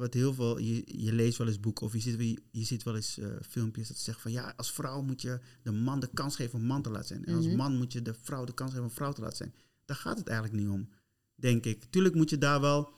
wat 0.01 0.13
heel 0.13 0.33
veel, 0.33 0.57
je, 0.57 0.83
je 0.85 1.13
leest 1.13 1.37
wel 1.37 1.47
eens 1.47 1.59
boeken 1.59 1.85
of 1.85 1.93
je 1.93 1.99
ziet, 1.99 2.19
je, 2.19 2.41
je 2.51 2.63
ziet 2.65 2.83
wel 2.83 2.95
eens 2.95 3.17
uh, 3.17 3.27
filmpjes 3.47 3.87
dat 3.87 3.97
ze 3.97 4.03
zeggen 4.03 4.23
van 4.23 4.31
ja, 4.31 4.53
als 4.57 4.71
vrouw 4.71 5.01
moet 5.01 5.21
je 5.21 5.39
de 5.61 5.71
man 5.71 5.99
de 5.99 6.09
kans 6.13 6.35
geven 6.35 6.59
om 6.59 6.65
man 6.65 6.81
te 6.81 6.89
laten 6.89 7.07
zijn. 7.07 7.25
En 7.25 7.35
als 7.35 7.45
Mhm. 7.45 7.55
man 7.55 7.77
moet 7.77 7.91
je 7.93 8.01
de 8.01 8.13
vrouw 8.13 8.45
de 8.45 8.53
kans 8.53 8.69
geven 8.71 8.85
om 8.85 8.91
vrouw 8.91 9.11
te 9.11 9.21
laten 9.21 9.37
zijn. 9.37 9.53
Daar 9.85 9.97
gaat 9.97 10.17
het 10.17 10.27
eigenlijk 10.27 10.59
niet 10.63 10.69
om, 10.71 10.89
denk 11.35 11.65
ik. 11.65 11.83
Tuurlijk 11.89 12.15
moet 12.15 12.29
je 12.29 12.37
daar 12.37 12.61
wel, 12.61 12.93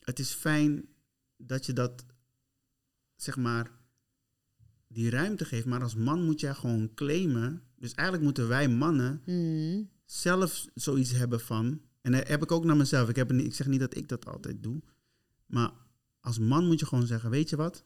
het 0.00 0.18
is 0.18 0.30
fijn 0.32 0.84
dat 1.36 1.66
je 1.66 1.72
dat, 1.72 2.04
zeg 3.16 3.36
maar, 3.36 3.70
die 4.88 5.10
ruimte 5.10 5.44
geeft. 5.44 5.66
Maar 5.66 5.82
als 5.82 5.94
man 5.94 6.24
moet 6.24 6.40
jij 6.40 6.54
gewoon 6.54 6.94
claimen. 6.94 7.62
Dus 7.78 7.92
eigenlijk 7.92 8.26
moeten 8.26 8.48
wij 8.48 8.68
mannen 8.68 9.22
Mm. 9.26 9.88
zelf 10.04 10.66
zoiets 10.74 11.10
hebben 11.12 11.40
van. 11.40 11.80
En 12.00 12.12
dat 12.12 12.28
heb 12.28 12.42
ik 12.42 12.52
ook 12.52 12.64
naar 12.64 12.76
mezelf. 12.76 13.08
Ik, 13.08 13.16
heb, 13.16 13.32
ik 13.32 13.54
zeg 13.54 13.66
niet 13.66 13.80
dat 13.80 13.96
ik 13.96 14.08
dat 14.08 14.26
altijd 14.26 14.62
doe. 14.62 14.82
Maar 15.46 15.70
als 16.26 16.38
man 16.38 16.66
moet 16.66 16.80
je 16.80 16.86
gewoon 16.86 17.06
zeggen: 17.06 17.30
Weet 17.30 17.50
je 17.50 17.56
wat? 17.56 17.84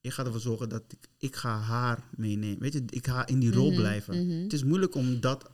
Ik 0.00 0.12
ga 0.12 0.24
ervoor 0.24 0.40
zorgen 0.40 0.68
dat 0.68 0.82
ik, 0.88 1.08
ik 1.18 1.36
ga 1.36 1.58
haar 1.58 2.04
meenemen. 2.16 2.58
Weet 2.58 2.72
je, 2.72 2.82
ik 2.88 3.06
ga 3.06 3.26
in 3.26 3.38
die 3.38 3.52
rol 3.52 3.66
Mhm, 3.70 3.76
blijven. 3.76 4.26
mhm. 4.26 4.42
Het 4.42 4.52
is 4.52 4.64
moeilijk 4.64 4.94
om 4.94 5.20
dat 5.20 5.50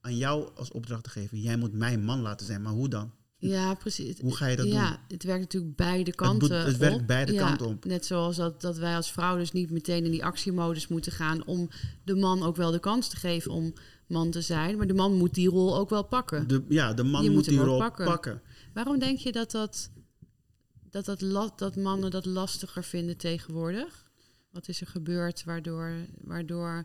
aan 0.00 0.16
jou 0.16 0.48
als 0.54 0.70
opdracht 0.70 1.04
te 1.04 1.10
geven. 1.10 1.40
Jij 1.40 1.56
moet 1.56 1.72
mijn 1.72 2.04
man 2.04 2.20
laten 2.20 2.46
zijn. 2.46 2.62
Maar 2.62 2.72
hoe 2.72 2.88
dan? 2.88 3.12
Ja, 3.36 3.74
precies. 3.74 4.20
Hoe 4.20 4.36
ga 4.36 4.46
je 4.46 4.56
dat 4.56 4.66
ja, 4.66 4.88
doen? 4.88 4.98
het 5.08 5.22
werkt 5.22 5.40
natuurlijk 5.40 5.76
beide 5.76 6.14
kanten 6.14 6.64
het 6.64 6.76
werkt 6.76 7.00
op. 7.00 7.06
beide 7.06 7.32
Ja, 7.32 7.46
kanten 7.46 7.66
op. 7.66 7.84
Net 7.84 8.06
zoals 8.06 8.36
dat, 8.36 8.60
dat 8.60 8.76
wij 8.78 8.96
als 8.96 9.12
vrouw 9.12 9.36
dus 9.36 9.52
niet 9.52 9.70
meteen 9.70 10.04
in 10.04 10.10
die 10.10 10.24
actiemodus 10.24 10.88
moeten 10.88 11.12
gaan... 11.12 11.44
om 11.46 11.68
de 12.04 12.14
man 12.14 12.42
ook 12.42 12.56
wel 12.56 12.70
de 12.70 12.78
kans 12.80 13.08
te 13.08 13.16
geven 13.16 13.50
om 13.50 13.72
man 14.06 14.30
te 14.30 14.40
zijn. 14.40 14.76
Maar 14.76 14.86
de 14.86 14.94
man 14.94 15.14
moet 15.16 15.34
die 15.34 15.48
rol 15.48 15.76
ook 15.76 15.90
wel 15.90 16.02
pakken. 16.04 16.48
De, 16.48 16.62
ja, 16.68 16.94
de 16.94 17.02
man 17.02 17.30
moet, 17.32 17.44
die 17.44 17.58
rol 17.58 17.78
pakken. 17.78 18.04
pakken. 18.04 18.42
Waarom 18.74 18.98
denk 18.98 19.18
je 19.18 19.32
dat, 19.32 19.50
dat, 19.50 19.90
dat, 21.02 21.20
dat, 21.20 21.58
dat 21.58 21.76
mannen 21.76 22.10
dat 22.10 22.24
lastiger 22.24 22.84
vinden 22.84 23.16
tegenwoordig? 23.16 24.04
Wat 24.50 24.68
is 24.68 24.80
er 24.80 24.86
gebeurd 24.86 25.44
waardoor, 25.44 25.92
waardoor... 26.20 26.84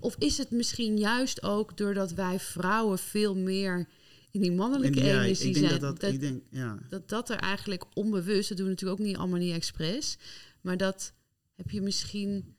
Of 0.00 0.16
is 0.18 0.38
het 0.38 0.50
misschien 0.50 0.98
juist 0.98 1.42
ook 1.42 1.76
doordat 1.76 2.12
wij 2.12 2.40
vrouwen 2.40 2.98
veel 2.98 3.36
meer 3.36 3.88
in 4.30 4.40
die 4.40 4.52
mannelijke 4.52 5.04
ja, 5.04 5.22
energie 5.22 5.48
ik 5.48 5.54
denk 5.54 5.68
zijn? 5.68 5.80
dat 5.80 6.00
dat, 6.00 6.12
ik 6.12 6.20
denk, 6.20 6.42
ja. 6.50 6.78
dat 6.88 7.08
dat 7.08 7.30
er 7.30 7.36
eigenlijk 7.36 7.84
onbewust, 7.94 8.48
dat 8.48 8.56
doen 8.56 8.66
we 8.66 8.72
natuurlijk 8.72 9.00
ook 9.00 9.06
niet 9.06 9.16
allemaal 9.16 9.38
niet 9.38 9.54
expres, 9.54 10.16
maar 10.60 10.76
dat 10.76 11.12
heb 11.54 11.70
je 11.70 11.80
misschien 11.80 12.56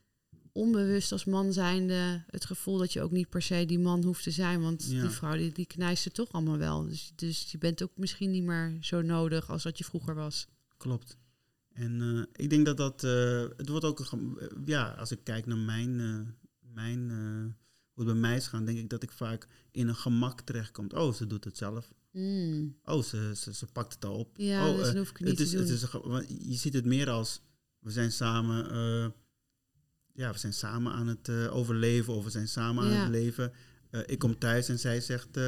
onbewust 0.52 1.12
als 1.12 1.24
man 1.24 1.52
zijnde 1.52 2.24
het 2.30 2.44
gevoel 2.44 2.78
dat 2.78 2.92
je 2.92 3.02
ook 3.02 3.10
niet 3.10 3.28
per 3.28 3.42
se 3.42 3.66
die 3.66 3.78
man 3.78 4.04
hoeft 4.04 4.22
te 4.22 4.30
zijn, 4.30 4.60
want 4.60 4.86
Ja. 4.90 5.00
die 5.00 5.10
vrouw 5.10 5.36
die, 5.36 5.52
die 5.52 5.66
knijst 5.66 6.04
er 6.04 6.12
toch 6.12 6.32
allemaal 6.32 6.58
wel. 6.58 6.86
Dus, 6.86 7.12
dus 7.14 7.50
je 7.50 7.58
bent 7.58 7.82
ook 7.82 7.92
misschien 7.94 8.30
niet 8.30 8.44
meer 8.44 8.76
zo 8.80 9.02
nodig 9.02 9.50
als 9.50 9.62
dat 9.62 9.78
je 9.78 9.84
vroeger 9.84 10.14
was. 10.14 10.46
Klopt. 10.76 11.18
En 11.76 12.00
eh, 12.00 12.42
ik 12.44 12.50
denk 12.50 12.66
dat 12.66 12.76
dat, 12.76 13.04
eh, 13.04 13.44
het 13.56 13.68
wordt 13.68 13.84
ook, 13.84 14.06
een 14.10 14.38
ja, 14.64 14.88
als 14.90 15.10
ik 15.10 15.20
kijk 15.24 15.46
naar 15.46 15.58
mijn, 15.58 16.00
eh, 16.00 16.18
mijn 16.74 17.10
hoe 17.92 18.04
het 18.04 18.12
bij 18.12 18.22
mij 18.22 18.36
is 18.36 18.46
gaan, 18.46 18.64
denk 18.64 18.78
ik 18.78 18.88
dat 18.88 19.02
ik 19.02 19.10
vaak 19.10 19.46
in 19.70 19.88
een 19.88 19.96
gemak 19.96 20.40
terechtkom. 20.40 20.86
Oh, 20.94 21.12
ze 21.12 21.26
doet 21.26 21.44
het 21.44 21.56
zelf. 21.56 21.92
Hmm. 22.10 22.76
Oh, 22.84 23.02
ze, 23.02 23.32
ze, 23.36 23.54
ze 23.54 23.66
pakt 23.66 23.94
het 23.94 24.04
al 24.04 24.18
op. 24.18 24.36
Ja, 24.36 24.68
oh, 24.68 24.76
dus 24.76 24.86
dan 24.86 24.96
hoef 24.96 25.10
ik 25.10 25.16
het 25.16 25.26
niet 25.26 25.38
het 25.38 25.46
is, 25.46 25.50
te 25.50 25.56
doen. 26.00 26.14
het 26.14 26.30
is 26.30 26.48
je 26.48 26.54
ziet 26.54 26.72
het 26.72 26.84
meer 26.84 27.10
als, 27.10 27.42
we 27.78 27.90
zijn 27.90 28.12
samen, 28.12 28.64
ja, 30.12 30.32
we 30.32 30.38
zijn 30.38 30.52
samen 30.52 30.92
aan 30.92 31.06
het 31.06 31.30
overleven 31.30 32.14
of 32.14 32.24
we 32.24 32.30
zijn 32.30 32.48
samen 32.48 32.84
aan 32.84 32.90
het 32.90 33.10
leven. 33.10 33.52
Ik 34.06 34.18
kom 34.18 34.38
thuis 34.38 34.68
en 34.68 34.78
zij 34.78 35.00
zegt, 35.00 35.38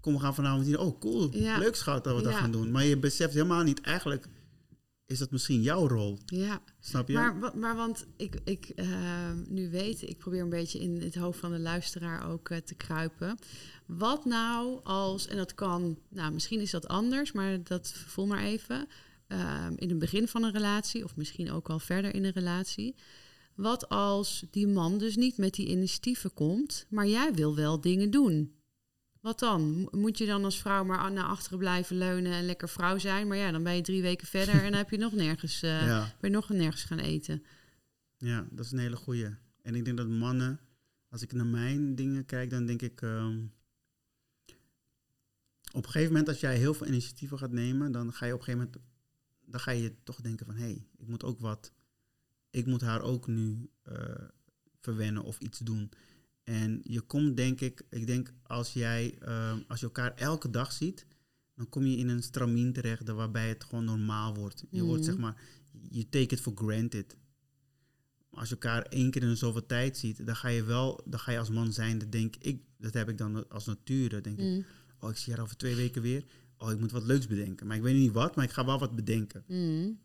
kom 0.00 0.12
we 0.12 0.20
gaan 0.20 0.34
vanavond 0.34 0.66
hier. 0.66 0.78
Oh, 0.78 1.00
cool. 1.00 1.36
Ja. 1.36 1.58
Leuk 1.58 1.76
schat 1.76 2.04
dat 2.04 2.16
we 2.16 2.22
dat 2.22 2.34
gaan 2.34 2.52
doen. 2.52 2.70
Maar 2.70 2.84
je 2.84 2.98
beseft 2.98 3.32
helemaal 3.32 3.62
niet, 3.62 3.80
eigenlijk 3.80 4.28
is 5.06 5.18
dat 5.18 5.30
misschien 5.30 5.62
jouw 5.62 5.88
rol. 5.88 6.18
ja, 6.26 6.62
Snap 6.80 7.08
je? 7.08 7.14
Maar, 7.14 7.56
maar 7.56 7.76
want 7.76 8.06
ik, 8.16 8.40
ik 8.44 8.68
eh, 8.68 9.32
nu 9.48 9.70
weet, 9.70 10.02
ik 10.02 10.18
probeer 10.18 10.40
een 10.40 10.48
beetje 10.48 10.78
in 10.80 11.00
het 11.02 11.14
hoofd 11.14 11.38
van 11.38 11.52
de 11.52 11.58
luisteraar 11.58 12.30
ook 12.30 12.48
eh, 12.48 12.58
te 12.58 12.74
kruipen. 12.74 13.38
Wat 13.86 14.24
nou 14.24 14.80
als, 14.84 15.26
en 15.26 15.36
dat 15.36 15.54
kan, 15.54 15.98
nou 16.08 16.32
misschien 16.32 16.60
is 16.60 16.70
dat 16.70 16.88
anders, 16.88 17.32
maar 17.32 17.62
dat 17.64 17.92
voel 17.92 18.26
maar 18.26 18.42
even. 18.44 18.88
ehm, 19.26 19.72
in 19.76 19.88
het 19.88 19.98
begin 19.98 20.28
van 20.28 20.42
een 20.42 20.52
relatie, 20.52 21.04
of 21.04 21.16
misschien 21.16 21.50
ook 21.50 21.68
al 21.70 21.78
verder 21.78 22.14
in 22.14 22.24
een 22.24 22.32
relatie. 22.32 22.94
Wat 23.54 23.88
als 23.88 24.44
die 24.50 24.66
man 24.66 24.98
dus 24.98 25.16
niet 25.16 25.36
met 25.38 25.54
die 25.54 25.66
initiatieven 25.68 26.34
komt, 26.34 26.86
maar 26.90 27.06
jij 27.06 27.32
wil 27.34 27.54
wel 27.54 27.80
dingen 27.80 28.10
doen? 28.10 28.54
Wat 29.24 29.38
dan? 29.38 29.70
Mo- 29.80 29.88
Moet 29.90 30.18
je 30.18 30.26
dan 30.26 30.44
als 30.44 30.60
vrouw 30.60 30.84
maar 30.84 31.12
naar 31.12 31.24
achteren 31.24 31.58
blijven 31.58 31.96
leunen 31.98 32.32
en 32.32 32.44
lekker 32.44 32.68
vrouw 32.68 32.98
zijn? 32.98 33.28
Maar 33.28 33.36
ja, 33.36 33.50
dan 33.50 33.62
ben 33.62 33.76
je 33.76 33.82
drie 33.82 34.02
weken 34.02 34.26
verder 34.26 34.54
en 34.54 34.62
dan 34.62 34.72
heb 34.72 34.90
je 34.90 34.96
nog 34.98 35.12
nergens 35.12 35.60
ja, 35.60 36.14
ben 36.20 36.30
je 36.30 36.36
nog 36.36 36.48
nergens 36.48 36.84
gaan 36.84 36.98
eten. 36.98 37.42
ja, 38.18 38.46
dat 38.50 38.64
is 38.64 38.72
een 38.72 38.78
hele 38.78 38.96
goeie. 38.96 39.28
En 39.62 39.74
ik 39.74 39.84
denk 39.84 39.96
dat 39.96 40.08
mannen, 40.08 40.60
als 41.08 41.22
ik 41.22 41.32
naar 41.32 41.46
mijn 41.46 41.94
dingen 41.94 42.24
kijk, 42.24 42.50
dan 42.50 42.66
denk 42.66 42.82
ik... 42.82 43.02
ehm, 43.02 43.44
op 45.72 45.84
een 45.84 45.90
gegeven 45.90 46.08
moment, 46.12 46.28
als 46.28 46.40
jij 46.40 46.56
heel 46.56 46.74
veel 46.74 46.86
initiatieven 46.86 47.38
gaat 47.38 47.52
nemen, 47.52 47.92
dan 47.92 48.12
ga 48.12 48.26
je 48.26 48.32
op 48.32 48.38
een 48.38 48.44
gegeven 48.44 48.66
moment... 48.72 48.92
Dan 49.46 49.60
ga 49.60 49.70
je 49.70 49.94
toch 50.02 50.20
denken 50.20 50.46
van, 50.46 50.54
hé, 50.54 50.62
hey, 50.64 50.86
ik 50.96 51.06
moet 51.08 51.24
ook 51.24 51.40
wat... 51.40 51.72
Ik 52.50 52.66
moet 52.66 52.80
haar 52.80 53.02
ook 53.02 53.26
nu 53.26 53.70
eh, 53.82 54.24
verwennen 54.80 55.22
of 55.22 55.38
iets 55.38 55.58
doen. 55.58 55.90
En 56.44 56.80
je 56.82 57.00
komt, 57.00 57.36
denk 57.36 57.60
ik... 57.60 57.82
Ik 57.90 58.06
denk, 58.06 58.32
als 58.42 58.72
jij... 58.72 59.16
ehm, 59.20 59.58
als 59.68 59.80
je 59.80 59.86
elkaar 59.86 60.14
elke 60.14 60.50
dag 60.50 60.72
ziet... 60.72 61.06
Dan 61.56 61.68
kom 61.68 61.84
je 61.86 61.96
in 61.96 62.08
een 62.08 62.22
stramien 62.22 62.72
terecht 62.72 63.08
waarbij 63.08 63.48
het 63.48 63.64
gewoon 63.64 63.84
normaal 63.84 64.34
wordt. 64.34 64.64
Je 64.70 64.82
wordt 64.82 65.00
Mhm. 65.02 65.10
zeg 65.10 65.20
maar... 65.20 65.42
Je 65.90 66.08
take 66.08 66.34
it 66.34 66.40
for 66.40 66.52
granted. 66.56 67.16
Als 68.30 68.48
je 68.48 68.54
elkaar 68.54 68.82
één 68.82 69.10
keer 69.10 69.22
in 69.22 69.36
zoveel 69.36 69.66
tijd 69.66 69.96
ziet, 69.98 70.26
dan 70.26 70.36
ga 70.36 70.48
je 70.48 70.64
wel, 70.64 71.00
dan 71.04 71.20
ga 71.20 71.32
je 71.32 71.38
als 71.38 71.50
man 71.50 71.72
zijn, 71.72 71.98
denk 72.10 72.36
ik, 72.36 72.62
dat 72.78 72.94
heb 72.94 73.08
ik 73.08 73.18
dan 73.18 73.48
als 73.48 73.64
nature, 73.66 74.20
denk 74.20 74.38
ik. 74.38 74.44
Mm. 74.44 74.64
Oh, 75.00 75.10
ik 75.10 75.16
zie 75.16 75.32
haar 75.32 75.42
over 75.42 75.56
twee 75.56 75.74
weken 75.74 76.02
weer. 76.02 76.24
Oh, 76.58 76.70
ik 76.72 76.78
moet 76.80 76.90
wat 76.90 77.02
leuks 77.04 77.26
bedenken. 77.26 77.66
Maar 77.66 77.76
ik 77.76 77.82
weet 77.82 77.94
niet 77.96 78.12
wat, 78.12 78.36
maar 78.36 78.44
ik 78.44 78.50
ga 78.50 78.64
wel 78.64 78.78
wat 78.78 78.94
bedenken. 78.96 79.44
Mm. 79.48 79.98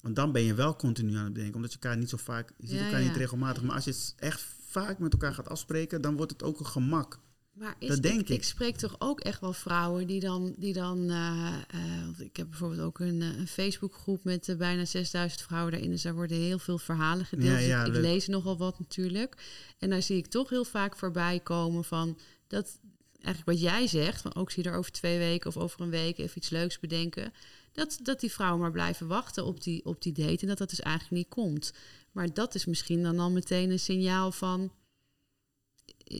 Want 0.00 0.16
dan 0.16 0.32
ben 0.32 0.42
je 0.42 0.54
wel 0.54 0.76
continu 0.76 1.14
aan 1.16 1.24
het 1.24 1.32
bedenken, 1.32 1.56
omdat 1.56 1.72
je 1.72 1.78
elkaar 1.80 1.98
niet 1.98 2.08
zo 2.08 2.16
vaak, 2.16 2.52
je 2.58 2.66
ziet 2.66 2.78
Ja, 2.78 2.84
elkaar 2.84 3.00
ja. 3.00 3.06
niet 3.08 3.16
regelmatig. 3.16 3.62
Maar 3.62 3.74
als 3.74 3.84
je 3.84 3.90
het 3.90 4.14
echt 4.18 4.40
vaak 4.72 4.98
met 4.98 5.12
elkaar 5.12 5.34
gaat 5.34 5.48
afspreken, 5.48 6.02
dan 6.02 6.16
wordt 6.16 6.32
het 6.32 6.42
ook 6.42 6.60
een 6.60 6.66
gemak. 6.66 7.20
Maar 7.52 7.74
is, 7.78 7.88
Dat 7.88 8.02
denk 8.02 8.20
ik, 8.20 8.28
ik. 8.28 8.36
ik 8.36 8.44
spreek 8.44 8.76
toch 8.76 8.96
ook 8.98 9.20
echt 9.20 9.40
wel 9.40 9.52
vrouwen 9.52 10.06
die 10.06 10.20
dan... 10.20 10.54
Die 10.56 10.72
dan 10.72 11.10
eh, 11.10 11.54
eh, 11.68 12.18
ik 12.18 12.36
heb 12.36 12.48
bijvoorbeeld 12.48 12.80
ook 12.80 12.98
een, 12.98 13.22
eh, 13.22 13.38
een 13.38 13.48
Facebookgroep 13.48 14.24
met 14.24 14.54
bijna 14.58 14.84
6000 14.84 15.42
vrouwen 15.42 15.72
daarin. 15.72 15.90
Dus 15.90 16.02
daar 16.02 16.14
worden 16.14 16.36
heel 16.36 16.58
veel 16.58 16.78
verhalen 16.78 17.26
gedeeld. 17.26 17.50
Ja, 17.50 17.56
Dus 17.56 17.66
ja, 17.66 17.84
ik, 17.84 17.94
lees 17.94 18.26
nogal 18.26 18.56
wat 18.56 18.78
natuurlijk. 18.78 19.36
En 19.78 19.90
daar 19.90 20.02
zie 20.02 20.16
ik 20.16 20.26
toch 20.26 20.48
heel 20.48 20.64
vaak 20.64 20.96
voorbij 20.96 21.40
komen 21.40 21.84
van... 21.84 22.18
dat 22.46 22.78
eigenlijk 23.22 23.58
wat 23.58 23.70
jij 23.70 23.86
zegt, 23.86 24.20
van 24.20 24.34
ook 24.34 24.50
zie 24.50 24.62
je 24.62 24.70
er 24.70 24.76
over 24.76 24.92
twee 24.92 25.18
weken 25.18 25.48
of 25.48 25.56
over 25.56 25.80
een 25.80 25.90
week 25.90 26.18
even 26.18 26.38
iets 26.38 26.50
leuks 26.50 26.78
bedenken. 26.80 27.32
Dat, 27.72 27.98
dat 28.02 28.20
die 28.20 28.32
vrouwen 28.32 28.60
maar 28.60 28.70
blijven 28.70 29.06
wachten 29.06 29.44
op 29.44 29.62
die, 29.62 29.84
op 29.84 30.02
die 30.02 30.12
date 30.12 30.40
en 30.40 30.48
dat 30.48 30.58
dat 30.58 30.70
dus 30.70 30.80
eigenlijk 30.80 31.16
niet 31.16 31.28
komt. 31.28 31.72
Maar 32.12 32.34
dat 32.34 32.54
is 32.54 32.64
misschien 32.64 33.02
dan 33.02 33.18
al 33.18 33.30
meteen 33.30 33.70
een 33.70 33.78
signaal 33.78 34.32
van... 34.32 34.72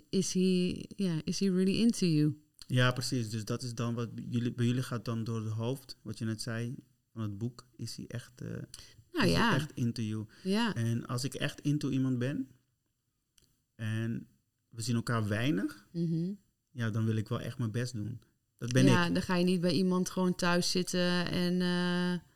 Is 0.08 0.32
he, 0.32 0.82
ja, 0.96 1.20
is 1.24 1.40
he 1.40 1.50
really 1.50 1.80
into 1.80 2.06
you? 2.06 2.36
Ja, 2.66 2.92
precies. 2.92 3.30
Dus 3.30 3.44
dat 3.44 3.62
is 3.62 3.74
dan 3.74 3.94
wat 3.94 4.08
jullie, 4.28 4.52
bij 4.52 4.66
jullie 4.66 4.82
gaat 4.82 5.04
dan 5.04 5.24
door 5.24 5.44
het 5.44 5.52
hoofd, 5.52 5.96
wat 6.02 6.18
je 6.18 6.24
net 6.24 6.42
zei 6.42 6.74
van 7.12 7.22
het 7.22 7.38
boek. 7.38 7.66
Is 7.76 7.96
hij 7.96 8.04
echt, 8.08 8.40
eh 8.40 8.48
Nou 8.48 8.62
is 9.12 9.20
hij 9.20 9.30
ja, 9.30 9.54
echt 9.54 9.72
into 9.72 10.02
you? 10.02 10.26
ja. 10.42 10.74
En 10.74 11.06
als 11.06 11.24
ik 11.24 11.34
echt 11.34 11.60
into 11.60 11.88
iemand 11.88 12.18
ben 12.18 12.48
en 13.74 14.26
we 14.68 14.82
zien 14.82 14.96
elkaar 14.96 15.28
weinig, 15.28 15.86
mhm. 15.92 16.32
ja, 16.70 16.90
dan 16.90 17.04
wil 17.04 17.16
ik 17.16 17.28
wel 17.28 17.40
echt 17.40 17.58
mijn 17.58 17.70
best 17.70 17.92
doen. 17.92 18.20
Dat 18.58 18.72
ben 18.72 18.84
ja, 18.84 19.06
ik. 19.06 19.14
dan 19.14 19.22
ga 19.22 19.36
je 19.36 19.44
niet 19.44 19.60
bij 19.60 19.72
iemand 19.72 20.10
gewoon 20.10 20.34
thuis 20.34 20.70
zitten 20.70 21.30
en 21.30 21.60
eh 21.60 22.30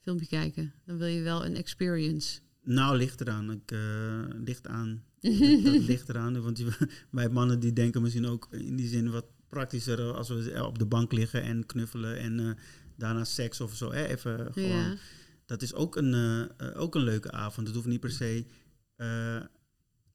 filmpje 0.00 0.26
kijken. 0.26 0.74
Dan 0.84 0.96
wil 0.96 1.06
je 1.06 1.22
wel 1.22 1.44
een 1.44 1.56
experience. 1.56 2.40
Nou, 2.64 2.96
ligt 2.96 3.20
eraan. 3.20 3.50
Ik, 3.50 3.70
eh, 3.70 4.24
ligt 4.44 4.66
aan. 4.66 5.02
dat, 5.20 5.64
dat 5.64 5.82
ligt 5.82 6.08
eraan. 6.08 6.42
Want 6.42 6.56
die, 6.56 6.66
wij 7.10 7.28
mannen 7.28 7.60
die 7.60 7.72
denken 7.72 8.02
misschien 8.02 8.26
ook 8.26 8.48
in 8.50 8.76
die 8.76 8.88
zin 8.88 9.10
wat 9.10 9.26
praktischer 9.48 10.12
als 10.14 10.28
we 10.28 10.64
op 10.66 10.78
de 10.78 10.86
bank 10.86 11.12
liggen 11.12 11.42
en 11.42 11.66
knuffelen 11.66 12.18
en 12.18 12.40
eh, 12.40 12.50
daarna 12.96 13.24
seks 13.24 13.60
of 13.60 13.74
zo. 13.74 13.92
Hè, 13.92 14.06
even 14.06 14.52
gewoon. 14.52 14.68
ja. 14.68 14.96
Dat 15.46 15.62
is 15.62 15.74
ook 15.74 15.96
een, 15.96 16.14
eh, 16.56 16.80
ook 16.80 16.94
een 16.94 17.02
leuke 17.02 17.30
avond. 17.30 17.66
Het 17.66 17.76
hoeft 17.76 17.88
niet 17.88 18.00
per 18.00 18.10
se 18.10 18.44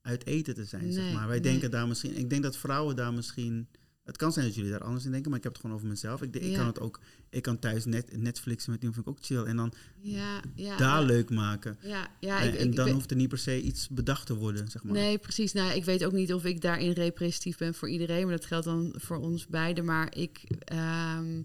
uit 0.02 0.26
eten 0.26 0.54
te 0.54 0.66
zijn, 0.66 0.94
zeg 0.94 1.14
maar. 1.14 1.28
Wij 1.28 1.40
nee. 1.40 1.52
denken 1.52 1.72
daar 1.72 1.88
misschien... 1.88 2.18
Ik 2.18 2.30
denk 2.30 2.44
dat 2.44 2.58
vrouwen 2.58 2.96
daar 2.96 3.14
misschien... 3.14 3.68
Het 4.10 4.18
kan 4.18 4.32
zijn 4.34 4.46
dat 4.46 4.56
jullie 4.56 4.72
daar 4.72 4.84
anders 4.84 5.06
in 5.06 5.12
denken, 5.12 5.30
maar 5.30 5.38
ik 5.40 5.44
heb 5.44 5.54
het 5.54 5.62
gewoon 5.62 5.76
over 5.76 5.88
mezelf. 5.90 6.22
Ik, 6.22 6.34
denk- 6.34 6.46
ik 6.46 6.52
Ja. 6.52 6.58
kan 6.58 6.68
het 6.68 6.80
ook... 6.80 7.00
Ik 7.30 7.42
kan 7.42 7.60
thuis 7.60 7.86
net, 7.86 8.18
Netflixen 8.18 8.72
met 8.72 8.80
iemand, 8.84 8.96
vind 9.04 9.08
ik 9.08 9.14
ook 9.18 9.26
chill. 9.26 9.44
En 9.50 9.56
dan 9.56 9.74
Ja, 10.02 10.42
ja. 10.56 10.78
daar 10.78 11.04
leuk 11.04 11.30
maken. 11.30 11.78
Ja, 11.82 12.08
ja, 12.20 12.42
en 12.42 12.54
ik, 12.54 12.60
en 12.60 12.72
dan 12.72 12.90
hoeft 12.90 13.12
er 13.12 13.18
niet 13.18 13.30
per 13.30 13.38
se 13.38 13.62
iets 13.62 13.88
bedacht 13.90 14.26
te 14.26 14.36
worden, 14.36 14.68
zeg 14.68 14.84
maar. 14.84 14.94
Nee, 14.94 15.18
precies. 15.18 15.54
Nou, 15.54 15.72
ik 15.74 15.84
weet 15.86 16.06
ook 16.06 16.12
niet 16.12 16.34
of 16.34 16.46
ik 16.46 16.62
daarin 16.62 16.92
representatief 16.92 17.58
ben 17.58 17.74
voor 17.74 17.90
iedereen, 17.90 18.24
maar 18.28 18.36
dat 18.36 18.46
geldt 18.46 18.66
dan 18.66 18.94
voor 18.98 19.18
ons 19.18 19.48
beiden. 19.48 19.86
Maar 19.86 20.16
ik, 20.18 20.42
ehm, 20.60 21.42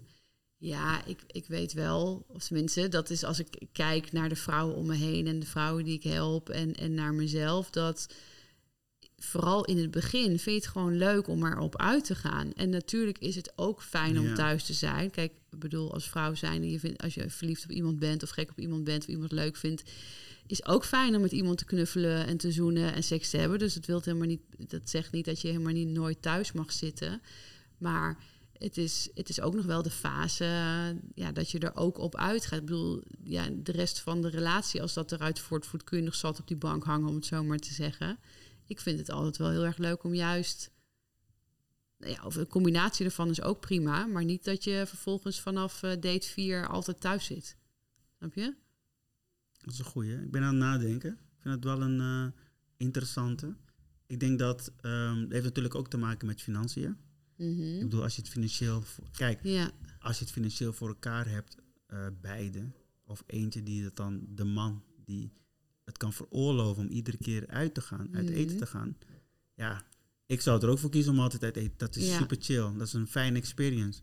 Ja, 0.57 1.05
ik, 1.05 1.19
ik 1.27 1.47
weet 1.47 1.73
wel, 1.73 2.25
of 2.27 2.43
tenminste, 2.43 2.87
dat 2.89 3.09
is 3.09 3.23
als 3.23 3.39
ik 3.39 3.47
kijk 3.71 4.11
naar 4.11 4.29
de 4.29 4.35
vrouwen 4.35 4.75
om 4.75 4.85
me 4.85 4.95
heen 4.95 5.27
en 5.27 5.39
de 5.39 5.45
vrouwen 5.45 5.83
die 5.83 5.93
ik 5.93 6.03
help 6.03 6.49
en, 6.49 6.73
en 6.75 6.93
naar 6.93 7.13
mezelf, 7.13 7.69
dat 7.69 8.07
vooral 9.17 9.65
in 9.65 9.77
het 9.77 9.91
begin 9.91 10.25
vind 10.25 10.43
je 10.43 10.51
het 10.51 10.67
gewoon 10.67 10.97
leuk 10.97 11.27
om 11.27 11.45
erop 11.45 11.77
uit 11.77 12.05
te 12.05 12.15
gaan. 12.15 12.53
En 12.53 12.69
natuurlijk 12.69 13.17
is 13.17 13.35
het 13.35 13.53
ook 13.55 13.81
fijn 13.81 14.19
om 14.19 14.25
Ja. 14.25 14.35
thuis 14.35 14.63
te 14.63 14.73
zijn. 14.73 15.09
Kijk, 15.09 15.31
ik 15.51 15.59
bedoel, 15.59 15.93
als 15.93 16.09
vrouw 16.09 16.33
zijn, 16.33 16.69
je 16.69 16.79
vindt, 16.79 17.01
als 17.03 17.13
je 17.13 17.29
verliefd 17.29 17.63
op 17.63 17.71
iemand 17.71 17.99
bent 17.99 18.23
of 18.23 18.29
gek 18.29 18.49
op 18.49 18.59
iemand 18.59 18.83
bent 18.83 19.01
of 19.03 19.09
iemand 19.09 19.31
leuk 19.31 19.55
vindt, 19.55 19.83
is 20.47 20.65
ook 20.65 20.85
fijn 20.85 21.15
om 21.15 21.21
met 21.21 21.31
iemand 21.31 21.57
te 21.57 21.65
knuffelen 21.65 22.25
en 22.25 22.37
te 22.37 22.51
zoenen 22.51 22.93
en 22.93 23.03
seks 23.03 23.29
te 23.29 23.37
hebben. 23.37 23.59
Dus 23.59 23.75
het 23.75 23.85
wil 23.85 24.01
helemaal 24.03 24.27
niet, 24.27 24.41
dat 24.57 24.89
zegt 24.89 25.11
niet 25.11 25.25
dat 25.25 25.41
je 25.41 25.47
helemaal 25.47 25.73
niet 25.73 25.87
nooit 25.87 26.21
thuis 26.21 26.51
mag 26.51 26.71
zitten. 26.71 27.21
Maar 27.77 28.17
het 28.57 28.77
is, 28.77 29.09
het 29.13 29.29
is 29.29 29.41
ook 29.41 29.53
nog 29.53 29.65
wel 29.65 29.81
de 29.81 29.89
fase 29.89 30.45
ja, 31.15 31.31
dat 31.31 31.51
je 31.51 31.59
er 31.59 31.75
ook 31.75 31.97
op 31.97 32.15
uitgaat. 32.15 32.59
Ik 32.59 32.65
bedoel, 32.65 33.01
ja, 33.23 33.47
de 33.63 33.71
rest 33.71 33.99
van 33.99 34.21
de 34.21 34.29
relatie, 34.29 34.81
als 34.81 34.93
dat 34.93 35.11
eruit 35.11 35.39
voortvoert, 35.39 35.83
kun 35.83 35.97
je 35.97 36.03
nog 36.03 36.15
zat 36.15 36.39
op 36.39 36.47
die 36.47 36.57
bank 36.57 36.83
hangen, 36.83 37.09
om 37.09 37.15
het 37.15 37.25
zo 37.25 37.43
maar 37.43 37.57
te 37.57 37.73
zeggen. 37.73 38.17
Ik 38.67 38.79
vind 38.79 38.99
het 38.99 39.09
altijd 39.09 39.37
wel 39.37 39.49
heel 39.49 39.65
erg 39.65 39.77
leuk 39.77 40.03
om 40.03 40.13
juist. 40.13 40.71
Nou 41.97 42.11
ja, 42.13 42.23
of 42.25 42.35
een 42.35 42.47
combinatie 42.47 43.05
ervan 43.05 43.29
is 43.29 43.41
ook 43.41 43.59
prima, 43.59 44.05
maar 44.05 44.23
niet 44.25 44.43
dat 44.43 44.63
je 44.63 44.83
vervolgens 44.87 45.39
vanaf 45.41 45.83
eh, 45.83 45.89
date 45.91 46.27
4 46.27 46.67
altijd 46.67 46.99
thuis 46.99 47.25
zit. 47.25 47.57
Snap 48.17 48.33
je? 48.33 48.55
Dat 49.63 49.73
is 49.73 49.79
een 49.79 49.85
goeie. 49.85 50.13
Ik 50.21 50.31
ben 50.31 50.41
aan 50.41 50.47
het 50.55 50.63
nadenken. 50.63 51.11
Ik 51.11 51.41
vind 51.41 51.55
het 51.55 51.63
wel 51.63 51.81
een 51.81 51.99
eh, 51.99 52.41
interessante. 52.77 53.55
Ik 54.07 54.19
denk 54.19 54.39
dat 54.39 54.71
ehm 54.81 55.19
het 55.21 55.31
heeft 55.31 55.43
natuurlijk 55.43 55.75
ook 55.75 55.89
te 55.89 55.97
maken 55.97 56.27
met 56.27 56.41
financiën. 56.41 56.97
Mhm. 57.37 57.61
Ik 57.75 57.81
bedoel, 57.81 58.01
als 58.03 58.15
je 58.15 58.21
het 58.21 58.31
financieel... 58.31 58.81
voor- 58.81 59.09
Kijk, 59.11 59.39
Ja, 59.43 59.71
als 59.99 60.17
je 60.17 60.23
het 60.23 60.33
financieel 60.33 60.73
voor 60.73 60.87
elkaar 60.87 61.27
hebt, 61.29 61.57
eh, 61.85 62.07
beide, 62.21 62.71
of 63.05 63.23
eentje 63.25 63.63
die 63.63 63.83
het 63.83 63.95
dan, 63.95 64.25
de 64.29 64.43
man 64.43 64.83
die 65.05 65.31
het 65.85 65.97
kan 65.97 66.13
veroorloven 66.13 66.83
om 66.83 66.89
iedere 66.89 67.17
keer 67.17 67.47
uit 67.47 67.73
te 67.73 67.81
gaan, 67.81 68.07
uit 68.15 68.25
Mhm. 68.25 68.33
eten 68.37 68.57
te 68.57 68.65
gaan. 68.65 68.97
Ja, 69.55 69.83
ik 70.25 70.41
zou 70.41 70.61
er 70.63 70.69
ook 70.69 70.79
voor 70.79 70.89
kiezen 70.89 71.11
om 71.11 71.19
altijd 71.19 71.43
uit 71.43 71.55
eten. 71.57 71.77
Dat 71.77 71.95
is 71.95 72.07
Ja. 72.07 72.17
super 72.17 72.37
chill. 72.39 72.71
Dat 72.77 72.87
is 72.87 72.93
een 72.93 73.07
fijne 73.07 73.37
experience. 73.37 74.01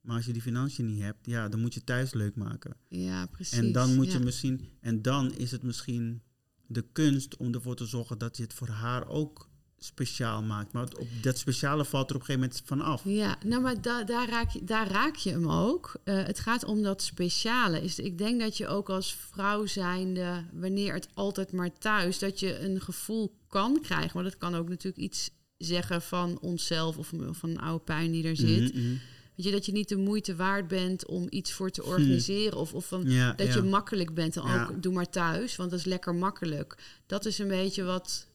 Maar 0.00 0.16
als 0.16 0.26
je 0.26 0.32
die 0.32 0.42
financiën 0.42 0.86
niet 0.86 1.00
hebt, 1.00 1.26
ja, 1.26 1.48
dan 1.48 1.60
moet 1.60 1.74
je 1.74 1.84
thuis 1.84 2.12
leuk 2.12 2.36
maken. 2.36 2.76
ja, 2.88 3.26
precies. 3.26 3.58
En 3.58 3.72
dan 3.72 3.94
moet 3.94 4.12
je 4.12 4.18
misschien, 4.18 4.68
en 4.80 5.02
dan 5.02 5.34
is 5.34 5.50
het 5.50 5.62
misschien 5.62 6.22
de 6.66 6.84
kunst 6.92 7.36
om 7.36 7.54
ervoor 7.54 7.76
te 7.76 7.86
zorgen 7.86 8.18
dat 8.18 8.36
je 8.36 8.42
het 8.42 8.52
voor 8.54 8.68
haar 8.68 9.08
ook 9.08 9.48
speciaal 9.84 10.42
maakt. 10.42 10.72
Maar 10.72 10.82
op, 10.98 11.06
dat 11.22 11.38
speciale 11.38 11.84
valt 11.84 12.10
er 12.10 12.14
op 12.16 12.20
een 12.20 12.26
gegeven 12.26 12.48
moment 12.48 12.62
vanaf. 12.66 13.02
Ja, 13.04 13.36
nou, 13.44 13.62
maar 13.62 13.80
da- 13.82 14.04
daar, 14.04 14.28
raak 14.28 14.50
je, 14.50 14.64
daar 14.64 14.88
raak 14.88 15.16
je 15.16 15.30
hem 15.30 15.50
ook. 15.50 15.92
Eh, 16.04 16.24
het 16.24 16.38
gaat 16.40 16.64
om 16.64 16.82
dat 16.82 17.02
speciale. 17.02 17.82
Is, 17.82 17.98
ik 17.98 18.18
denk 18.18 18.40
dat 18.40 18.56
je 18.56 18.66
ook 18.68 18.88
als 18.90 19.16
vrouw 19.30 19.66
zijnde, 19.66 20.44
wanneer 20.52 20.92
het 20.94 21.08
altijd 21.14 21.52
maar 21.52 21.78
thuis, 21.78 22.18
dat 22.18 22.40
je 22.40 22.58
een 22.60 22.80
gevoel 22.80 23.34
kan 23.48 23.78
krijgen. 23.82 24.10
Maar 24.14 24.24
dat 24.24 24.38
kan 24.38 24.54
ook 24.54 24.68
natuurlijk 24.68 25.02
iets 25.04 25.30
zeggen 25.58 26.02
van 26.02 26.38
onszelf 26.40 26.96
of 26.96 27.12
van 27.30 27.50
een 27.50 27.60
oude 27.60 27.84
pijn 27.84 28.10
die 28.12 28.24
er 28.28 28.36
zit. 28.36 28.74
Mhm, 28.74 28.84
mhm. 28.84 28.96
Weet 29.36 29.46
je, 29.46 29.52
dat 29.52 29.66
je 29.66 29.72
niet 29.72 29.88
de 29.88 29.96
moeite 29.96 30.36
waard 30.36 30.68
bent 30.68 31.06
om 31.06 31.26
iets 31.30 31.52
voor 31.52 31.70
te 31.70 31.84
organiseren. 31.84 32.58
Of, 32.58 32.74
of 32.74 32.86
van, 32.86 33.02
Ja, 33.10 33.32
dat 33.32 33.46
ja. 33.46 33.54
je 33.54 33.62
makkelijk 33.62 34.14
bent. 34.14 34.34
Dan 34.34 34.46
Ja. 34.46 34.62
ook, 34.70 34.82
doe 34.82 34.92
maar 34.92 35.10
thuis, 35.10 35.56
want 35.56 35.70
dat 35.70 35.78
is 35.78 35.84
lekker 35.84 36.14
makkelijk. 36.14 36.76
Dat 37.06 37.24
is 37.24 37.38
een 37.38 37.48
beetje 37.48 37.82
wat, 37.82 38.26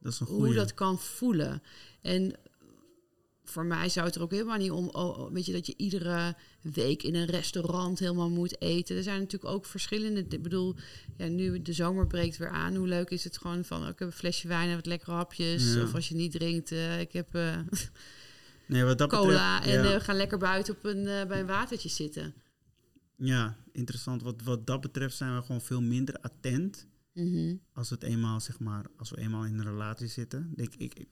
Dat 0.00 0.12
is 0.12 0.20
een 0.20 0.26
hoe 0.26 0.54
dat 0.54 0.74
kan 0.74 0.98
voelen. 0.98 1.62
En 2.02 2.34
voor 3.50 3.64
mij 3.64 3.88
zou 3.88 4.06
het 4.06 4.14
er 4.14 4.22
ook 4.22 4.30
helemaal 4.30 4.58
niet 4.58 4.70
om, 4.70 4.88
oh, 4.88 5.18
oh, 5.18 5.32
weet 5.32 5.46
je, 5.46 5.52
dat 5.52 5.66
je 5.66 5.74
iedere 5.76 6.34
week 6.60 7.02
in 7.02 7.14
een 7.14 7.26
restaurant 7.26 7.98
helemaal 7.98 8.30
moet 8.30 8.60
eten. 8.60 8.96
Er 8.96 9.02
zijn 9.02 9.20
natuurlijk 9.20 9.52
ook 9.52 9.66
verschillende. 9.66 10.24
Ik 10.28 10.42
bedoel, 10.42 10.74
ja, 11.16 11.26
nu 11.26 11.62
de 11.62 11.72
zomer 11.72 12.06
breekt 12.06 12.36
weer 12.36 12.50
aan. 12.50 12.74
Hoe 12.74 12.88
leuk 12.88 13.10
is 13.10 13.24
het 13.24 13.38
gewoon 13.38 13.64
van, 13.64 13.82
oh, 13.82 13.88
ik 13.88 13.98
heb 13.98 14.08
een 14.08 14.14
flesje 14.14 14.48
wijn 14.48 14.68
en 14.68 14.74
wat 14.74 14.86
lekkere 14.86 15.12
hapjes. 15.12 15.74
Ja. 15.74 15.82
Of 15.82 15.94
als 15.94 16.08
je 16.08 16.14
niet 16.14 16.32
drinkt, 16.32 16.72
eh, 16.72 17.00
ik 17.00 17.12
heb 17.12 17.34
eh, 17.34 17.58
Nee, 18.66 18.84
wat 18.84 18.98
dat 18.98 19.08
cola 19.08 19.58
betreft, 19.58 19.76
en 19.76 19.88
ja, 19.88 19.94
eh, 19.94 20.00
ga 20.00 20.12
lekker 20.12 20.38
buiten 20.38 20.74
op 20.74 20.84
een, 20.84 21.04
bij 21.04 21.40
een 21.40 21.46
watertje 21.46 21.88
zitten. 21.88 22.34
ja, 23.16 23.56
interessant. 23.72 24.22
Wat, 24.22 24.42
wat 24.44 24.66
dat 24.66 24.80
betreft 24.80 25.16
zijn 25.16 25.34
we 25.34 25.42
gewoon 25.42 25.60
veel 25.60 25.80
minder 25.80 26.16
attent 26.20 26.86
Mhm. 27.12 27.56
als, 27.72 27.90
het 27.90 28.02
eenmaal, 28.02 28.40
zeg 28.40 28.58
maar, 28.58 28.86
als 28.96 29.10
we 29.10 29.18
eenmaal 29.18 29.44
in 29.46 29.58
een 29.58 29.64
relatie 29.64 30.06
zitten. 30.06 30.52
Denk 30.54 30.74
ik, 30.74 30.94
ik, 30.94 31.08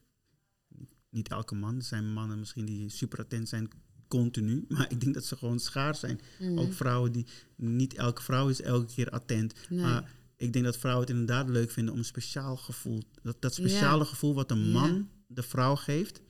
niet 1.10 1.28
elke 1.28 1.54
man. 1.54 1.76
Er 1.76 1.82
zijn 1.82 2.12
mannen 2.12 2.38
misschien 2.38 2.64
die 2.64 2.88
super 2.88 3.18
attent 3.18 3.48
zijn 3.48 3.68
continu. 4.08 4.64
Maar 4.68 4.90
ik 4.90 5.00
denk 5.00 5.14
dat 5.14 5.24
ze 5.24 5.36
gewoon 5.36 5.58
schaars 5.58 6.00
zijn. 6.00 6.20
Mhm. 6.38 6.58
Ook 6.58 6.72
vrouwen 6.72 7.12
die... 7.12 7.26
Niet 7.56 7.94
elke 7.94 8.22
vrouw 8.22 8.48
is 8.48 8.60
elke 8.60 8.94
keer 8.94 9.10
attent. 9.10 9.54
Nee. 9.68 9.80
Maar 9.80 10.14
ik 10.36 10.52
denk 10.52 10.64
dat 10.64 10.76
vrouwen 10.78 11.06
het 11.06 11.16
inderdaad 11.16 11.48
leuk 11.48 11.70
vinden 11.70 11.92
om 11.92 11.98
een 11.98 12.04
speciaal 12.04 12.56
gevoel... 12.56 13.02
Dat, 13.22 13.42
dat 13.42 13.54
speciale 13.54 14.04
gevoel 14.04 14.34
wat 14.34 14.50
een 14.50 14.64
Ja. 14.64 14.72
man 14.72 15.08
de 15.26 15.42
vrouw 15.42 15.74
geeft. 15.74 16.20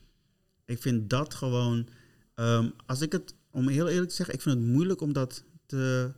Ik 0.65 0.81
vind 0.81 1.09
dat 1.09 1.33
gewoon... 1.33 1.87
ehm, 2.33 2.69
als 2.85 3.01
ik 3.01 3.11
het... 3.11 3.33
Om 3.51 3.67
heel 3.67 3.87
eerlijk 3.87 4.09
te 4.09 4.15
zeggen, 4.15 4.35
ik 4.35 4.41
vind 4.41 4.55
het 4.55 4.65
moeilijk 4.65 5.01
om 5.01 5.13
dat 5.13 5.43
te... 5.65 6.11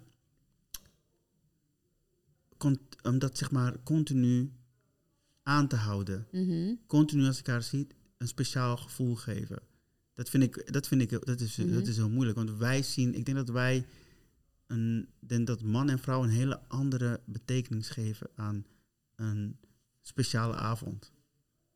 Om 3.04 3.20
dat 3.20 3.38
zeg 3.38 3.52
maar 3.52 3.84
continu 3.84 4.52
aan 5.44 5.68
te 5.68 5.76
houden. 5.76 6.28
Mhm. 6.32 6.76
Continu 6.88 7.26
als 7.26 7.40
ik 7.40 7.48
haar 7.48 7.64
zie, 7.64 7.88
een 8.18 8.28
speciaal 8.28 8.78
gevoel 8.78 9.16
geven. 9.16 9.60
Dat 10.14 10.30
vind 10.30 10.44
ik, 10.44 10.74
dat 10.74 10.88
vind 10.88 11.02
ik, 11.02 11.26
dat 11.26 11.40
is, 11.40 11.58
Mhm. 11.58 11.74
dat 11.74 11.88
is 11.88 11.96
heel 11.96 12.10
moeilijk. 12.10 12.38
Want 12.38 12.52
wij 12.58 12.84
zien, 12.84 13.14
ik 13.16 13.26
denk 13.26 13.38
dat 13.38 13.50
wij, 13.50 13.86
een, 14.68 15.10
denk 15.20 15.48
dat 15.48 15.62
man 15.62 15.90
en 15.90 16.00
vrouw 16.00 16.24
een 16.24 16.30
hele 16.30 16.60
andere 16.68 17.22
betekenis 17.26 17.90
geven 17.90 18.30
aan 18.36 18.66
een 19.16 19.58
speciale 20.02 20.56
avond. 20.56 21.12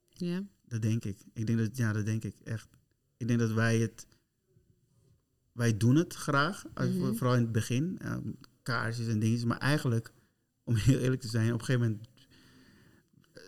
Ja. 0.10 0.44
Dat 0.68 0.82
denk 0.82 1.06
ik. 1.06 1.18
Ik 1.34 1.46
denk 1.48 1.60
dat, 1.60 1.78
ja, 1.78 1.94
dat 1.94 2.06
denk 2.06 2.24
ik 2.24 2.36
echt. 2.44 2.68
Ik 3.18 3.28
denk 3.28 3.40
dat 3.40 3.52
wij 3.52 3.80
het, 3.80 4.08
wij 5.52 5.78
doen 5.78 5.96
het 5.96 6.14
graag, 6.16 6.64
Mhm. 6.76 7.14
vooral 7.14 7.36
in 7.36 7.42
het 7.42 7.52
begin, 7.52 7.98
eh, 8.00 8.18
kaarsjes 8.62 9.08
en 9.08 9.20
dingetjes. 9.20 9.46
Maar 9.46 9.58
eigenlijk, 9.58 10.12
om 10.66 10.76
heel 10.76 11.00
eerlijk 11.00 11.22
te 11.22 11.28
zijn, 11.28 11.54
op 11.54 11.60
een 11.60 11.66
gegeven 11.66 11.88
moment, 11.88 12.08
eh, 13.34 13.44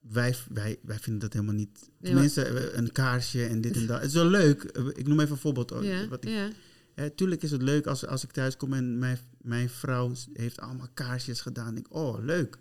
wij, 0.00 0.34
wij, 0.48 0.78
wij 0.82 0.98
vinden 0.98 1.20
dat 1.20 1.32
helemaal 1.32 1.54
niet. 1.54 1.90
Tenminste, 2.02 2.72
een 2.72 2.92
kaarsje 2.92 3.46
en 3.46 3.60
dit 3.60 3.76
en 3.76 3.86
dat. 3.86 3.96
Het 4.00 4.08
is 4.08 4.14
wel 4.14 4.26
leuk. 4.30 4.62
Ik 4.94 5.06
noem 5.06 5.20
even 5.20 5.32
een 5.32 5.38
voorbeeld. 5.38 5.74
Ja. 5.80 6.08
Wat 6.08 6.24
ik, 6.24 6.30
ja. 6.30 6.50
Hè, 6.94 7.10
tuurlijk 7.10 7.42
is 7.42 7.50
het 7.50 7.62
leuk 7.62 7.86
als, 7.86 8.06
als 8.06 8.24
ik 8.24 8.30
thuis 8.30 8.56
kom 8.56 8.72
en 8.72 8.98
mijn, 8.98 9.18
mijn 9.40 9.68
vrouw 9.68 10.12
heeft 10.32 10.60
allemaal 10.60 10.88
kaarsjes 10.94 11.40
gedaan. 11.40 11.76
Ik, 11.76 11.86
oh, 11.94 12.24
leuk. 12.24 12.58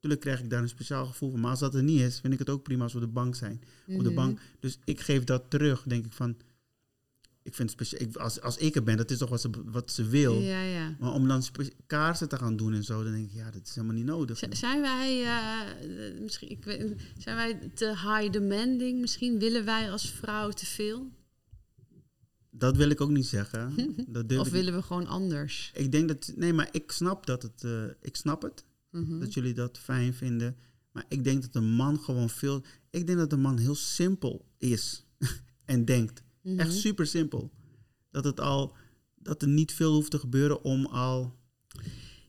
Tuurlijk 0.00 0.20
krijg 0.22 0.40
ik 0.40 0.50
daar 0.50 0.62
een 0.62 0.68
speciaal 0.68 1.06
gevoel 1.06 1.30
van. 1.30 1.40
Maar 1.40 1.50
als 1.50 1.60
dat 1.60 1.74
er 1.74 1.82
niet 1.82 2.00
is, 2.00 2.20
vind 2.20 2.32
ik 2.32 2.38
het 2.38 2.50
ook 2.50 2.62
prima 2.62 2.82
als 2.82 2.92
we 2.92 2.98
op 2.98 3.04
de 3.04 3.10
bank 3.12 3.34
zijn. 3.34 3.62
Op 3.86 4.02
de 4.02 4.04
Mhm. 4.04 4.14
bank. 4.14 4.40
Dus 4.60 4.78
ik 4.84 5.00
geef 5.00 5.24
dat 5.24 5.50
terug. 5.50 5.82
Denk 5.82 6.06
ik 6.06 6.12
van, 6.12 6.36
ik 7.48 7.54
vind 7.54 7.70
speciaal. 7.70 8.00
ik- 8.00 8.16
Als, 8.16 8.40
als 8.40 8.56
ik 8.56 8.74
er 8.76 8.82
ben, 8.82 8.96
dat 8.96 9.10
is 9.10 9.18
toch 9.18 9.28
wat 9.28 9.40
ze, 9.40 9.50
wat 9.64 9.90
ze 9.90 10.04
wil. 10.08 10.40
Ja, 10.40 10.60
ja. 10.62 10.96
Maar 11.00 11.12
om 11.12 11.28
dan 11.28 11.42
kaarsen 11.86 12.28
te 12.28 12.36
gaan 12.36 12.56
doen 12.56 12.74
en 12.74 12.84
zo, 12.84 13.02
dan 13.02 13.12
denk 13.12 13.26
ik, 13.28 13.34
ja, 13.34 13.50
dat 13.50 13.66
is 13.66 13.74
helemaal 13.74 13.96
niet 13.96 14.04
nodig. 14.04 14.38
Z- 14.38 14.44
Zijn 14.50 14.80
wij, 14.80 15.22
eh, 15.22 16.08
eh, 16.08 16.20
misschien, 16.20 16.50
ik 16.50 16.64
weet, 16.64 16.94
zijn 17.18 17.36
wij 17.36 17.70
te 17.74 17.86
high 17.88 18.30
demanding? 18.32 19.00
Misschien 19.00 19.38
willen 19.38 19.64
wij 19.64 19.90
als 19.90 20.10
vrouw 20.10 20.50
te 20.50 20.66
veel? 20.66 21.10
Dat 22.50 22.76
wil 22.76 22.90
ik 22.90 23.00
ook 23.00 23.10
niet 23.10 23.26
zeggen. 23.26 23.72
Dat 24.08 24.36
Of 24.38 24.50
willen 24.50 24.74
we 24.74 24.82
gewoon 24.82 25.06
anders? 25.06 25.70
ik 25.74 25.92
denk 25.92 26.08
dat, 26.08 26.32
nee, 26.36 26.52
maar 26.52 26.68
ik 26.72 26.90
snap 26.90 27.26
dat 27.26 27.42
het, 27.42 27.64
eh, 27.64 27.82
ik 28.00 28.16
snap 28.16 28.42
het. 28.42 28.64
Mhm. 28.90 29.18
dat 29.18 29.34
jullie 29.34 29.54
dat 29.54 29.78
fijn 29.78 30.14
vinden. 30.14 30.56
Maar 30.92 31.04
ik 31.08 31.24
denk 31.24 31.42
dat 31.42 31.54
een 31.54 31.70
man 31.70 31.98
gewoon 31.98 32.30
veel. 32.30 32.62
Ik 32.90 33.06
denk 33.06 33.18
dat 33.18 33.32
een 33.32 33.40
man 33.40 33.58
heel 33.58 33.74
simpel 33.74 34.44
is 34.58 35.04
en 35.64 35.84
denkt. 35.84 36.22
Mhm. 36.48 36.60
Echt 36.60 36.74
super 36.74 37.06
simpel. 37.06 37.50
Dat 38.10 38.24
het 38.24 38.40
al. 38.40 38.76
Dat 39.14 39.42
er 39.42 39.48
niet 39.48 39.72
veel 39.72 39.92
hoeft 39.94 40.10
te 40.10 40.18
gebeuren 40.18 40.62
om 40.64 40.86
al. 40.86 41.36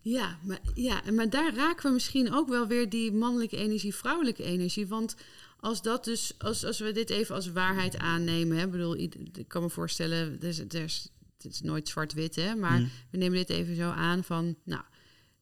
Ja, 0.01 0.39
maar, 0.43 0.59
ja, 0.73 1.01
maar 1.13 1.29
daar 1.29 1.55
raken 1.55 1.87
we 1.87 1.93
misschien 1.93 2.33
ook 2.33 2.49
wel 2.49 2.67
weer 2.67 2.89
die 2.89 3.11
mannelijke 3.11 3.57
energie, 3.57 3.95
vrouwelijke 3.95 4.43
energie. 4.43 4.87
Want 4.87 5.15
als 5.59 5.81
dat 5.81 6.03
dus, 6.03 6.33
als, 6.37 6.65
als 6.65 6.79
we 6.79 6.91
dit 6.91 7.09
even 7.09 7.35
als 7.35 7.51
waarheid 7.51 7.97
aannemen, 7.97 8.57
hè, 8.57 8.63
ik 8.65 8.71
bedoel, 8.71 8.97
ik 8.97 9.17
kan 9.47 9.61
me 9.61 9.69
voorstellen, 9.69 10.41
er 10.41 10.47
is, 10.47 10.59
er 10.59 10.83
is, 10.83 11.11
het 11.37 11.51
is 11.53 11.61
nooit 11.61 11.87
zwart-wit, 11.87 12.35
hè, 12.35 12.55
maar 12.55 12.79
Mm. 12.79 12.89
we 13.11 13.17
nemen 13.17 13.37
dit 13.37 13.49
even 13.49 13.75
zo 13.75 13.89
aan 13.89 14.23
van, 14.23 14.55
nou, 14.63 14.83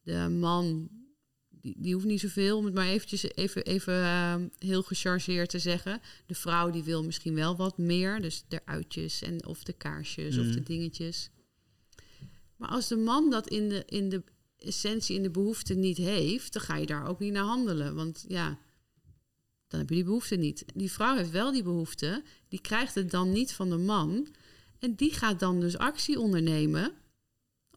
de 0.03 0.29
man, 0.39 0.89
die, 1.77 1.93
hoeft 1.93 2.05
niet 2.05 2.19
zoveel, 2.19 2.57
om 2.57 2.65
het 2.65 2.73
maar 2.73 2.87
eventjes 2.87 3.23
even, 3.23 3.65
even 3.65 4.03
ehm, 4.03 4.47
heel 4.59 4.83
gechargeerd 4.83 5.49
te 5.49 5.59
zeggen. 5.59 6.01
De 6.25 6.35
vrouw 6.35 6.69
die 6.69 6.83
wil 6.83 7.03
misschien 7.03 7.35
wel 7.35 7.55
wat 7.55 7.77
meer, 7.77 8.21
dus 8.21 8.43
de 8.47 8.65
uitjes 8.65 9.21
en 9.21 9.45
of 9.45 9.63
de 9.63 9.73
kaarsjes 9.73 10.37
of 10.37 10.47
de 10.47 10.63
dingetjes. 10.63 11.29
Maar 12.55 12.69
als 12.69 12.87
de 12.87 12.97
man 12.97 13.29
dat 13.29 13.47
in 13.47 13.69
de, 13.69 13.83
in 13.85 14.09
de 14.09 14.23
essentie, 14.57 15.15
in 15.15 15.23
de 15.23 15.29
behoefte 15.29 15.73
niet 15.73 15.97
heeft, 15.97 16.53
dan 16.53 16.61
ga 16.61 16.75
je 16.75 16.85
daar 16.85 17.07
ook 17.07 17.19
niet 17.19 17.33
naar 17.33 17.43
handelen. 17.43 17.95
Want 17.95 18.25
ja, 18.27 18.59
dan 19.67 19.79
heb 19.79 19.89
je 19.89 19.95
die 19.95 20.03
behoefte 20.03 20.35
niet. 20.35 20.65
Die 20.75 20.91
vrouw 20.91 21.15
heeft 21.15 21.31
wel 21.31 21.51
die 21.51 21.63
behoefte, 21.63 22.23
die 22.47 22.61
krijgt 22.61 22.95
het 22.95 23.11
dan 23.11 23.31
niet 23.31 23.53
van 23.53 23.69
de 23.69 23.77
man. 23.77 24.27
En 24.79 24.95
die 24.95 25.13
gaat 25.13 25.39
dan 25.39 25.59
dus 25.59 25.77
actie 25.77 26.19
ondernemen, 26.19 26.91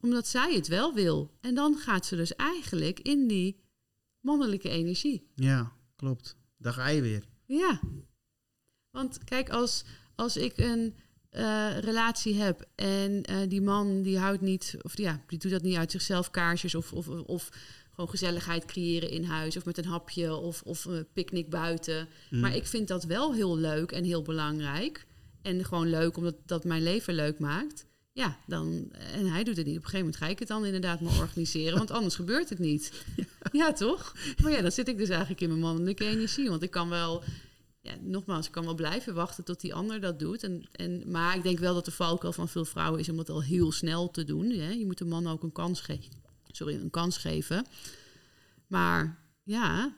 omdat 0.00 0.26
zij 0.26 0.54
het 0.54 0.68
wel 0.68 0.94
wil. 0.94 1.30
En 1.40 1.54
dan 1.54 1.76
gaat 1.76 2.06
ze 2.06 2.16
dus 2.16 2.34
eigenlijk 2.36 3.00
in 3.00 3.26
die 3.26 3.56
mannelijke 4.20 4.68
energie. 4.68 5.26
Ja, 5.34 5.72
klopt. 5.96 6.36
Daar 6.56 6.72
ga 6.72 6.88
je 6.88 7.00
weer. 7.00 7.24
Ja. 7.46 7.80
Want 8.90 9.24
kijk, 9.24 9.50
als, 9.50 9.84
als 10.14 10.36
ik 10.36 10.58
een 10.58 10.94
eh, 11.30 11.78
relatie 11.78 12.34
heb 12.34 12.68
en 12.74 13.22
eh, 13.22 13.36
die 13.48 13.60
man 13.60 14.02
die 14.02 14.18
houdt 14.18 14.40
niet, 14.40 14.76
of 14.82 14.96
ja, 14.96 15.22
die 15.26 15.38
doet 15.38 15.50
dat 15.50 15.62
niet 15.62 15.76
uit 15.76 15.90
zichzelf, 15.90 16.30
kaarsjes 16.30 16.74
of, 16.74 16.92
of, 16.92 17.08
of 17.08 17.50
gewoon 17.90 18.10
gezelligheid 18.10 18.64
creëren 18.64 19.10
in 19.10 19.24
huis 19.24 19.56
of 19.56 19.64
met 19.64 19.78
een 19.78 19.84
hapje 19.84 20.34
of, 20.34 20.62
of 20.62 20.84
een 20.84 21.06
picknick 21.12 21.50
buiten. 21.50 22.08
Mm. 22.30 22.40
Maar 22.40 22.56
ik 22.56 22.66
vind 22.66 22.88
dat 22.88 23.04
wel 23.04 23.34
heel 23.34 23.56
leuk 23.56 23.92
en 23.92 24.04
heel 24.04 24.22
belangrijk. 24.22 25.06
En 25.42 25.64
gewoon 25.64 25.90
leuk 25.90 26.16
omdat 26.16 26.36
dat 26.46 26.64
mijn 26.64 26.82
leven 26.82 27.14
leuk 27.14 27.38
maakt. 27.38 27.86
Ja, 28.12 28.38
dan, 28.46 28.88
en 28.92 29.26
hij 29.26 29.44
doet 29.44 29.56
het 29.56 29.66
niet. 29.66 29.76
Op 29.76 29.82
een 29.82 29.88
gegeven 29.90 29.98
moment 29.98 30.16
ga 30.16 30.26
ik 30.26 30.38
het 30.38 30.48
dan 30.48 30.64
inderdaad 30.64 31.00
maar 31.00 31.18
organiseren, 31.18 31.78
want 31.78 31.90
anders 31.90 32.14
gebeurt 32.14 32.48
het 32.48 32.58
niet. 32.58 32.92
Ja. 33.52 33.72
toch? 33.72 34.14
Maar 34.42 34.52
ja, 34.52 34.60
dan 34.60 34.72
zit 34.72 34.88
ik 34.88 34.98
dus 34.98 35.08
eigenlijk 35.08 35.40
in 35.40 35.48
mijn 35.48 35.60
mannelijke 35.60 36.04
energie. 36.04 36.48
Want 36.48 36.62
ik 36.62 36.70
kan 36.70 36.88
wel, 36.88 37.22
ja, 37.80 37.94
nogmaals, 38.00 38.46
ik 38.46 38.52
kan 38.52 38.64
wel 38.64 38.74
blijven 38.74 39.14
wachten 39.14 39.44
tot 39.44 39.60
die 39.60 39.74
ander 39.74 40.00
dat 40.00 40.18
doet. 40.18 40.42
En, 40.42 40.68
en, 40.72 41.10
maar 41.10 41.36
ik 41.36 41.42
denk 41.42 41.58
wel 41.58 41.74
dat 41.74 41.84
de 41.84 41.90
valkuil 41.90 42.32
van 42.32 42.48
veel 42.48 42.64
vrouwen 42.64 43.00
is 43.00 43.08
om 43.08 43.16
dat 43.16 43.30
al 43.30 43.42
heel 43.42 43.72
snel 43.72 44.10
te 44.10 44.24
doen. 44.24 44.50
Hè? 44.50 44.70
Je 44.70 44.86
moet 44.86 44.98
de 44.98 45.04
man 45.04 45.26
ook 45.26 45.42
een 45.42 45.52
kans 45.52 45.80
geven. 45.80 46.12
Sorry, 46.46 46.74
een 46.74 46.90
kans 46.90 47.16
geven. 47.16 47.66
Maar 48.66 49.18
ja. 49.42 49.96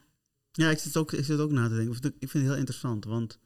Ja, 0.52 0.70
ik 0.70 0.78
zit 0.78 0.96
ook, 0.96 1.12
ik 1.12 1.24
zit 1.24 1.38
ook 1.38 1.50
na 1.50 1.68
te 1.68 1.74
denken. 1.74 1.94
Ik 1.94 2.30
vind 2.30 2.32
het 2.32 2.42
heel 2.42 2.56
interessant, 2.56 3.04
want 3.04 3.38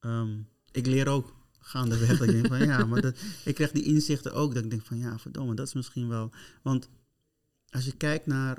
ehm, 0.00 0.38
ik 0.70 0.86
leer 0.86 1.08
ook 1.08 1.35
gaandeweg. 1.66 2.18
dat 2.18 2.28
ik 2.28 2.32
denk 2.32 2.46
van 2.46 2.66
ja, 2.66 2.84
maar 2.84 3.00
dat, 3.00 3.18
ik 3.44 3.54
krijg 3.54 3.70
die 3.70 3.84
inzichten 3.84 4.32
ook. 4.32 4.54
Dat 4.54 4.64
ik 4.64 4.70
denk 4.70 4.84
van 4.84 4.98
ja, 4.98 5.18
verdomme, 5.18 5.54
dat 5.54 5.66
is 5.66 5.74
misschien 5.74 6.08
wel. 6.08 6.30
Want 6.62 6.88
als 7.68 7.84
je 7.84 7.96
kijkt 7.96 8.26
naar 8.26 8.58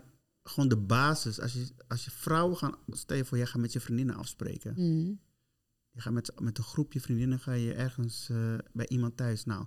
gewoon 0.49 0.69
de 0.69 0.77
basis. 0.77 1.39
Als 1.39 1.53
je, 1.53 1.67
als 1.87 2.05
je 2.05 2.11
vrouwen 2.11 2.57
gaan. 2.57 2.75
Stel 2.89 3.17
je 3.17 3.25
voor, 3.25 3.37
jij 3.37 3.45
gaat 3.45 3.61
met 3.61 3.73
je 3.73 3.79
vriendinnen 3.79 4.15
afspreken. 4.15 4.73
Mm. 4.77 5.19
Je 5.91 6.01
gaat 6.01 6.13
met, 6.13 6.39
met 6.39 6.57
een 6.57 6.63
groepje 6.63 7.01
vriendinnen 7.01 7.39
ga 7.39 7.53
je 7.53 7.73
ergens 7.73 8.29
uh, 8.31 8.53
bij 8.73 8.87
iemand 8.87 9.17
thuis. 9.17 9.45
Nou, 9.45 9.65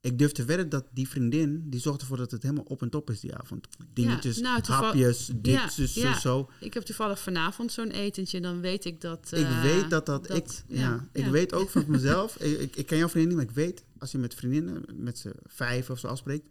ik 0.00 0.18
durf 0.18 0.32
te 0.32 0.44
wedden 0.44 0.68
dat 0.68 0.86
die 0.92 1.08
vriendin, 1.08 1.62
die 1.70 1.80
zorgt 1.80 2.00
ervoor 2.00 2.16
dat 2.16 2.30
het 2.30 2.42
helemaal 2.42 2.64
op 2.64 2.82
en 2.82 2.90
top 2.90 3.10
is 3.10 3.20
die 3.20 3.34
avond. 3.34 3.68
Dingetjes, 3.92 4.36
Ja, 4.36 4.42
nou, 4.42 4.62
hapjes, 4.66 5.30
dit, 5.34 5.54
Ja, 5.54 5.68
zo, 5.68 6.00
ja. 6.00 6.18
zo. 6.20 6.50
Ik 6.60 6.74
heb 6.74 6.82
toevallig 6.82 7.18
vanavond 7.20 7.72
zo'n 7.72 7.90
etentje. 7.90 8.40
Dan 8.40 8.60
weet 8.60 8.84
ik 8.84 9.00
dat. 9.00 9.28
Ik 9.32 9.44
eh, 9.44 9.62
weet 9.62 9.90
dat 9.90 10.06
dat, 10.06 10.34
ik, 10.34 10.62
ja, 10.68 11.08
ik 11.12 11.24
weet 11.26 11.52
ook 11.52 11.70
van 11.70 11.84
mezelf. 11.96 12.36
ik, 12.36 12.58
ik, 12.60 12.76
ik 12.76 12.86
ken 12.86 12.98
jouw 12.98 13.08
vriendin 13.08 13.28
niet, 13.36 13.38
maar 13.46 13.48
ik 13.54 13.62
weet 13.64 13.84
als 13.98 14.12
je 14.12 14.18
met 14.18 14.34
vriendinnen, 14.34 14.84
met 14.94 15.18
z'n 15.18 15.32
vijf 15.46 15.90
of 15.90 15.98
zo 15.98 16.06
afspreekt, 16.06 16.44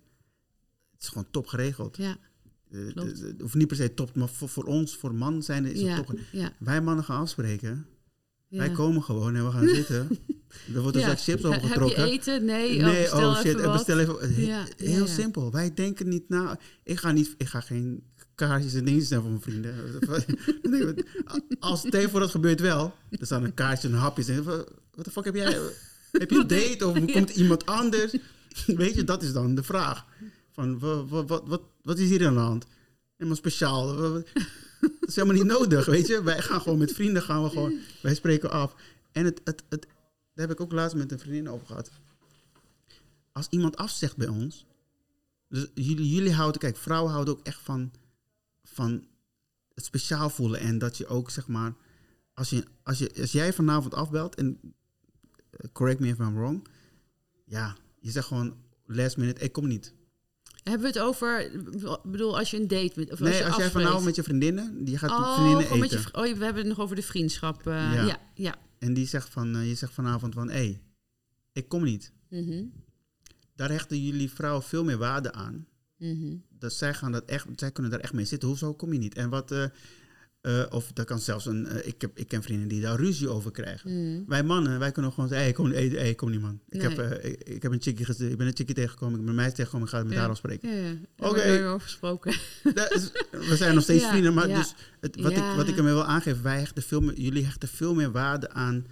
het 0.92 1.02
is 1.02 1.08
gewoon 1.08 1.28
top 1.32 1.48
geregeld. 1.48 1.98
Ja, 1.98 2.18
Eh, 2.72 2.80
klopt. 2.94 3.16
de- 3.16 3.22
de- 3.22 3.28
Het 3.28 3.42
hoeft 3.42 3.54
niet 3.56 3.68
per 3.68 3.76
se 3.78 3.94
top, 3.94 4.16
maar 4.16 4.30
voor, 4.30 4.50
voor 4.50 4.64
ons, 4.64 4.96
voor 4.96 5.16
man 5.16 5.44
zijn 5.44 5.66
is 5.66 5.82
het 5.82 5.96
top. 6.06 6.20
Wij 6.60 6.82
mannen 6.82 7.06
gaan 7.06 7.20
afspreken. 7.22 7.86
Wij 8.50 8.72
komen 8.72 9.04
gewoon 9.04 9.36
en 9.36 9.46
we 9.46 9.52
gaan 9.52 9.68
zitten. 9.80 10.08
Er 10.74 10.82
wordt 10.82 10.96
een 10.96 11.02
Ja. 11.02 11.08
zak 11.08 11.20
chips 11.20 11.44
overgetrokken. 11.44 12.00
Heb 12.00 12.08
je 12.08 12.14
eten? 12.14 12.46
Nee, 12.46 12.82
Nee, 12.82 12.94
oh, 12.94 13.02
bestel 13.02 13.30
oh 13.30 13.36
shit, 13.36 13.46
even 13.46 13.64
wat. 13.64 13.74
bestel 13.74 14.00
even. 14.00 14.46
Ja, 14.46 14.66
Heel 14.78 15.08
simpel. 15.08 15.52
Wij 15.52 15.74
denken 15.74 16.08
niet 16.10 16.30
na. 16.30 16.60
Ik 16.84 16.98
ga, 17.00 17.12
niet, 17.12 17.34
ik 17.38 17.48
ga 17.48 17.60
geen 17.62 18.04
kaarsjes 18.36 18.74
en 18.74 18.86
dingen 18.86 19.02
zijn 19.04 19.22
voor 19.22 19.30
mijn 19.30 19.42
vrienden. 19.42 19.76
Als 21.60 21.84
het 21.84 22.10
voor 22.12 22.20
dat 22.20 22.32
gebeurt 22.32 22.60
wel, 22.60 22.94
er 23.10 23.26
staan 23.26 23.44
een 23.44 23.54
kaartje 23.54 23.88
en 23.88 23.94
hapjes. 23.94 24.28
En 24.28 24.44
wat 24.44 25.06
de 25.06 25.12
fuck 25.12 25.26
heb 25.26 25.36
jij? 25.36 25.60
Heb 26.12 26.30
je 26.30 26.38
een 26.40 26.48
date 26.48 26.88
of 26.88 27.06
komt 27.14 27.30
iemand 27.30 27.66
anders? 27.66 28.16
Weet 28.66 28.96
je, 28.96 29.04
dat 29.04 29.24
is 29.24 29.34
dan 29.34 29.56
de 29.56 29.64
vraag. 29.64 30.06
Van, 30.52 30.80
wat, 30.80 31.10
wat, 31.10 31.28
wat, 31.28 31.44
wat, 31.46 31.62
wat 31.82 31.98
is 32.00 32.10
hier 32.10 32.28
aan 32.28 32.34
de 32.34 32.40
hand? 32.40 32.66
Helemaal 33.16 33.38
speciaal. 33.38 33.96
Wat- 33.96 34.12
wat- 34.12 34.28
Dat 35.00 35.10
is 35.10 35.16
helemaal 35.16 35.38
niet 35.44 35.46
nodig, 35.60 35.86
weet 35.86 36.08
je. 36.08 36.24
Wij 36.24 36.42
gaan 36.42 36.62
gewoon 36.62 36.78
met 36.78 36.92
vrienden, 36.92 37.22
gaan 37.22 37.44
we 37.44 37.50
gewoon, 37.50 37.74
wij 38.02 38.16
spreken 38.16 38.52
af. 38.52 38.76
En 39.12 39.26
het, 39.26 39.42
het, 39.44 39.64
het, 39.70 39.88
daar 40.38 40.48
heb 40.48 40.58
ik 40.58 40.62
ook 40.64 40.72
laatst 40.72 40.96
met 40.96 41.12
een 41.12 41.20
vriendin 41.20 41.50
over 41.50 41.68
gehad. 41.68 41.92
Als 43.32 43.48
iemand 43.50 43.78
afzegt 43.78 44.18
bij 44.18 44.28
ons, 44.28 44.66
dus 45.50 45.68
jullie, 45.74 46.10
jullie 46.14 46.34
houden, 46.34 46.62
kijk, 46.62 46.78
vrouwen 46.78 47.12
houden 47.12 47.34
ook 47.34 47.46
echt 47.46 47.60
van, 47.60 47.92
van 48.64 49.08
het 49.74 49.86
speciaal 49.86 50.30
voelen. 50.30 50.60
En 50.60 50.78
dat 50.78 50.98
je 50.98 51.08
ook, 51.08 51.30
zeg 51.30 51.48
maar, 51.48 51.74
als, 52.34 52.50
je, 52.50 52.64
als, 52.84 52.98
je, 52.98 53.12
als 53.20 53.32
jij 53.32 53.54
vanavond 53.54 53.94
afbelt, 53.94 54.36
en 54.36 54.60
eh, 55.50 55.68
correct 55.72 56.00
me 56.00 56.08
if 56.08 56.18
I'm 56.18 56.36
wrong, 56.36 56.68
ja, 57.46 57.76
je 58.00 58.12
zegt 58.12 58.28
gewoon 58.28 58.56
last 58.86 59.18
minute, 59.18 59.42
ik 59.42 59.52
kom 59.52 59.68
niet. 59.68 59.94
Hebben 60.64 60.82
we 60.82 60.88
het 60.88 61.00
over, 61.00 61.54
ik 61.54 62.02
bedoel, 62.04 62.38
als 62.38 62.52
je 62.52 62.58
een 62.58 62.68
date 62.68 63.00
met, 63.00 63.12
of 63.12 63.20
nee, 63.20 63.30
als, 63.30 63.38
je 63.38 63.46
als 63.46 63.56
jij 63.56 63.72
vanavond 63.72 64.06
met 64.06 64.16
je 64.16 64.24
vriendinnen, 64.24 64.84
die 64.84 64.98
gaat 64.98 65.10
oh, 65.10 65.34
vriendinnen 65.34 65.66
eten. 65.66 65.80
met 65.80 65.92
je, 65.92 65.98
oh, 65.98 66.38
we 66.38 66.44
hebben 66.44 66.56
het 66.56 66.68
nog 66.68 66.80
over 66.80 66.96
de 66.96 67.04
vriendschap. 67.04 67.68
eh, 67.68 67.74
Ja. 67.74 68.06
ja, 68.06 68.20
ja. 68.34 68.56
En 68.80 68.94
die 68.94 69.08
zegt 69.08 69.30
van, 69.30 69.56
eh, 69.56 69.68
je 69.68 69.76
zegt 69.76 69.94
vanavond 69.94 70.34
van, 70.34 70.48
hé, 70.50 70.54
hey, 70.54 70.82
ik 71.52 71.70
kom 71.70 71.84
niet. 71.84 72.12
Mhm, 72.30 72.64
Daar 73.56 73.70
hechten 73.70 74.04
jullie 74.04 74.32
vrouwen 74.32 74.64
veel 74.64 74.84
meer 74.84 74.98
waarde 74.98 75.32
aan. 75.32 75.68
mhm. 75.98 76.36
Dat 76.50 76.74
zij, 76.74 76.94
gaan 76.94 77.12
dat 77.12 77.26
echt, 77.26 77.46
zij 77.56 77.72
kunnen 77.72 77.92
daar 77.92 78.00
echt 78.00 78.14
mee 78.14 78.26
zitten. 78.26 78.50
Hoezo 78.50 78.74
kom 78.74 78.94
je 78.94 79.00
niet? 79.00 79.16
En 79.16 79.30
wat, 79.30 79.52
eh, 79.52 79.66
eh, 80.48 80.64
of 80.70 80.92
dat 80.94 81.06
kan 81.06 81.20
zelfs 81.20 81.46
een, 81.46 81.68
eh, 81.68 81.88
ik, 81.88 82.02
heb, 82.02 82.12
ik 82.18 82.28
ken 82.28 82.44
vrienden 82.44 82.68
die 82.68 82.82
daar 82.82 83.00
ruzie 83.00 83.30
over 83.30 83.52
krijgen. 83.52 83.90
Mhm. 84.14 84.24
Wij 84.28 84.44
mannen, 84.44 84.80
wij 84.80 84.92
kunnen 84.92 85.12
gewoon 85.12 85.28
zeggen, 85.30 85.46
hey, 85.48 85.56
kom, 85.56 85.72
hey, 85.72 85.88
hey, 85.88 86.16
kom 86.16 86.30
niet 86.32 86.42
man. 86.42 86.60
Ik, 86.70 86.82
Nee. 86.82 86.90
heb, 86.90 87.12
eh, 87.22 87.32
ik, 87.32 87.44
ik 87.44 87.62
heb 87.62 87.72
een 87.72 87.82
chickie, 87.82 88.30
ik 88.30 88.38
ben 88.38 88.48
een 88.48 88.56
chickie 88.56 88.76
tegengekomen, 88.76 89.14
ik 89.16 89.20
ben 89.22 89.30
een 89.30 89.36
meisje 89.36 89.54
tegengekomen, 89.56 89.88
ik 89.88 89.94
ga 89.94 90.04
met 90.04 90.14
Ja. 90.14 90.20
haar 90.20 90.30
afspreken. 90.30 90.70
Ja, 90.70 90.76
ja. 90.88 90.96
Oké. 91.30 91.64
over 91.68 91.82
gesproken. 91.82 92.32
Is- 92.96 93.12
we 93.32 93.56
zijn 93.56 93.74
nog 93.76 93.84
steeds 93.84 94.04
Ja, 94.04 94.10
vrienden, 94.10 94.34
maar 94.34 94.48
dus 94.48 94.74
het, 95.00 95.22
wat, 95.22 95.32
ik, 95.32 95.44
wat 95.56 95.68
ik 95.68 95.78
ermee 95.78 95.94
wil 95.94 96.06
aangeven, 96.06 96.44
wij 96.44 96.60
hechten 96.60 96.84
veel 96.84 97.02
meer, 97.02 97.20
jullie 97.20 97.44
hechten 97.44 97.68
veel 97.68 97.94
meer 97.96 98.12
waarde 98.12 98.50
aan 98.52 98.86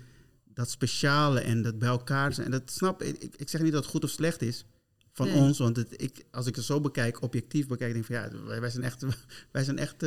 dat 0.54 0.70
speciale 0.70 1.40
en 1.40 1.62
dat 1.62 1.80
bij 1.80 1.90
elkaar 1.90 2.34
zijn. 2.34 2.46
En 2.46 2.52
dat 2.52 2.72
snap 2.72 3.02
ik, 3.02 3.18
ik, 3.18 3.36
ik 3.36 3.50
zeg 3.50 3.62
niet 3.62 3.72
dat 3.72 3.82
het 3.82 3.92
goed 3.92 4.04
of 4.04 4.10
slecht 4.10 4.42
is 4.42 4.66
van 5.12 5.28
Nee. 5.28 5.36
ons, 5.36 5.58
want 5.58 5.76
het, 5.76 6.02
ik, 6.02 6.24
als 6.32 6.48
ik 6.48 6.56
het 6.56 6.66
zo 6.66 6.82
bekijk, 6.82 7.22
objectief 7.22 7.68
bekijk, 7.68 7.94
denk 7.94 8.06
ik 8.10 8.16
van 8.16 8.24
ja, 8.40 8.46
wij, 8.46 8.62
wij 8.62 8.70
zijn 8.70 8.84
echt, 8.84 9.04
wij 9.52 9.64
zijn 9.64 9.78
echt 9.78 10.04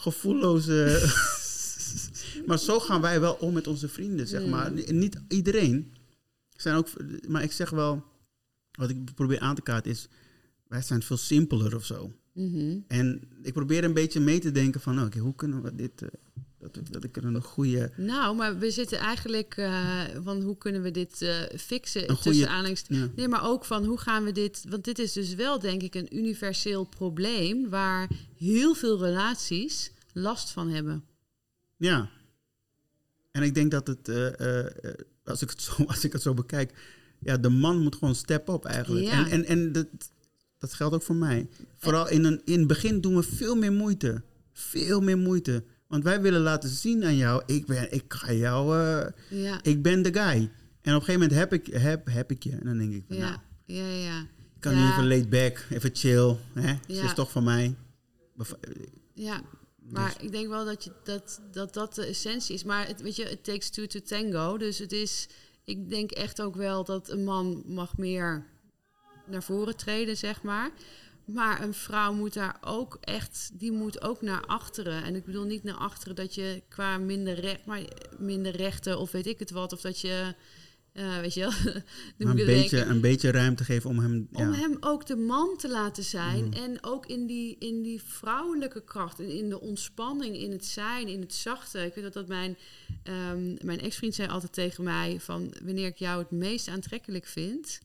gevoelloze. 0.00 1.10
maar 2.46 2.58
zo 2.58 2.80
gaan 2.80 3.00
wij 3.00 3.20
wel 3.20 3.34
om 3.34 3.52
met 3.52 3.66
onze 3.66 3.88
vrienden, 3.88 4.26
zeg 4.26 4.46
maar. 4.46 4.72
Niet 4.92 5.20
iedereen. 5.28 5.94
Zijn 6.56 6.76
ook, 6.76 6.88
maar 7.28 7.42
ik 7.42 7.52
zeg 7.52 7.70
wel, 7.70 8.04
wat 8.70 8.90
ik 8.90 9.14
probeer 9.14 9.40
aan 9.40 9.54
te 9.54 9.62
kaarten 9.62 9.90
is, 9.90 10.08
wij 10.66 10.82
zijn 10.82 11.02
veel 11.02 11.16
simpeler 11.16 11.76
of 11.76 11.84
zo. 11.84 12.12
Mhm. 12.32 12.78
En 12.86 13.22
ik 13.42 13.52
probeer 13.52 13.84
een 13.84 13.94
beetje 13.94 14.20
mee 14.20 14.38
te 14.38 14.52
denken 14.52 14.80
van, 14.80 15.04
oké, 15.04 15.18
hoe 15.18 15.34
kunnen 15.34 15.62
we 15.62 15.74
dit, 15.74 16.02
eh, 16.02 16.08
dat, 16.60 16.78
dat 16.90 17.04
ik 17.04 17.16
er 17.16 17.24
een 17.24 17.42
goede, 17.42 17.90
Nou, 17.96 18.36
maar 18.36 18.58
we 18.58 18.70
zitten 18.70 18.98
eigenlijk 18.98 19.54
eh, 19.56 20.02
van 20.22 20.42
hoe 20.42 20.58
kunnen 20.58 20.82
we 20.82 20.90
dit 20.90 21.22
eh, 21.22 21.34
fixen 21.58 22.06
tussen 22.06 22.34
ja, 22.88 23.10
Nee, 23.16 23.28
maar 23.28 23.44
ook 23.44 23.64
van 23.64 23.84
hoe 23.84 23.98
gaan 23.98 24.24
we 24.24 24.32
dit... 24.32 24.64
Want 24.68 24.84
dit 24.84 24.98
is 24.98 25.12
dus 25.12 25.34
wel, 25.34 25.58
denk 25.58 25.82
ik, 25.82 25.94
een 25.94 26.16
universeel 26.16 26.84
probleem... 26.84 27.68
waar 27.68 28.10
heel 28.36 28.74
veel 28.74 28.98
relaties 28.98 29.92
last 30.12 30.50
van 30.50 30.68
hebben. 30.68 31.04
ja. 31.76 32.10
En 33.30 33.42
ik 33.42 33.54
denk 33.54 33.70
dat 33.70 33.86
het, 33.86 34.08
eh, 34.08 34.64
als, 35.24 35.42
ik 35.42 35.50
het 35.50 35.62
zo, 35.62 35.84
als 35.92 36.04
ik 36.04 36.12
het 36.12 36.22
zo 36.22 36.34
bekijk, 36.34 36.72
ja, 37.18 37.36
de 37.36 37.48
man 37.48 37.78
moet 37.78 37.94
gewoon 37.94 38.14
step 38.14 38.48
up 38.48 38.64
eigenlijk. 38.64 39.04
Ja. 39.04 39.12
En, 39.12 39.30
en, 39.30 39.44
en 39.44 39.72
dat, 39.72 39.86
dat 40.58 40.72
geldt 40.72 40.94
ook 40.94 41.02
voor 41.02 41.16
mij. 41.16 41.48
Vooral 41.76 42.08
in, 42.08 42.24
een, 42.24 42.40
in 42.44 42.58
het 42.58 42.68
begin 42.68 43.00
doen 43.00 43.16
we 43.16 43.22
veel 43.22 43.56
meer 43.56 43.72
moeite. 43.72 44.22
Veel 44.52 45.00
meer 45.00 45.18
moeite. 45.18 45.64
Want 45.90 46.04
wij 46.04 46.20
willen 46.20 46.40
laten 46.40 46.68
zien 46.68 47.04
aan 47.04 47.16
jou, 47.16 47.42
ik 47.46 47.66
ben, 47.66 47.92
ik 47.92 48.04
ga 48.08 48.32
jou, 48.32 48.78
eh, 48.78 49.06
Ja, 49.42 49.58
ik 49.62 49.82
ben 49.82 50.02
de 50.02 50.12
guy. 50.12 50.50
En 50.82 50.94
op 50.94 51.00
een 51.00 51.06
gegeven 51.06 51.12
moment 51.12 51.32
heb 51.38 51.52
ik, 51.52 51.66
heb, 51.66 52.06
heb 52.10 52.30
ik 52.30 52.42
je. 52.42 52.50
En 52.50 52.64
dan 52.64 52.78
denk 52.78 52.92
ik 52.92 53.04
van, 53.08 53.16
nou, 53.18 53.36
ja, 53.64 53.84
ja, 53.86 53.96
ja. 54.04 54.20
ik 54.20 54.60
kan 54.60 54.74
Ja. 54.74 54.78
nu 54.84 54.90
even 54.90 55.08
laid 55.08 55.30
back, 55.30 55.66
even 55.70 55.90
chill. 55.92 56.36
Hè? 56.52 56.74
Ze 56.86 56.92
Ja. 56.94 57.04
is 57.04 57.14
toch 57.14 57.30
van 57.30 57.44
mij. 57.44 57.74
Ja, 59.14 59.40
maar 59.78 60.14
Dus- 60.14 60.22
ik 60.24 60.32
denk 60.32 60.48
wel 60.48 60.64
dat, 60.64 60.84
je, 60.84 60.92
dat, 61.04 61.40
dat 61.52 61.74
dat 61.74 61.94
de 61.94 62.04
essentie 62.06 62.54
is. 62.54 62.64
Maar 62.64 62.86
het, 62.86 63.00
weet 63.02 63.16
je, 63.16 63.30
it 63.30 63.44
takes 63.44 63.70
two 63.70 63.86
to 63.86 64.00
tango. 64.00 64.58
Dus 64.58 64.78
het 64.78 64.92
is, 64.92 65.28
ik 65.64 65.90
denk 65.90 66.10
echt 66.10 66.42
ook 66.42 66.54
wel 66.56 66.84
dat 66.84 67.08
een 67.10 67.24
man 67.24 67.62
mag 67.66 67.96
meer 67.96 68.46
naar 69.26 69.42
voren 69.42 69.76
treden, 69.76 70.16
zeg 70.16 70.42
maar. 70.42 70.70
Maar 71.32 71.62
een 71.62 71.74
vrouw 71.74 72.12
moet 72.12 72.34
daar 72.34 72.58
ook 72.60 72.98
echt, 73.00 73.50
die 73.52 73.72
moet 73.72 74.02
ook 74.02 74.22
naar 74.22 74.46
achteren. 74.46 75.04
En 75.04 75.14
ik 75.14 75.24
bedoel 75.24 75.44
niet 75.44 75.62
naar 75.62 75.74
achteren 75.74 76.16
dat 76.16 76.34
je 76.34 76.62
qua 76.68 76.98
minder 76.98 77.40
recht, 77.40 77.66
maar 77.66 77.82
minder 78.18 78.56
rechten 78.56 78.98
of 78.98 79.10
weet 79.10 79.26
ik 79.26 79.38
het 79.38 79.50
wat. 79.50 79.72
Of 79.72 79.80
dat 79.80 80.00
je 80.00 80.34
Uh, 80.92 81.20
weet 81.20 81.34
je 81.34 81.40
wel? 81.40 81.52
een, 82.30 82.36
beetje, 82.36 82.82
een 82.82 83.00
beetje 83.00 83.30
ruimte 83.30 83.64
geven 83.64 83.90
om 83.90 83.98
hem... 83.98 84.28
Ja. 84.32 84.46
Om 84.46 84.52
hem 84.52 84.76
ook 84.80 85.06
de 85.06 85.16
man 85.16 85.56
te 85.56 85.68
laten 85.68 86.04
zijn. 86.04 86.44
Mm. 86.44 86.52
En 86.52 86.84
ook 86.84 87.06
in 87.06 87.26
die, 87.26 87.56
in 87.58 87.82
die 87.82 88.02
vrouwelijke 88.02 88.84
kracht. 88.84 89.20
En 89.20 89.28
in 89.28 89.48
de 89.48 89.60
ontspanning, 89.60 90.36
in 90.36 90.50
het 90.50 90.66
zijn, 90.66 91.08
in 91.08 91.20
het 91.20 91.34
zachte. 91.34 91.84
Ik 91.84 91.94
weet 91.94 92.04
dat, 92.04 92.12
dat 92.12 92.28
mijn, 92.28 92.56
um, 93.04 93.56
mijn 93.64 93.80
ex-vriend 93.80 94.14
zei 94.14 94.28
altijd 94.28 94.52
tegen 94.52 94.84
mij... 94.84 95.16
van 95.20 95.54
wanneer 95.64 95.86
ik 95.86 95.98
jou 95.98 96.18
het 96.18 96.30
meest 96.30 96.68
aantrekkelijk 96.68 97.26
vind... 97.26 97.80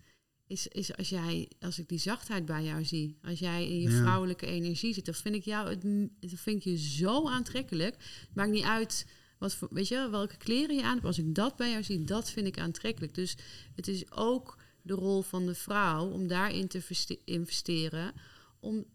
Is, 0.47 0.67
is 0.67 0.97
als, 0.97 1.09
jij, 1.09 1.51
als 1.59 1.79
ik 1.79 1.89
die 1.89 1.97
zachtheid 1.97 2.45
bij 2.45 2.63
jou 2.63 2.85
zie. 2.85 3.17
Als 3.21 3.39
jij 3.39 3.69
in 3.69 3.79
je 3.79 3.89
vrouwelijke 3.89 4.45
energie 4.45 4.93
zit. 4.93 5.05
Dan 5.05 5.13
vind 5.13 5.35
ik 5.35 5.43
jou, 5.43 5.69
het, 5.69 5.81
dat 6.19 6.39
vind 6.39 6.57
ik 6.57 6.63
je 6.63 6.77
zo 6.77 7.27
aantrekkelijk. 7.27 8.27
Maakt 8.33 8.51
niet 8.51 8.63
uit 8.63 9.05
wat 9.37 9.57
weet 9.69 9.87
je, 9.87 10.07
welke 10.09 10.37
kleren 10.37 10.75
je 10.75 10.83
aan 10.83 10.93
hebt. 10.93 11.05
Als 11.05 11.17
ik 11.17 11.35
dat 11.35 11.55
bij 11.55 11.69
jou 11.69 11.83
zie, 11.83 12.03
dat 12.03 12.29
vind 12.29 12.47
ik 12.47 12.59
aantrekkelijk. 12.59 13.13
Dus 13.15 13.37
het 13.75 13.87
is 13.87 14.11
ook 14.11 14.57
de 14.81 14.93
rol 14.93 15.21
van 15.21 15.45
de 15.45 15.55
vrouw 15.55 16.09
om 16.09 16.27
daarin 16.27 16.67
te 16.67 17.19
investeren. 17.25 18.13
Om 18.59 18.85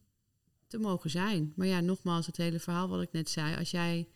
te 0.71 0.79
mogen 0.79 1.11
zijn. 1.11 1.53
Maar 1.57 1.67
ja, 1.67 1.81
nogmaals, 1.81 2.27
het 2.27 2.37
hele 2.37 2.59
verhaal 2.59 2.89
wat 2.89 3.03
ik 3.03 3.13
net 3.13 3.31
zei. 3.31 3.57
Als 3.57 3.71
jij 3.71 4.09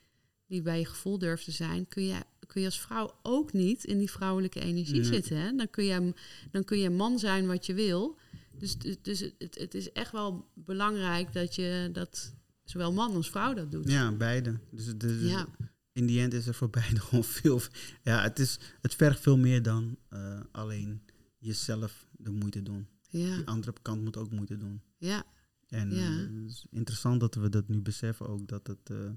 die 0.47 0.63
bij 0.63 0.79
je 0.79 0.87
gevoel 0.87 1.19
durft 1.19 1.45
te 1.45 1.51
zijn, 1.51 1.89
kun 1.89 2.05
je, 2.05 2.19
kun 2.47 2.61
je 2.61 2.67
als 2.67 2.81
vrouw 2.81 3.15
ook 3.23 3.53
niet 3.53 3.85
in 3.85 3.99
die 3.99 4.11
vrouwelijke 4.11 4.61
energie 4.61 5.05
zitten. 5.05 5.37
Hè? 5.37 5.57
Dan, 5.57 5.71
kun 5.71 5.85
je, 5.85 6.15
dan 6.51 6.65
kun 6.65 6.79
je 6.79 6.91
man 6.91 7.19
zijn 7.19 7.47
wat 7.47 7.67
je 7.67 7.75
wil. 7.75 8.17
Dus, 8.59 8.79
dus, 8.79 8.97
dus 9.03 9.21
het, 9.39 9.59
het 9.59 9.75
is 9.75 9.93
echt 9.93 10.13
wel 10.13 10.49
belangrijk 10.55 11.33
dat 11.33 11.55
je 11.55 11.91
dat 11.93 12.35
zowel 12.65 12.93
man 12.93 13.15
als 13.15 13.31
vrouw 13.31 13.55
dat 13.55 13.71
doet. 13.71 13.91
Ja, 13.91 14.13
beide. 14.13 14.59
Dus, 14.71 14.97
dus 14.97 15.31
ja 15.31 15.49
in 15.95 16.07
die 16.07 16.21
end 16.21 16.33
is 16.33 16.47
er 16.47 16.55
voor 16.55 16.71
beide 16.81 17.01
gewoon 17.01 17.25
veel. 17.25 17.61
Ja, 18.03 18.23
het, 18.23 18.39
is, 18.39 18.59
het 18.81 18.95
vergt 18.95 19.21
veel 19.21 19.39
meer 19.39 19.63
dan 19.63 19.97
uh, 20.11 20.41
alleen 20.53 21.03
jezelf 21.39 22.07
de 22.11 22.31
moeite 22.31 22.63
doen. 22.63 22.87
Ja. 23.09 23.37
Die 23.37 23.47
andere 23.47 23.73
kant 23.83 24.03
moet 24.03 24.17
ook 24.17 24.31
moeite 24.31 24.57
doen. 24.57 24.83
Ja. 24.99 25.25
En 25.69 25.95
ja. 25.95 26.11
Uh, 26.11 26.19
het 26.19 26.51
is 26.51 26.67
interessant 26.71 27.21
dat 27.21 27.35
we 27.35 27.49
dat 27.49 27.69
nu 27.69 27.81
beseffen 27.81 28.29
ook. 28.29 28.49
Dat 28.49 28.67
het 28.67 28.91
uh, 28.91 29.11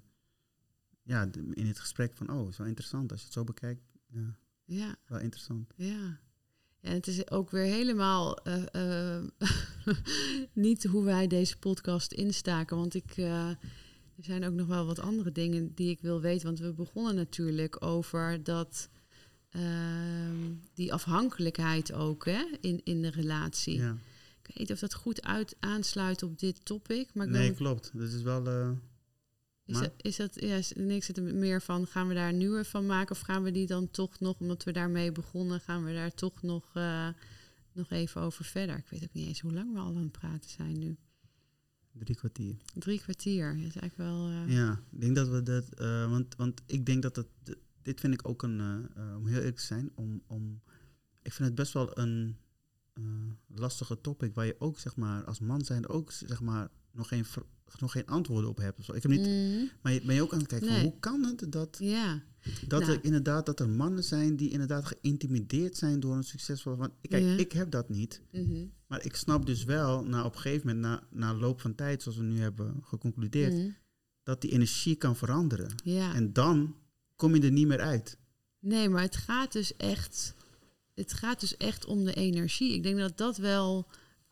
ja, 1.08 1.28
in 1.54 1.68
het 1.68 1.80
gesprek 1.80 2.16
van, 2.16 2.32
oh, 2.32 2.50
is 2.50 2.58
wel 2.58 2.68
interessant 2.68 3.12
als 3.12 3.20
je 3.20 3.26
het 3.26 3.36
zo 3.36 3.44
bekijkt. 3.44 3.82
Ja. 4.08 4.38
ja. 4.66 4.96
Wel 5.08 5.20
interessant. 5.20 5.74
Ja. 5.76 6.20
Ja, 6.80 6.90
het 6.90 7.08
is 7.08 7.32
ook 7.32 7.52
weer 7.52 7.64
helemaal 7.64 8.38
niet 10.54 10.84
hoe 10.84 11.04
wij 11.04 11.28
deze 11.28 11.58
podcast 11.58 12.12
instaken. 12.12 12.78
Want 12.78 12.94
ik, 12.94 13.18
er 13.18 13.58
zijn 14.20 14.46
ook 14.46 14.54
nog 14.54 14.68
wel 14.68 14.86
wat 14.86 15.00
andere 15.00 15.32
dingen 15.32 15.72
die 15.76 15.90
ik 15.90 16.02
wil 16.02 16.22
weten. 16.22 16.46
Want 16.46 16.60
we 16.60 16.74
begonnen 16.74 17.16
natuurlijk 17.16 17.86
over 17.86 18.44
dat 18.44 18.90
ehm, 19.50 20.54
die 20.74 20.94
afhankelijkheid 20.94 21.94
ook 21.94 22.26
hè, 22.26 22.46
in, 22.62 22.82
in 22.84 23.02
de 23.02 23.10
relatie. 23.10 23.78
Ja. 23.78 23.98
Ik 24.42 24.48
weet 24.48 24.58
niet 24.58 24.72
of 24.72 24.80
dat 24.80 24.94
goed 24.94 25.24
uit, 25.24 25.56
aansluit 25.60 26.24
op 26.24 26.40
dit 26.40 26.66
topic. 26.66 27.10
Maar 27.14 27.28
nee, 27.28 27.54
klopt. 27.54 27.92
Dat 27.94 28.12
is 28.12 28.22
wel. 28.22 28.78
Is, 29.68 29.80
dat, 29.80 29.92
is 29.98 30.16
dat, 30.16 30.42
ja, 30.42 30.60
niks 30.76 31.06
zit 31.06 31.18
er 31.18 31.24
meer 31.24 31.62
van, 31.62 31.88
gaan 31.88 32.08
we 32.08 32.14
daar 32.14 32.30
een 32.30 32.38
nieuwe 32.38 32.66
van 32.66 32.86
maken? 32.86 33.16
Of 33.16 33.22
gaan 33.22 33.44
we 33.44 33.52
die 33.52 33.68
dan 33.68 33.92
toch 33.92 34.20
nog, 34.20 34.40
omdat 34.40 34.64
we 34.64 34.72
daarmee 34.72 35.12
begonnen, 35.12 35.60
gaan 35.60 35.84
we 35.84 35.94
daar 35.94 36.14
toch 36.14 36.42
nog, 36.42 36.72
uh, 36.76 37.08
nog 37.72 37.90
even 37.90 38.22
over 38.22 38.46
verder? 38.46 38.78
Ik 38.78 38.88
weet 38.90 39.04
ook 39.04 39.14
niet 39.14 39.28
eens 39.28 39.40
hoe 39.40 39.54
lang 39.54 39.74
we 39.74 39.80
al 39.80 39.96
aan 39.96 40.04
het 40.04 40.12
praten 40.12 40.50
zijn 40.50 40.80
nu. 40.80 40.98
Drie 41.92 42.16
kwartier. 42.16 42.56
Drie 42.74 43.00
kwartier, 43.00 43.56
is 43.56 43.62
eigenlijk 43.62 43.96
wel... 43.96 44.30
Uh... 44.30 44.54
Ja, 44.54 44.82
ik 44.92 45.02
denk 45.02 45.16
dat 45.16 45.28
we 45.28 45.44
dat... 45.44 45.66
Uh, 45.80 46.10
want, 46.10 46.36
want 46.36 46.62
ik 46.66 46.86
denk 46.86 47.02
dat 47.02 47.16
het... 47.16 47.28
Dit 47.82 48.00
vind 48.00 48.14
ik 48.14 48.28
ook 48.28 48.44
een... 48.44 48.60
Uh, 48.98 49.16
om 49.18 49.28
heel 49.28 49.38
eerlijk 49.38 49.56
te 49.56 49.64
zijn, 49.64 49.92
om, 49.96 50.22
om... 50.28 50.62
Ik 51.22 51.34
vind 51.34 51.48
het 51.48 51.58
best 51.58 51.74
wel 51.74 51.98
een 51.98 52.38
lastige 53.48 54.02
topic... 54.02 54.34
waar 54.34 54.46
je 54.46 54.56
ook, 54.60 54.80
zeg 54.80 54.96
maar, 54.96 55.24
als 55.24 55.40
man 55.40 55.66
zijn 55.66 55.88
ook, 55.88 56.12
zeg 56.12 56.42
maar... 56.42 56.70
nog 56.92 57.08
geen, 57.08 57.26
nog 57.80 57.92
geen 57.92 58.06
antwoorden 58.06 58.50
op 58.50 58.58
hebt. 58.58 58.80
Of 58.80 58.86
zo. 58.86 58.94
Ik 58.94 59.02
heb 59.02 59.12
niet... 59.12 59.28
Mm. 59.28 59.70
Maar 59.82 59.94
je, 59.94 60.02
ben 60.02 60.16
je 60.16 60.22
ook 60.22 60.34
aan 60.34 60.40
het 60.40 60.48
kijken 60.48 60.68
van, 60.68 60.82
hoe 60.82 61.00
kan 61.00 61.24
het 61.24 61.52
dat... 61.52 61.78
Ja. 61.80 62.24
Dat 62.68 62.82
er 62.82 62.88
nou. 62.88 63.00
inderdaad 63.02 63.46
dat 63.46 63.60
er 63.60 63.70
mannen 63.70 64.04
zijn 64.04 64.36
die 64.36 64.50
inderdaad 64.50 64.86
geïntimideerd 64.86 65.78
zijn 65.78 66.00
door 66.00 66.16
een 66.16 66.24
succesvolle. 66.24 66.76
Want 66.76 66.92
kijk, 67.02 67.40
ik 67.40 67.52
heb 67.52 67.72
dat 67.72 67.90
niet. 67.90 68.22
Mhm. 68.32 68.66
Maar 68.88 69.06
ik 69.06 69.16
snap 69.16 69.46
dus 69.46 69.64
wel, 69.64 70.04
na 70.04 70.26
op 70.26 70.36
een 70.36 70.42
gegeven 70.42 70.68
moment, 70.68 70.86
na, 70.86 71.30
na 71.32 71.40
loop 71.40 71.62
van 71.62 71.76
tijd, 71.76 72.02
zoals 72.02 72.18
we 72.18 72.24
nu 72.24 72.40
hebben 72.40 72.80
geconcludeerd, 72.84 73.54
mhm. 73.54 73.70
dat 74.24 74.42
die 74.42 74.52
energie 74.52 74.96
kan 74.96 75.16
veranderen. 75.16 75.76
Ja. 75.84 76.14
En 76.14 76.34
dan 76.34 76.76
kom 77.16 77.36
je 77.36 77.42
er 77.42 77.52
niet 77.52 77.68
meer 77.68 77.82
uit. 77.82 78.18
Nee, 78.60 78.90
maar 78.90 79.02
het 79.02 79.16
gaat 79.16 79.52
dus 79.52 79.76
echt. 79.76 80.36
Het 80.94 81.14
gaat 81.14 81.40
dus 81.40 81.58
echt 81.58 81.86
om 81.86 82.04
de 82.04 82.14
energie. 82.14 82.74
Ik 82.74 82.84
denk 82.84 82.98
dat 82.98 83.18
dat 83.18 83.38
wel. 83.38 83.88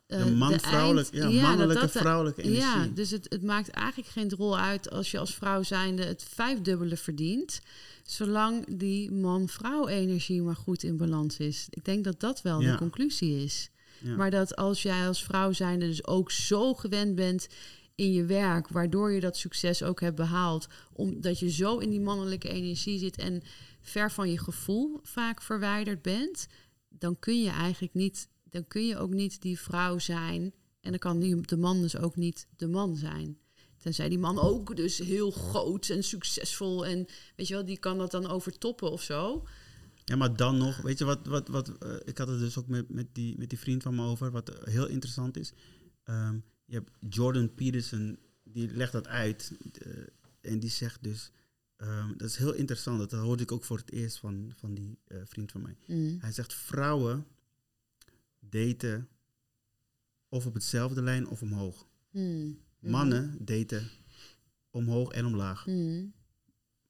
Uh, 0.07 0.23
de 0.23 0.31
man, 0.31 0.59
vrouwelijk, 0.59 1.07
ja, 1.11 1.29
mannelijke, 1.29 1.87
vrouwelijke 1.89 2.41
energie. 2.41 2.61
Ja, 2.61 2.87
dus 2.93 3.11
het, 3.11 3.25
het 3.29 3.43
maakt 3.43 3.69
eigenlijk 3.69 4.09
geen 4.09 4.31
rol 4.31 4.57
uit 4.57 4.89
als 4.89 5.11
je 5.11 5.19
als 5.19 5.35
vrouw 5.35 5.63
zijnde 5.63 6.03
het 6.03 6.25
vijfdubbele 6.33 6.97
verdient. 6.97 7.61
Zolang 8.03 8.77
die 8.77 9.11
man-vrouw 9.11 9.87
energie 9.87 10.41
maar 10.41 10.55
goed 10.55 10.83
in 10.83 10.97
balans 10.97 11.37
is. 11.37 11.67
Ik 11.69 11.85
denk 11.85 12.03
dat 12.03 12.19
dat 12.19 12.41
wel 12.41 12.59
de 12.59 12.75
conclusie 12.75 13.43
is. 13.43 13.69
Maar 14.17 14.31
dat 14.31 14.55
als 14.55 14.81
jij 14.81 15.07
als 15.07 15.23
vrouw 15.23 15.51
zijnde 15.51 15.87
dus 15.87 16.05
ook 16.05 16.31
zo 16.31 16.73
gewend 16.73 17.15
bent 17.15 17.47
in 17.95 18.13
je 18.13 18.25
werk, 18.25 18.67
waardoor 18.67 19.11
je 19.11 19.19
dat 19.19 19.37
succes 19.37 19.83
ook 19.83 20.01
hebt 20.01 20.15
behaald, 20.15 20.67
omdat 20.93 21.39
je 21.39 21.51
zo 21.51 21.77
in 21.77 21.89
die 21.89 22.01
mannelijke 22.01 22.49
energie 22.49 22.99
zit 22.99 23.17
en 23.17 23.41
ver 23.81 24.11
van 24.11 24.31
je 24.31 24.39
gevoel 24.39 24.99
vaak 25.03 25.41
verwijderd 25.41 26.01
bent, 26.01 26.47
dan 26.89 27.19
kun 27.19 27.41
je 27.41 27.49
eigenlijk 27.49 27.93
niet, 27.93 28.27
dan 28.55 28.67
kun 28.67 28.87
je 28.87 28.97
ook 28.97 29.13
niet 29.13 29.41
die 29.41 29.59
vrouw 29.59 29.99
zijn 29.99 30.53
en 30.81 30.89
dan 30.89 30.99
kan 30.99 31.19
die, 31.19 31.41
de 31.41 31.57
man 31.57 31.81
dus 31.81 31.97
ook 31.97 32.15
niet 32.15 32.47
de 32.55 32.67
man 32.67 32.95
zijn. 32.95 33.37
Tenzij 33.77 34.09
die 34.09 34.19
man 34.19 34.39
ook 34.39 34.75
dus 34.75 34.97
heel 34.97 35.31
groot 35.31 35.89
en 35.89 36.03
succesvol 36.03 36.85
en 36.85 37.05
weet 37.35 37.47
je 37.47 37.53
wel, 37.53 37.65
die 37.65 37.77
kan 37.77 37.97
dat 37.97 38.11
dan 38.11 38.27
overtoppen 38.27 38.91
of 38.91 39.01
zo. 39.01 39.47
Ja, 40.03 40.15
maar 40.15 40.35
dan 40.35 40.57
nog, 40.57 40.77
weet 40.81 40.97
je 40.97 41.05
wat, 41.05 41.27
wat, 41.27 41.47
wat 41.47 41.71
uh, 41.83 41.95
ik 42.05 42.17
had 42.17 42.27
het 42.27 42.39
dus 42.39 42.57
ook 42.57 42.67
met, 42.67 42.89
met, 42.89 43.07
die, 43.15 43.37
met 43.37 43.49
die 43.49 43.59
vriend 43.59 43.83
van 43.83 43.95
me 43.95 44.05
over, 44.05 44.31
wat 44.31 44.51
heel 44.63 44.87
interessant 44.87 45.37
is. 45.37 45.53
Um, 46.05 46.43
je 46.65 46.73
hebt 46.73 46.91
Jordan 47.09 47.53
Peterson, 47.53 48.19
die 48.43 48.71
legt 48.71 48.91
dat 48.91 49.07
uit 49.07 49.51
uh, 49.85 49.93
en 50.41 50.59
die 50.59 50.69
zegt 50.69 51.03
dus, 51.03 51.31
um, 51.77 52.13
dat 52.17 52.29
is 52.29 52.35
heel 52.35 52.53
interessant, 52.53 52.99
dat 52.99 53.11
hoorde 53.11 53.43
ik 53.43 53.51
ook 53.51 53.63
voor 53.63 53.77
het 53.77 53.91
eerst 53.91 54.17
van, 54.17 54.53
van 54.55 54.73
die 54.73 54.97
uh, 55.07 55.17
vriend 55.23 55.51
van 55.51 55.61
mij. 55.61 55.77
Mm. 55.87 56.17
Hij 56.19 56.31
zegt, 56.31 56.53
vrouwen 56.53 57.25
daten 58.55 59.07
of 60.29 60.45
op 60.45 60.53
hetzelfde 60.53 61.01
lijn 61.01 61.27
of 61.27 61.41
omhoog. 61.41 61.87
Mm. 62.11 62.57
Mannen 62.79 63.37
daten 63.39 63.89
omhoog 64.69 65.11
en 65.11 65.25
omlaag. 65.25 65.65
Mm. 65.65 66.13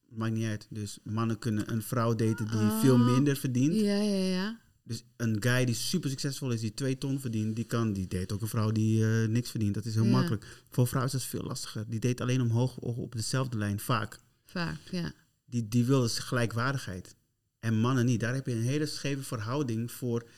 Maakt 0.10 0.34
niet 0.34 0.46
uit. 0.46 0.68
Dus 0.70 1.00
mannen 1.04 1.40
kunnen 1.40 1.72
een 1.72 1.82
vrouw 1.82 2.16
daten 2.16 2.48
die 2.48 2.60
oh. 2.60 2.80
veel 2.80 2.98
minder 2.98 3.36
verdient. 3.36 3.76
Ja, 3.76 3.96
ja, 4.02 4.26
ja. 4.26 4.60
Dus 4.84 5.04
een 5.18 5.38
guy 5.40 5.66
die 5.66 5.76
super 5.76 6.10
succesvol 6.10 6.52
is, 6.52 6.62
die 6.62 6.74
twee 6.74 6.98
ton 6.98 7.20
verdient, 7.20 7.56
die 7.56 7.66
kan, 7.66 7.94
die 7.94 8.08
date 8.08 8.34
ook 8.34 8.42
een 8.42 8.48
vrouw 8.48 8.72
die 8.72 9.00
uh, 9.00 9.28
niks 9.28 9.50
verdient. 9.50 9.74
Dat 9.74 9.86
is 9.86 9.96
heel 9.96 10.06
makkelijk. 10.06 10.64
Voor 10.70 10.88
vrouwen 10.88 11.14
is 11.14 11.20
dat 11.20 11.30
veel 11.30 11.48
lastiger. 11.48 11.90
Die 11.90 12.00
date 12.00 12.24
alleen 12.24 12.42
omhoog 12.42 12.78
op 12.78 13.16
dezelfde 13.16 13.58
lijn, 13.58 13.80
vaak. 13.80 14.20
Vaak, 14.46 14.80
ja. 14.92 15.14
Die, 15.46 15.68
die 15.68 15.86
wil 15.86 16.02
dus 16.02 16.20
gelijkwaardigheid. 16.20 17.16
En 17.60 17.80
mannen 17.80 18.06
niet. 18.06 18.20
Daar 18.20 18.34
heb 18.34 18.46
je 18.46 18.54
een 18.54 18.62
hele 18.62 18.86
scheve 18.86 19.24
verhouding 19.24 19.92
voor. 19.92 20.30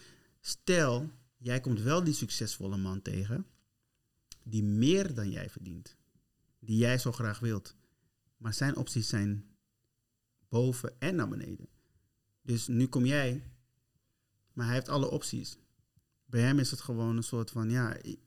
Stel, 0.47 1.09
jij 1.37 1.59
komt 1.59 1.81
wel 1.81 2.03
die 2.03 2.13
succesvolle 2.13 2.77
man 2.77 3.01
tegen, 3.01 3.45
die 4.43 4.63
meer 4.63 5.13
dan 5.13 5.31
jij 5.31 5.49
verdient. 5.49 5.95
Die 6.59 6.77
jij 6.77 6.97
zo 6.97 7.11
graag 7.11 7.39
wilt. 7.39 7.75
Maar 8.37 8.53
zijn 8.53 8.75
opties 8.75 9.07
zijn 9.07 9.45
boven 10.49 10.99
en 10.99 11.15
naar 11.15 11.27
beneden. 11.27 11.67
Dus 12.41 12.67
nu 12.67 12.87
kom 12.87 13.05
jij, 13.05 13.43
maar 14.53 14.65
hij 14.65 14.75
heeft 14.75 14.89
alle 14.89 15.09
opties. 15.09 15.57
Bij 16.25 16.41
hem 16.41 16.59
is 16.59 16.71
het 16.71 16.81
gewoon 16.81 17.17
een 17.17 17.23
soort 17.23 17.51
van, 17.51 17.69
ja, 17.69 17.93
ik, 17.93 18.19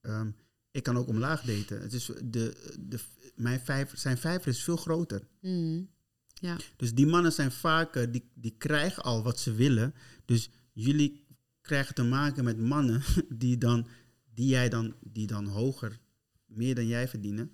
ehm, 0.00 0.30
ik 0.70 0.82
kan 0.82 0.96
ook 0.96 1.08
omlaag 1.08 1.42
daten. 1.42 1.80
Het 1.80 1.92
is 1.92 2.06
de, 2.24 2.74
de, 2.80 3.00
mijn 3.34 3.60
vijver, 3.60 3.98
zijn 3.98 4.18
vijver 4.18 4.48
is 4.48 4.64
veel 4.64 4.76
groter. 4.76 5.28
Mm, 5.40 5.90
ja. 6.34 6.56
Dus 6.76 6.94
die 6.94 7.06
mannen 7.06 7.32
zijn 7.32 7.52
vaker, 7.52 8.12
die, 8.12 8.30
die 8.34 8.54
krijgen 8.58 9.02
al 9.02 9.22
wat 9.22 9.40
ze 9.40 9.52
willen. 9.52 9.94
Dus 10.24 10.50
jullie 10.72 11.26
krijgen 11.68 11.94
te 11.94 12.02
maken 12.02 12.44
met 12.44 12.58
mannen 12.58 13.02
die, 13.28 13.58
dan, 13.58 13.86
die 14.34 14.48
jij 14.48 14.68
dan, 14.68 14.94
die 15.00 15.26
dan 15.26 15.46
hoger, 15.46 15.98
meer 16.46 16.74
dan 16.74 16.86
jij 16.86 17.08
verdienen. 17.08 17.52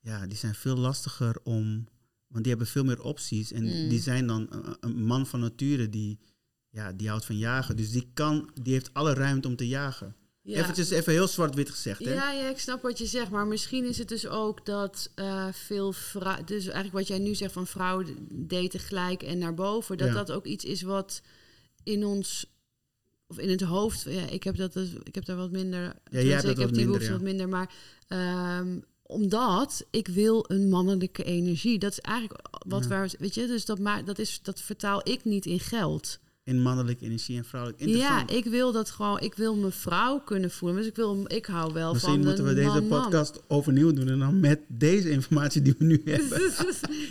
Ja, 0.00 0.26
die 0.26 0.38
zijn 0.38 0.54
veel 0.54 0.76
lastiger 0.76 1.40
om 1.42 1.86
want 2.32 2.44
die 2.44 2.52
hebben 2.52 2.66
veel 2.66 2.84
meer 2.84 3.02
opties. 3.02 3.52
En 3.52 3.62
mm. 3.62 3.88
die 3.88 4.00
zijn 4.00 4.26
dan 4.26 4.48
een, 4.80 5.04
man 5.04 5.26
van 5.26 5.40
nature 5.40 5.88
die, 5.88 6.18
ja, 6.70 6.92
die 6.92 7.08
houdt 7.08 7.24
van 7.24 7.38
jagen. 7.38 7.76
Dus 7.76 7.90
die, 7.90 8.10
kan, 8.14 8.50
die 8.62 8.72
heeft 8.72 8.94
alle 8.94 9.14
ruimte 9.14 9.48
om 9.48 9.56
te 9.56 9.68
jagen. 9.68 10.16
Ja. 10.42 10.58
Eventjes, 10.58 10.90
even 10.90 11.12
heel 11.12 11.28
zwart-wit 11.28 11.70
gezegd. 11.70 12.04
Hè? 12.04 12.12
Ja, 12.12 12.32
ja, 12.32 12.48
ik 12.48 12.58
snap 12.58 12.82
wat 12.82 12.98
je 12.98 13.06
zegt. 13.06 13.30
Maar 13.30 13.46
misschien 13.46 13.84
is 13.84 13.98
het 13.98 14.08
dus 14.08 14.26
ook 14.26 14.66
dat 14.66 15.10
uh, 15.16 15.48
veel 15.52 15.92
vrouwen... 15.92 16.46
Dus 16.46 16.64
eigenlijk 16.64 16.92
wat 16.92 17.06
jij 17.06 17.18
nu 17.18 17.34
zegt 17.34 17.52
van 17.52 17.66
vrouwen 17.66 18.06
daten 18.30 18.80
gelijk 18.80 19.22
en 19.22 19.38
naar 19.38 19.54
boven... 19.54 19.98
dat 19.98 20.12
dat 20.12 20.32
ook 20.32 20.46
iets 20.46 20.64
is 20.64 20.82
wat 20.82 21.22
in 21.82 22.04
ons 22.04 22.46
of 23.32 23.38
in 23.38 23.50
het 23.50 23.60
hoofd, 23.60 24.02
ja, 24.08 24.28
ik 24.28 24.42
heb 24.42 24.56
dat, 24.56 24.72
dus, 24.72 24.92
ik 25.02 25.14
heb 25.14 25.24
daar 25.24 25.36
wat 25.36 25.50
minder. 25.50 25.80
Ja, 26.10 26.20
jij 26.20 26.34
hebt 26.34 26.48
ik 26.48 26.56
heb 26.56 26.72
die 26.72 26.84
behoefte 26.84 27.06
ja. 27.06 27.12
wat 27.12 27.20
minder, 27.20 27.48
maar 27.48 27.74
ehm, 28.08 28.78
omdat 29.02 29.84
ik 29.90 30.08
wil 30.08 30.44
een 30.48 30.68
mannelijke 30.68 31.24
energie. 31.24 31.78
Dat 31.78 31.92
is 31.92 32.00
eigenlijk 32.00 32.48
wat 32.66 32.82
Ja. 32.82 32.88
waar, 32.88 33.10
weet 33.18 33.34
je, 33.34 33.46
dus 33.46 33.64
dat 33.64 33.78
maar 33.78 34.04
dat 34.04 34.18
is 34.18 34.40
dat 34.42 34.60
vertaal 34.60 35.08
ik 35.08 35.24
niet 35.24 35.46
in 35.46 35.60
geld. 35.60 36.18
In 36.44 36.62
mannelijke 36.62 37.04
energie 37.04 37.36
en 37.36 37.44
vrouwelijke. 37.44 37.88
Ja, 37.88 38.28
ik 38.28 38.44
wil 38.44 38.72
dat 38.72 38.90
gewoon, 38.90 39.20
ik 39.20 39.34
wil 39.34 39.56
mijn 39.56 39.72
vrouw 39.72 40.20
kunnen 40.20 40.50
voelen. 40.50 40.78
Dus 40.78 40.86
ik 40.86 40.96
wil, 40.96 41.24
ik 41.26 41.46
hou 41.46 41.72
wel 41.72 41.92
Misschien 41.92 42.14
van 42.14 42.24
moeten 42.24 42.44
we 42.44 42.54
deze 42.54 42.82
podcast 42.82 43.40
overnieuw 43.48 43.92
doen 43.92 44.08
en 44.08 44.18
dan 44.18 44.40
met 44.40 44.60
deze 44.68 45.10
informatie 45.10 45.62
die 45.62 45.74
we 45.78 45.84
nu 45.84 46.02
hebben. 46.04 46.40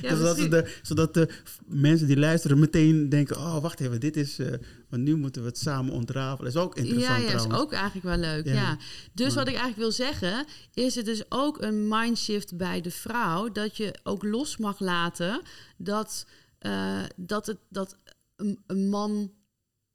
ja, 0.02 0.16
zodat, 0.22 0.38
de, 0.38 0.76
zodat 0.82 1.14
de 1.14 1.30
mensen 1.66 2.08
die 2.08 2.18
luisteren 2.18 2.60
meteen 2.60 3.10
denken: 3.10 3.38
oh, 3.38 3.62
wacht 3.62 3.80
even, 3.80 4.00
dit 4.00 4.18
is. 4.18 4.40
eh 4.40 4.54
want 4.90 5.04
nu 5.04 5.16
moeten 5.16 5.42
we 5.42 5.48
het 5.48 5.58
samen 5.58 5.94
ontrafelen. 5.94 6.54
Dat 6.54 6.62
is 6.62 6.68
ook 6.68 6.76
interessant 6.76 7.24
ja, 7.24 7.30
ja, 7.30 7.36
is 7.36 7.52
ook 7.52 7.72
eigenlijk 7.72 8.06
wel 8.06 8.18
leuk. 8.18 8.46
Ja. 8.46 8.54
Ja. 8.54 8.78
Dus 9.14 9.28
Maar- 9.28 9.36
wat 9.36 9.48
ik 9.48 9.60
eigenlijk 9.60 9.78
wil 9.78 9.92
zeggen, 9.92 10.46
is 10.74 10.96
het 10.96 11.06
dus 11.06 11.24
ook 11.30 11.62
een 11.62 11.88
mindshift 11.88 12.58
bij 12.58 12.82
de 12.82 12.92
vrouw. 12.92 13.52
Dat 13.52 13.78
je 13.78 13.94
ook 14.04 14.24
los 14.24 14.58
mag 14.58 14.80
laten 14.80 15.42
dat, 15.78 16.26
eh, 16.60 17.04
dat, 17.16 17.46
het, 17.46 17.58
dat 17.70 17.98
een, 18.42 18.60
een 18.68 18.90
man. 18.90 19.32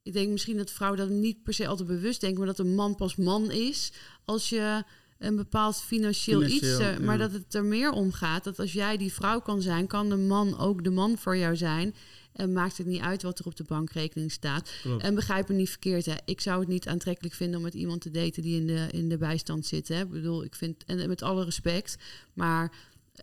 Ik 0.03 0.13
denk 0.13 0.31
misschien 0.31 0.57
dat 0.57 0.71
vrouwen 0.71 1.01
dat 1.01 1.09
niet 1.09 1.43
per 1.43 1.55
se 1.55 1.67
altijd 1.67 1.89
bewust 1.89 2.21
denken, 2.21 2.39
maar 2.39 2.55
dat 2.55 2.59
een 2.59 2.75
man 2.75 2.95
pas 2.95 3.17
man 3.17 3.51
is 3.51 3.93
als 4.25 4.49
je 4.49 4.85
een 5.19 5.37
bepaald 5.37 5.77
financieel, 5.77 6.45
iets. 6.45 6.79
Eh, 6.79 6.99
maar 6.99 7.19
dat 7.19 7.33
het 7.33 7.55
er 7.55 7.65
meer 7.65 7.91
om 7.91 8.13
gaat 8.13 8.45
dat 8.45 8.59
als 8.59 8.73
jij 8.73 8.97
die 8.97 9.13
vrouw 9.13 9.41
kan 9.41 9.63
zijn, 9.63 9.87
kan 9.87 10.09
de 10.09 10.17
man 10.17 10.59
ook 10.59 10.85
de 10.85 10.91
man 10.91 11.19
voor 11.19 11.37
jou 11.37 11.57
zijn. 11.57 11.95
En 12.33 12.53
maakt 12.53 12.79
het 12.79 12.87
niet 12.87 13.01
uit 13.01 13.23
wat 13.23 13.39
er 13.39 13.47
op 13.47 13.57
de 13.57 13.65
bankrekening 13.65 14.33
staat. 14.33 14.71
Klopt. 14.83 15.03
En 15.03 15.15
begrijp 15.15 15.49
me 15.49 15.55
niet 15.55 15.69
verkeerd, 15.69 16.07
hè. 16.07 16.15
Ik 16.25 16.41
zou 16.41 16.61
het 16.61 16.69
niet 16.69 16.89
aantrekkelijk 16.89 17.35
vinden 17.35 17.57
om 17.57 17.63
met 17.63 17.75
iemand 17.75 18.01
te 18.01 18.11
daten 18.11 18.43
die 18.43 18.61
in 18.61 18.67
de, 18.67 18.87
in 18.91 19.09
de 19.09 19.19
bijstand 19.19 19.67
zit. 19.67 19.89
Hè. 19.89 20.01
Ik 20.01 20.11
bedoel, 20.11 20.45
ik 20.45 20.55
vind, 20.55 20.85
en 20.85 21.09
met 21.09 21.23
alle 21.23 21.45
respect, 21.45 21.97
maar 22.33 22.73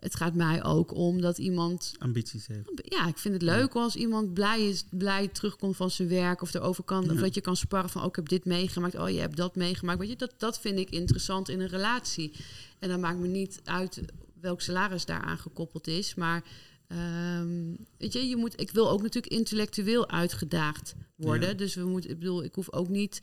het 0.00 0.14
gaat 0.14 0.34
mij 0.34 0.64
ook 0.64 0.94
om 0.94 1.20
dat 1.20 1.38
iemand. 1.38 1.94
Ambities 1.98 2.46
heeft. 2.46 2.70
Ja, 2.74 3.06
ik 3.08 3.18
vind 3.18 3.34
het 3.34 3.42
leuk 3.42 3.74
als 3.74 3.96
iemand 3.96 4.34
blij 4.34 4.68
is, 4.68 4.84
blij 4.90 5.28
terugkomt 5.28 5.76
van 5.76 5.90
zijn 5.90 6.08
werk 6.08 6.42
of 6.42 6.54
erover 6.54 6.84
kan. 6.84 7.10
Of 7.10 7.18
dat 7.18 7.34
je 7.34 7.40
kan 7.40 7.56
sparren 7.56 7.90
van, 7.90 8.02
oh, 8.02 8.08
ik 8.08 8.16
heb 8.16 8.28
dit 8.28 8.44
meegemaakt, 8.44 8.94
oh, 8.98 9.08
je 9.10 9.20
hebt 9.20 9.36
dat 9.36 9.56
meegemaakt. 9.56 9.98
Weet 9.98 10.08
je, 10.08 10.16
dat, 10.16 10.34
dat 10.38 10.60
vind 10.60 10.78
ik 10.78 10.90
interessant 10.90 11.48
in 11.48 11.60
een 11.60 11.68
relatie. 11.68 12.32
En 12.78 12.88
dan 12.88 13.00
maakt 13.00 13.18
me 13.18 13.26
niet 13.26 13.60
uit 13.64 14.00
welk 14.40 14.60
salaris 14.60 15.04
daaraan 15.04 15.38
gekoppeld 15.38 15.86
is, 15.86 16.14
maar. 16.14 16.44
ehm, 16.86 17.74
weet 17.98 18.12
je, 18.12 18.28
je 18.28 18.36
moet, 18.36 18.60
ik 18.60 18.70
wil 18.70 18.90
ook 18.90 19.02
natuurlijk 19.02 19.32
intellectueel 19.34 20.08
uitgedaagd 20.08 20.94
worden. 21.16 21.48
Ja. 21.48 21.54
Dus 21.54 21.74
we 21.74 21.84
moeten, 21.84 22.10
ik 22.10 22.18
bedoel, 22.18 22.44
ik 22.44 22.54
hoef 22.54 22.72
ook 22.72 22.88
niet. 22.88 23.22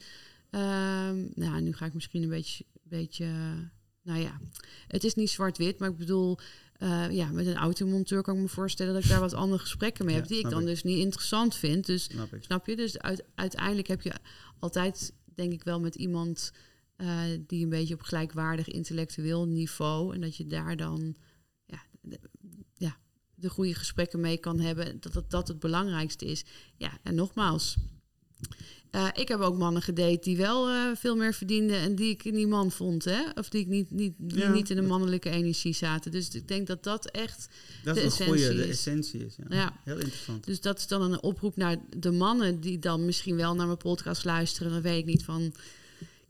ehm, 0.50 1.24
nou, 1.34 1.60
nu 1.60 1.72
ga 1.72 1.86
ik 1.86 1.94
misschien 1.94 2.22
een 2.22 2.28
beetje, 2.28 2.64
beetje. 2.82 3.26
Nou 4.02 4.20
ja, 4.20 4.40
het 4.86 5.04
is 5.04 5.14
niet 5.14 5.30
zwart-wit, 5.30 5.78
maar 5.78 5.90
ik 5.90 5.96
bedoel, 5.96 6.38
eh, 6.72 7.10
ja, 7.10 7.30
met 7.30 7.46
een 7.46 7.56
automonteur 7.56 8.22
kan 8.22 8.34
ik 8.34 8.40
me 8.40 8.48
voorstellen 8.48 8.94
dat 8.94 9.02
ik 9.02 9.08
daar 9.08 9.20
wat 9.20 9.34
andere 9.34 9.60
gesprekken 9.60 10.04
mee 10.04 10.14
Ja, 10.14 10.20
heb, 10.20 10.28
die 10.28 10.38
ik 10.38 10.50
dan 10.50 10.60
ik. 10.60 10.66
dus 10.66 10.82
niet 10.82 10.98
interessant 10.98 11.54
vind. 11.54 11.86
Dus 11.86 12.08
Snap 12.40 12.66
je? 12.66 12.76
Dus 12.76 12.98
uit, 12.98 13.24
uiteindelijk 13.34 13.88
heb 13.88 14.02
je 14.02 14.12
altijd, 14.58 15.12
denk 15.34 15.52
ik 15.52 15.64
wel, 15.64 15.80
met 15.80 15.94
iemand 15.94 16.52
eh, 16.96 17.20
die 17.46 17.62
een 17.62 17.68
beetje 17.68 17.94
op 17.94 18.02
gelijkwaardig 18.02 18.68
intellectueel 18.68 19.46
niveau 19.46 20.14
en 20.14 20.20
dat 20.20 20.36
je 20.36 20.46
daar 20.46 20.76
dan 20.76 21.16
ja, 21.66 21.82
de, 22.00 22.20
ja, 22.74 22.96
de 23.34 23.48
goede 23.48 23.74
gesprekken 23.74 24.20
mee 24.20 24.38
kan 24.38 24.60
hebben, 24.60 25.00
dat 25.00 25.12
dat, 25.12 25.30
dat 25.30 25.48
het 25.48 25.58
belangrijkste 25.58 26.24
is. 26.24 26.44
Ja, 26.76 26.98
en 27.02 27.14
nogmaals. 27.14 27.76
Eh, 28.92 29.08
ik 29.14 29.28
heb 29.28 29.40
ook 29.40 29.56
mannen 29.58 29.82
gedate 29.82 30.18
die 30.20 30.36
wel 30.36 30.68
eh, 30.68 30.74
veel 30.94 31.16
meer 31.16 31.34
verdienden 31.34 31.76
en 31.76 31.94
die 31.94 32.10
ik 32.10 32.32
niet 32.32 32.48
man 32.48 32.70
vond, 32.70 33.04
hè? 33.04 33.20
Of 33.34 33.48
die 33.48 33.60
ik 33.60 33.66
niet, 33.66 33.90
niet, 33.90 34.14
die 34.18 34.38
Ja, 34.38 34.52
niet 34.52 34.70
in 34.70 34.76
de 34.76 34.82
mannelijke 34.82 35.30
energie 35.30 35.72
zaten. 35.74 36.10
Dus 36.10 36.28
ik 36.28 36.48
denk 36.48 36.66
dat 36.66 36.82
dat 36.82 37.06
echt 37.10 37.48
Dat 37.84 37.94
de 37.94 38.02
is 38.02 38.18
een 38.18 38.26
goede, 38.26 38.40
essentie 38.40 38.56
de 38.62 38.68
is. 38.68 38.76
essentie 38.76 39.26
is. 39.26 39.36
Ja. 39.36 39.56
Ja. 39.56 39.72
Heel 39.84 39.98
interessant. 39.98 40.44
Dus 40.44 40.60
dat 40.60 40.78
is 40.78 40.86
dan 40.86 41.02
een 41.12 41.22
oproep 41.22 41.56
naar 41.56 41.76
de 41.96 42.10
mannen 42.10 42.60
die 42.60 42.78
dan 42.78 43.04
misschien 43.04 43.36
wel 43.36 43.54
naar 43.54 43.66
mijn 43.66 43.78
podcast 43.78 44.24
luisteren. 44.24 44.72
Dan 44.72 44.82
weet 44.82 44.98
ik 44.98 45.04
niet 45.06 45.24
van. 45.24 45.54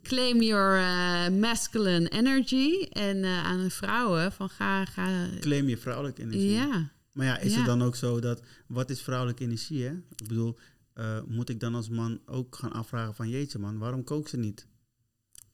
Claim 0.03 0.43
your 0.43 0.79
eh, 0.79 1.29
masculine 1.41 2.09
energy. 2.09 2.83
En 2.83 3.25
aan 3.25 3.63
de 3.63 3.71
vrouwen 3.71 4.33
van 4.33 4.49
ga. 4.49 4.85
ga 4.85 5.29
Claim 5.41 5.69
je 5.69 5.77
vrouwelijke 5.79 6.23
energie. 6.23 6.51
ja. 6.51 6.91
Maar 7.13 7.27
ja, 7.27 7.39
is 7.39 7.51
Ja. 7.53 7.57
het 7.57 7.67
dan 7.67 7.83
ook 7.83 7.97
zo 7.97 8.21
dat, 8.21 8.43
wat 8.67 8.91
is 8.91 9.01
vrouwelijke 9.01 9.45
energie, 9.45 9.83
hè? 9.85 9.91
Ik 9.93 10.29
bedoel, 10.29 10.57
eh, 10.95 11.23
moet 11.27 11.49
ik 11.49 11.61
dan 11.61 11.75
als 11.75 11.89
man 11.89 12.21
ook 12.27 12.57
gaan 12.57 12.73
afvragen 12.73 13.15
van, 13.15 13.29
jeetje 13.29 13.59
man, 13.59 13.79
waarom 13.79 14.05
kook 14.05 14.29
ze 14.29 14.37
niet? 14.37 14.67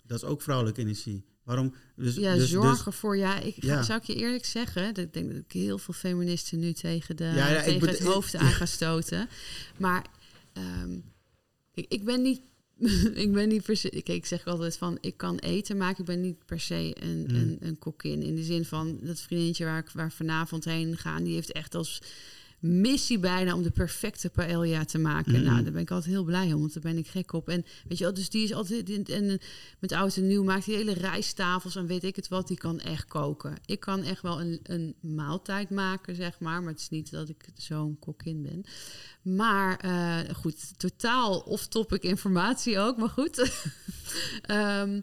Dat 0.05 0.22
is 0.22 0.28
ook 0.28 0.43
vrouwelijke 0.43 0.80
energie. 0.80 1.24
Waarom, 1.45 1.74
dus, 1.97 2.14
ja, 2.14 2.34
dus, 2.34 2.51
zorgen 2.51 2.93
voor. 2.93 3.16
Ja, 3.16 3.39
ik 3.41 3.55
ga, 3.59 3.66
Ja. 3.66 3.82
zou 3.82 3.99
ik 4.01 4.05
je 4.07 4.14
eerlijk 4.14 4.45
zeggen. 4.45 4.95
Ik 4.95 5.12
denk 5.12 5.28
dat 5.32 5.39
ik 5.45 5.53
heel 5.53 5.78
veel 5.78 5.95
feministen 5.95 6.59
nu 6.59 6.72
tegen, 6.72 7.16
de, 7.16 7.24
Ja, 7.24 7.32
ja, 7.34 7.59
ik 7.59 7.64
tegen 7.64 7.89
het 7.89 8.03
hoofd 8.03 8.34
aan 8.43 8.53
ga 8.53 8.66
stoten. 8.66 9.28
Maar 9.78 10.07
ehm, 10.53 10.99
kijk, 11.72 11.86
ik 11.93 12.05
ben 12.05 12.22
niet. 12.22 12.41
ik 13.24 13.32
ben 13.32 13.49
niet 13.49 13.62
per 13.62 13.76
se. 13.76 13.89
Kijk, 13.89 14.09
ik 14.09 14.26
zeg 14.26 14.45
altijd 14.45 14.76
van 14.76 14.99
ik 15.01 15.16
kan 15.16 15.39
eten 15.39 15.76
maken. 15.76 15.99
Ik 16.01 16.05
ben 16.07 16.20
niet 16.20 16.45
per 16.47 16.61
se 16.61 16.97
een, 17.03 17.18
Mm. 17.28 17.34
een, 17.34 17.57
een 17.61 17.78
kokkin. 17.78 18.22
In 18.22 18.34
de 18.34 18.43
zin 18.45 18.64
van 18.64 18.99
dat 19.03 19.20
vriendinnetje 19.20 19.64
waar 19.64 19.78
ik 19.78 19.91
waar 19.91 20.12
vanavond 20.12 20.64
heen 20.64 20.97
ga, 20.97 21.20
die 21.20 21.34
heeft 21.34 21.53
echt 21.53 21.74
als 21.74 22.03
missie 22.59 23.18
bijna 23.18 23.54
om 23.54 23.62
de 23.62 23.70
perfecte 23.70 24.30
paella 24.30 24.84
te 24.84 24.98
maken. 24.98 25.32
Mhm. 25.32 25.42
Nou, 25.42 25.62
daar 25.62 25.72
ben 25.72 25.82
ik 25.82 25.90
altijd 25.90 26.12
heel 26.12 26.24
blij 26.24 26.52
om, 26.52 26.61
want 26.61 26.72
daar 26.72 26.82
ben 26.82 26.96
ik 26.96 27.06
gek 27.06 27.32
op. 27.32 27.48
En 27.48 27.64
weet 27.88 27.98
je 27.98 28.04
wel, 28.04 28.14
dus 28.14 28.30
die 28.30 28.42
is 28.42 28.52
altijd 28.52 28.88
in, 28.88 29.04
en 29.04 29.40
met 29.78 29.92
oud 29.92 30.16
en 30.16 30.26
nieuw 30.26 30.44
maakt 30.44 30.64
die 30.64 30.76
hele 30.76 30.92
rijsttafels 30.92 31.76
en 31.76 31.86
weet 31.86 32.04
ik 32.04 32.16
het 32.16 32.28
wat, 32.28 32.48
die 32.48 32.56
kan 32.56 32.80
echt 32.80 33.04
koken. 33.04 33.56
Ik 33.64 33.80
kan 33.80 34.02
echt 34.02 34.22
wel 34.22 34.40
een, 34.40 34.61
een 34.62 34.94
maaltijd 35.00 35.70
maken, 35.70 36.14
zeg 36.14 36.40
maar, 36.40 36.62
maar 36.62 36.72
het 36.72 36.80
is 36.80 36.88
niet 36.88 37.11
dat 37.11 37.28
ik 37.28 37.48
zo'n 37.54 37.98
kokkin 37.98 38.42
ben. 38.42 38.64
Maar 39.22 39.76
eh, 39.76 40.34
goed, 40.34 40.78
totaal 40.78 41.38
off-topic 41.38 42.02
informatie 42.02 42.78
ook, 42.78 42.96
maar 42.96 43.09
goed. 43.09 43.36
Ehm, 44.42 45.00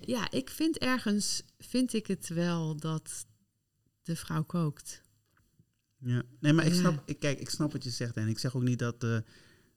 ja, 0.00 0.30
ik 0.30 0.50
vind 0.50 0.78
ergens, 0.78 1.42
vind 1.58 1.92
ik 1.92 2.06
het 2.06 2.28
wel 2.28 2.76
dat 2.76 3.26
de 4.02 4.16
vrouw 4.16 4.42
kookt. 4.42 5.01
Ja. 6.04 6.22
Nee, 6.40 6.52
maar 6.52 6.66
ik 6.66 6.74
snap, 6.74 7.02
ik, 7.04 7.18
kijk, 7.18 7.40
ik 7.40 7.50
snap 7.50 7.72
wat 7.72 7.84
je 7.84 7.90
zegt. 7.90 8.16
En 8.16 8.28
ik 8.28 8.38
zeg 8.38 8.56
ook 8.56 8.62
niet 8.62 8.78
dat, 8.78 9.04
eh, 9.04 9.16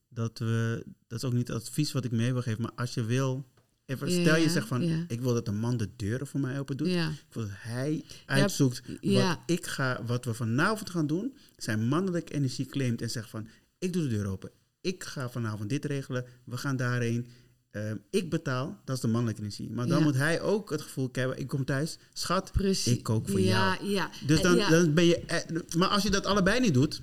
dat 0.09 0.39
we, 0.39 0.84
dat 1.07 1.17
is 1.17 1.26
ook 1.26 1.34
niet 1.34 1.47
het 1.47 1.57
advies 1.57 1.91
wat 1.91 2.05
ik 2.05 2.11
mee 2.11 2.34
wil 2.34 2.41
geven. 2.41 2.61
Maar 2.61 2.71
als 2.76 2.93
je 2.93 3.03
wil, 3.03 3.45
even, 3.86 4.11
Ja, 4.11 4.21
stel 4.21 4.36
je 4.36 4.49
zegt 4.49 4.67
van, 4.67 4.88
ja. 4.88 5.05
ik 5.07 5.21
wil 5.21 5.34
dat 5.34 5.47
een 5.47 5.59
man 5.59 5.78
de 5.78 5.89
deuren 5.95 6.28
voor 6.28 6.39
mij 6.39 6.59
open 6.59 6.78
doet. 6.78 6.88
Ja, 6.88 7.09
Ik 7.09 7.34
wil 7.34 7.43
dat 7.43 7.51
hij 7.57 8.03
uitzoekt 8.26 8.82
ja. 9.01 9.28
wat 9.28 9.39
ik 9.45 9.65
ga, 9.65 10.03
wat 10.05 10.26
we 10.26 10.34
vanavond 10.34 10.89
gaan 10.89 11.07
doen. 11.07 11.38
Zijn 11.57 11.88
mannelijke 11.88 12.34
energie 12.34 12.65
claimt 12.65 13.01
en 13.01 13.09
zegt 13.09 13.30
van, 13.30 13.47
ik 13.80 13.93
doe 13.93 14.03
de 14.03 14.09
deur 14.09 14.26
open. 14.26 14.51
Ik 14.82 15.03
ga 15.03 15.30
vanavond 15.30 15.69
dit 15.69 15.86
regelen. 15.86 16.26
We 16.43 16.57
gaan 16.57 16.76
daarheen. 16.76 17.28
Ehm, 17.76 17.95
ik 18.09 18.30
betaal, 18.30 18.78
dat 18.86 18.95
is 18.95 19.01
de 19.01 19.07
mannelijke 19.07 19.41
energie. 19.41 19.69
Maar 19.71 19.88
dan 19.88 19.97
Ja. 19.97 20.03
moet 20.03 20.15
hij 20.15 20.41
ook 20.41 20.69
het 20.69 20.82
gevoel 20.82 21.09
hebben, 21.11 21.39
ik 21.39 21.47
kom 21.47 21.65
thuis, 21.65 21.97
schat, 22.13 22.51
precies. 22.51 22.93
ik 22.93 23.03
kook 23.03 23.30
voor 23.30 23.39
ja, 23.39 23.78
jou. 23.80 23.89
Ja, 23.91 24.09
Dus 24.28 24.41
dan, 24.41 24.55
ja, 24.55 24.69
dan 24.69 24.93
ben 24.93 25.05
je. 25.05 25.19
eh, 25.19 25.78
Maar 25.78 25.88
als 25.88 26.03
je 26.03 26.09
dat 26.09 26.26
allebei 26.26 26.59
niet 26.59 26.73
doet 26.73 27.01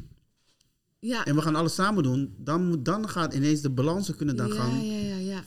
ja, 0.99 1.25
en 1.25 1.35
we 1.35 1.43
gaan 1.43 1.55
alles 1.57 1.75
samen 1.75 2.03
doen, 2.03 2.35
dan, 2.39 2.67
moet, 2.67 2.85
dan 2.85 3.09
gaat 3.09 3.35
ineens 3.35 3.61
de 3.61 3.71
balansen 3.71 4.17
kunnen 4.17 4.37
dan 4.37 4.51
gaan 4.53 4.71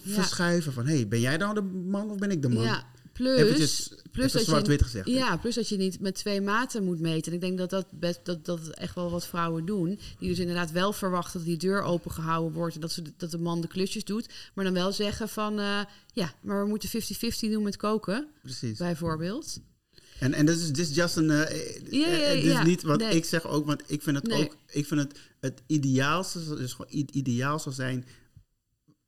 verschuiven 0.03 0.73
van 0.73 0.85
hey, 0.85 1.07
ben 1.07 1.19
jij 1.19 1.37
dan 1.37 1.55
de 1.55 1.61
man 1.61 2.09
of 2.09 2.17
ben 2.17 2.31
ik 2.31 2.41
de 2.41 2.49
man? 2.49 2.63
Ja, 2.63 2.83
plus, 3.15 3.37
Eventjes, 3.39 3.87
plus 4.11 4.25
even 4.25 4.37
dat 4.39 4.47
zwart-wit 4.47 4.81
gezegd. 4.83 5.07
Ja, 5.07 5.37
plus 5.37 5.55
dat 5.55 5.69
je 5.69 5.77
niet 5.77 5.99
met 5.99 6.15
twee 6.15 6.41
maten 6.41 6.83
moet 6.83 6.99
meten. 6.99 7.31
En 7.31 7.33
ik 7.37 7.41
denk 7.43 7.57
dat 7.57 7.69
dat, 7.69 7.85
best, 7.91 8.19
dat 8.23 8.45
dat 8.45 8.69
echt 8.69 8.95
wel 8.95 9.11
wat 9.11 9.27
vrouwen 9.27 9.65
doen. 9.65 9.99
Die 10.19 10.29
dus 10.29 10.39
inderdaad 10.39 10.71
wel 10.71 10.93
verwachten 10.93 11.39
dat 11.39 11.47
die 11.47 11.57
deur 11.57 11.81
open 11.81 12.11
gehouden 12.11 12.53
wordt. 12.53 12.75
En 12.75 12.81
dat, 12.81 12.91
ze, 12.91 13.01
dat 13.17 13.31
de 13.31 13.37
man 13.37 13.61
de 13.61 13.67
klusjes 13.67 14.03
doet. 14.03 14.29
Maar 14.53 14.65
dan 14.65 14.73
wel 14.73 14.91
zeggen 14.91 15.29
van... 15.29 15.59
eh, 15.59 15.79
ja, 16.13 16.33
maar 16.41 16.61
we 16.63 16.69
moeten 16.69 16.89
50-50 16.89 17.39
doen 17.39 17.63
met 17.63 17.77
koken, 17.77 18.27
Precies. 18.41 18.77
bijvoorbeeld. 18.77 19.59
En, 20.19 20.33
en 20.33 20.45
dat 20.45 20.55
is 20.57 20.71
dit 20.71 20.95
just 20.95 21.15
een. 21.15 21.27
Ja, 21.27 21.47
ja, 21.89 22.33
dit 22.33 22.43
is 22.43 22.63
niet 22.63 22.81
wat 22.81 22.99
Nee. 22.99 23.15
ik 23.15 23.25
zeg 23.25 23.45
ook, 23.47 23.65
want 23.65 23.81
ik 23.87 24.01
vind 24.01 24.15
het 24.15 24.27
Nee. 24.27 24.43
ook. 24.43 24.55
Ik 24.71 24.85
vind 24.85 24.99
het 25.01 25.19
het 25.39 25.61
ideaalste, 25.67 26.55
dus 26.55 26.73
gewoon 26.73 27.05
ideaal 27.11 27.59
zou 27.59 27.75
zijn. 27.75 28.05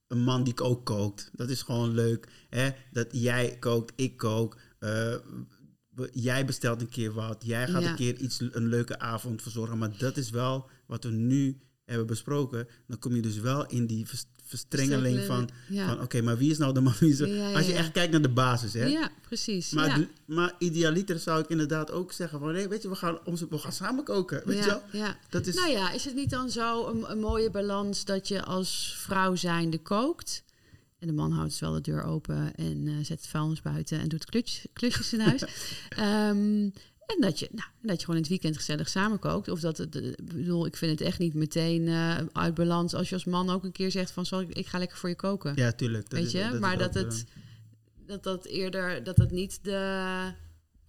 Een 0.07 0.23
man 0.23 0.43
die 0.43 0.59
ook 0.61 0.85
kookt. 0.85 1.29
Dat 1.33 1.49
is 1.49 1.61
gewoon 1.61 1.89
leuk. 1.93 2.27
Hè? 2.49 2.69
Dat 2.91 3.07
jij 3.11 3.57
kookt, 3.59 3.93
ik 3.95 4.17
kook. 4.17 4.57
eh, 4.79 5.15
jij 6.11 6.45
bestelt 6.45 6.81
een 6.81 6.89
keer 6.89 7.13
wat. 7.13 7.43
Jij 7.45 7.67
gaat 7.67 7.81
Ja. 7.81 7.89
een 7.89 7.95
keer 7.95 8.15
iets, 8.15 8.39
een 8.51 8.67
leuke 8.67 8.99
avond 8.99 9.41
verzorgen. 9.41 9.77
Maar 9.77 9.97
dat 9.97 10.17
is 10.17 10.29
wel 10.29 10.69
wat 10.87 11.03
we 11.03 11.09
nu 11.09 11.57
hebben 11.87 12.07
besproken, 12.07 12.67
dan 12.87 12.99
kom 12.99 13.15
je 13.15 13.21
dus 13.21 13.37
wel 13.39 13.67
in 13.67 13.85
die 13.85 14.05
verstrengeling 14.43 15.25
van, 15.25 15.49
Ja. 15.69 15.87
van 15.87 16.01
oké, 16.01 16.21
maar 16.21 16.37
wie 16.37 16.51
is 16.51 16.57
nou 16.57 16.73
de 16.73 16.81
man? 16.81 16.93
Wie 16.99 17.11
is 17.11 17.17
Ja, 17.17 17.53
Als 17.53 17.65
je 17.67 17.73
echt 17.73 17.91
kijkt 17.91 18.11
naar 18.11 18.21
de 18.21 18.29
basis, 18.29 18.73
hè? 18.73 18.85
Ja, 18.85 19.09
precies. 19.27 19.71
Maar, 19.71 20.07
maar 20.25 20.53
idealiter 20.59 21.19
zou 21.19 21.41
ik 21.41 21.49
inderdaad 21.49 21.91
ook 21.91 22.11
zeggen 22.11 22.39
van, 22.39 22.51
nee, 22.53 22.67
weet 22.67 22.81
je, 22.81 22.89
we 22.89 22.95
gaan, 22.95 23.19
onze, 23.25 23.47
we 23.49 23.57
gaan 23.57 23.71
samen 23.71 24.03
koken, 24.03 24.41
weet 24.45 24.57
ja, 24.57 24.63
je 24.63 24.69
wel? 24.69 24.81
ja. 24.91 25.17
Dat 25.29 25.47
is, 25.47 25.55
Nou 25.55 25.69
ja, 25.71 25.91
is 25.91 26.05
het 26.05 26.15
niet 26.15 26.29
dan 26.29 26.49
zo 26.49 26.87
een, 26.87 27.11
een 27.11 27.19
mooie 27.19 27.49
balans 27.51 28.05
dat 28.05 28.27
je 28.27 28.43
als 28.43 28.95
vrouw 28.97 29.35
zijnde 29.35 29.77
kookt? 29.77 30.43
En 30.99 31.07
de 31.07 31.13
man 31.13 31.31
houdt 31.31 31.49
dus 31.49 31.59
wel 31.59 31.73
de 31.73 31.81
deur 31.81 32.03
open 32.03 32.55
en 32.55 32.87
eh, 32.87 32.93
zet 32.95 33.07
het 33.19 33.27
vuilnis 33.27 33.61
buiten 33.61 33.99
en 33.99 34.07
doet 34.07 34.25
klusjes, 34.25 34.65
klusjes 34.73 35.13
in 35.13 35.19
huis. 35.19 35.43
Ehm, 35.89 36.69
en 37.07 37.21
dat 37.21 37.39
je, 37.39 37.47
nou, 37.51 37.67
dat 37.81 37.95
je 37.95 37.99
gewoon 37.99 38.15
in 38.15 38.21
het 38.21 38.29
weekend 38.29 38.55
gezellig 38.55 38.89
samen 38.89 39.19
kookt. 39.19 39.49
Of 39.49 39.59
dat 39.59 39.77
het, 39.77 39.95
eh, 39.95 40.07
ik 40.07 40.25
bedoel, 40.25 40.65
ik 40.65 40.75
vind 40.75 40.91
het 40.91 41.07
echt 41.07 41.19
niet 41.19 41.33
meteen 41.33 41.87
eh, 41.87 42.17
uit 42.31 42.53
balans 42.53 42.93
als 42.93 43.09
je 43.09 43.15
als 43.15 43.25
man 43.25 43.49
ook 43.49 43.63
een 43.63 43.71
keer 43.71 43.91
zegt 43.91 44.11
van, 44.11 44.25
zal 44.25 44.41
ik, 44.41 44.53
ik 44.53 44.67
ga 44.67 44.77
lekker 44.77 44.97
voor 44.97 45.09
je 45.09 45.15
koken. 45.15 45.53
ja, 45.55 45.71
tuurlijk. 45.71 46.09
Dat 46.09 46.19
Weet 46.19 46.31
je, 46.31 46.49
is 46.53 46.59
maar 46.59 46.77
dat 46.77 46.95
eh, 46.95 47.03
het, 47.03 47.25
dat 48.05 48.23
dat 48.23 48.45
eerder, 48.45 49.03
dat 49.03 49.15
dat 49.15 49.31
niet 49.31 49.59
de, 49.61 50.31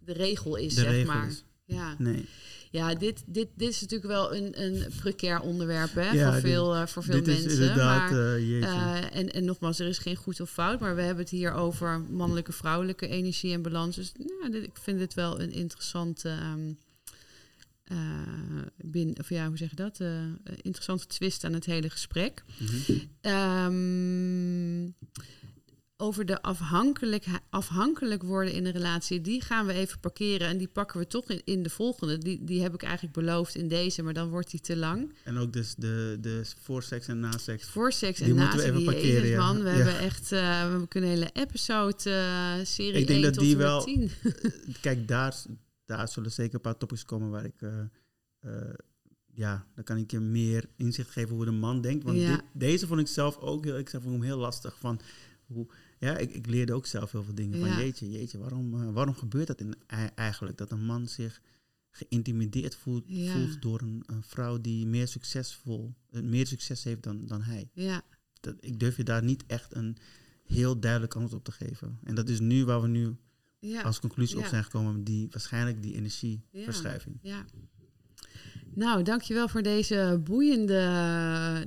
de 0.04 0.12
regel 0.12 0.56
is, 0.56 0.74
de 0.74 0.80
zeg 0.80 1.06
maar. 1.06 1.32
Ja. 1.64 1.94
Nee. 1.98 2.28
Ja, 2.70 2.94
dit, 2.94 3.22
dit, 3.26 3.48
dit 3.54 3.68
is 3.68 3.80
natuurlijk 3.80 4.10
wel 4.10 4.34
een, 4.34 4.62
een 4.64 4.86
precair 5.00 5.40
onderwerp 5.40 5.94
hè, 5.94 6.10
Ja, 6.10 6.24
voor, 6.24 6.32
dit- 6.32 6.50
veel, 6.50 6.74
eh, 6.74 6.86
voor 6.86 7.02
veel 7.02 7.14
Dit 7.14 7.26
mensen. 7.26 7.44
is 7.46 7.52
inderdaad, 7.52 8.10
maar, 8.10 8.18
eh, 8.34 8.62
eh, 8.62 9.16
en, 9.16 9.30
en 9.32 9.44
nogmaals, 9.44 9.78
er 9.78 9.86
is 9.86 9.98
geen 9.98 10.16
goed 10.16 10.40
of 10.40 10.50
fout, 10.50 10.80
maar 10.80 10.94
we 10.94 11.02
hebben 11.02 11.22
het 11.24 11.32
hier 11.32 11.52
over 11.52 12.00
mannelijke, 12.00 12.52
vrouwelijke 12.52 13.08
energie 13.08 13.52
en 13.52 13.62
balans. 13.62 13.96
Dus 13.96 14.12
nou, 14.16 14.50
dit, 14.52 14.62
ik 14.64 14.76
vind 14.82 14.98
dit 14.98 15.14
wel 15.14 15.40
een 15.40 15.52
interessante, 15.52 16.28
ehm, 16.28 16.72
eh, 17.84 17.96
bin, 18.76 19.16
of 19.20 19.28
ja, 19.28 19.46
hoe 19.48 19.56
zeg 19.56 19.70
je 19.70 19.76
dat? 19.76 20.00
Interessante 20.62 21.06
twist 21.06 21.44
aan 21.44 21.52
het 21.52 21.64
hele 21.66 21.90
gesprek. 21.90 22.42
Ehm, 23.20 24.84
over 26.00 26.24
de 26.26 26.42
afhankelijk, 26.42 27.24
afhankelijk 27.50 28.22
worden 28.22 28.52
in 28.52 28.66
een 28.66 28.72
relatie, 28.72 29.20
die 29.20 29.40
gaan 29.42 29.66
we 29.66 29.72
even 29.72 30.00
parkeren. 30.00 30.48
En 30.48 30.58
die 30.58 30.68
pakken 30.68 30.98
we 31.00 31.06
toch 31.06 31.30
in, 31.30 31.40
in 31.44 31.62
de 31.62 31.70
volgende. 31.70 32.18
Die, 32.18 32.44
die 32.44 32.62
heb 32.62 32.74
ik 32.74 32.82
eigenlijk 32.82 33.14
beloofd 33.14 33.54
in 33.54 33.68
deze, 33.68 34.02
maar 34.02 34.12
dan 34.12 34.28
wordt 34.28 34.50
die 34.50 34.60
te 34.60 34.76
lang. 34.76 35.12
En 35.24 35.36
ook 35.36 35.52
dus 35.52 35.74
de, 35.74 36.16
de 36.20 36.42
voor 36.62 36.82
seks 36.82 37.06
en 37.08 37.20
na 37.20 37.38
seks. 37.38 37.68
Voor 37.68 37.92
seks 37.92 38.18
Die 38.18 38.28
en 38.28 38.34
na 38.34 38.40
moeten 38.42 38.58
we 38.60 38.64
even 38.72 38.84
parkeren, 38.84 39.28
ja. 39.28 39.46
man. 39.46 39.62
We 39.62 39.68
Ja. 39.68 39.74
hebben 39.76 39.98
echt 39.98 40.32
uh, 40.32 40.76
we 40.78 40.88
kunnen 40.88 41.10
een 41.10 41.16
hele 41.16 41.30
episode 41.32 41.96
uh, 42.60 42.64
serie 42.64 43.00
Ik 43.00 43.06
denk 43.06 43.08
1 43.08 43.22
dat 43.22 43.32
tot 43.34 43.42
die 43.42 43.56
wel- 43.56 43.84
10. 43.84 44.10
Kijk, 44.80 45.08
daar, 45.08 45.36
daar 45.84 46.08
zullen 46.08 46.32
zeker 46.32 46.54
een 46.54 46.60
paar 46.60 46.76
topics 46.76 47.04
komen 47.04 47.30
waar 47.30 47.44
ik... 47.44 47.54
eh, 47.62 47.78
eh, 48.40 48.74
ja, 49.34 49.66
dan 49.74 49.84
kan 49.84 49.96
ik 49.96 50.10
je 50.10 50.20
meer 50.20 50.64
inzicht 50.76 51.10
geven 51.10 51.34
hoe 51.34 51.44
de 51.44 51.50
man 51.50 51.80
denkt. 51.80 52.04
Want 52.04 52.18
Ja. 52.18 52.30
dit- 52.34 52.42
deze 52.52 52.86
vond 52.86 53.00
ik 53.00 53.06
zelf 53.08 53.36
ook 53.38 53.64
heel, 53.64 53.78
ik 53.78 53.90
vond 53.90 54.04
hem 54.04 54.22
heel 54.22 54.38
lastig. 54.38 54.76
Van 54.78 55.00
hoe, 55.46 55.66
ja, 55.98 56.16
ik, 56.16 56.30
ik 56.34 56.46
leerde 56.46 56.72
ook 56.74 56.86
zelf 56.86 57.12
heel 57.12 57.22
veel 57.24 57.34
dingen. 57.34 57.58
Ja. 57.58 57.66
Van 57.66 57.76
jeetje, 57.84 58.10
jeetje, 58.10 58.38
waarom, 58.38 58.74
eh, 58.82 58.92
waarom 58.92 59.14
gebeurt 59.14 59.46
dat 59.46 59.60
in, 59.60 59.74
ei- 59.86 60.10
eigenlijk? 60.14 60.56
Dat 60.58 60.70
een 60.70 60.84
man 60.84 61.08
zich 61.08 61.40
geïntimideerd 61.90 62.74
voelt, 62.76 63.04
Ja. 63.06 63.32
voelt 63.32 63.62
door 63.62 63.80
een, 63.80 64.02
een 64.06 64.22
vrouw 64.22 64.60
die 64.60 64.86
meer 64.86 65.08
succesvol, 65.08 65.94
eh, 66.10 66.22
meer 66.22 66.46
succes 66.46 66.84
heeft 66.84 67.02
dan, 67.02 67.26
dan 67.26 67.42
hij. 67.42 67.70
Ja, 67.72 68.02
Dat, 68.40 68.54
ik 68.60 68.78
durf 68.80 68.96
je 68.96 69.04
daar 69.04 69.24
niet 69.24 69.44
echt 69.46 69.74
een 69.74 69.96
heel 70.46 70.80
duidelijk 70.80 71.14
antwoord 71.14 71.34
op 71.38 71.44
te 71.44 71.64
geven. 71.66 71.98
En 72.04 72.14
dat 72.14 72.28
is 72.28 72.40
nu 72.40 72.64
waar 72.64 72.80
we 72.82 72.88
nu 72.88 73.16
ja. 73.58 73.82
als 73.82 74.00
conclusie 74.00 74.38
op 74.38 74.44
zijn 74.44 74.64
gekomen, 74.64 75.04
die, 75.04 75.26
waarschijnlijk 75.30 75.82
die 75.82 75.94
energieverschuiving. 75.94 77.18
Ja. 77.22 77.44
Nou, 78.78 79.02
dankjewel 79.02 79.48
voor 79.48 79.62
deze 79.62 80.20
boeiende 80.24 80.80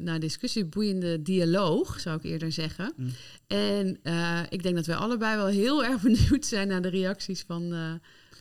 nou, 0.01 0.20
discussie, 0.20 0.66
boeiende 0.66 1.22
dialoog, 1.22 1.99
zou 1.99 2.18
ik 2.18 2.24
eerder 2.24 2.51
zeggen. 2.51 2.93
Mm. 2.95 3.09
En 3.47 3.99
eh, 4.03 4.39
ik 4.49 4.64
denk 4.64 4.76
dat 4.76 4.86
wij 4.86 4.95
allebei 4.95 5.36
wel 5.36 5.45
heel 5.45 5.84
erg 5.84 6.01
benieuwd 6.12 6.45
zijn 6.45 6.68
naar 6.68 6.82
de 6.82 6.89
reacties 6.89 7.43
van, 7.47 7.74
eh, 7.74 7.93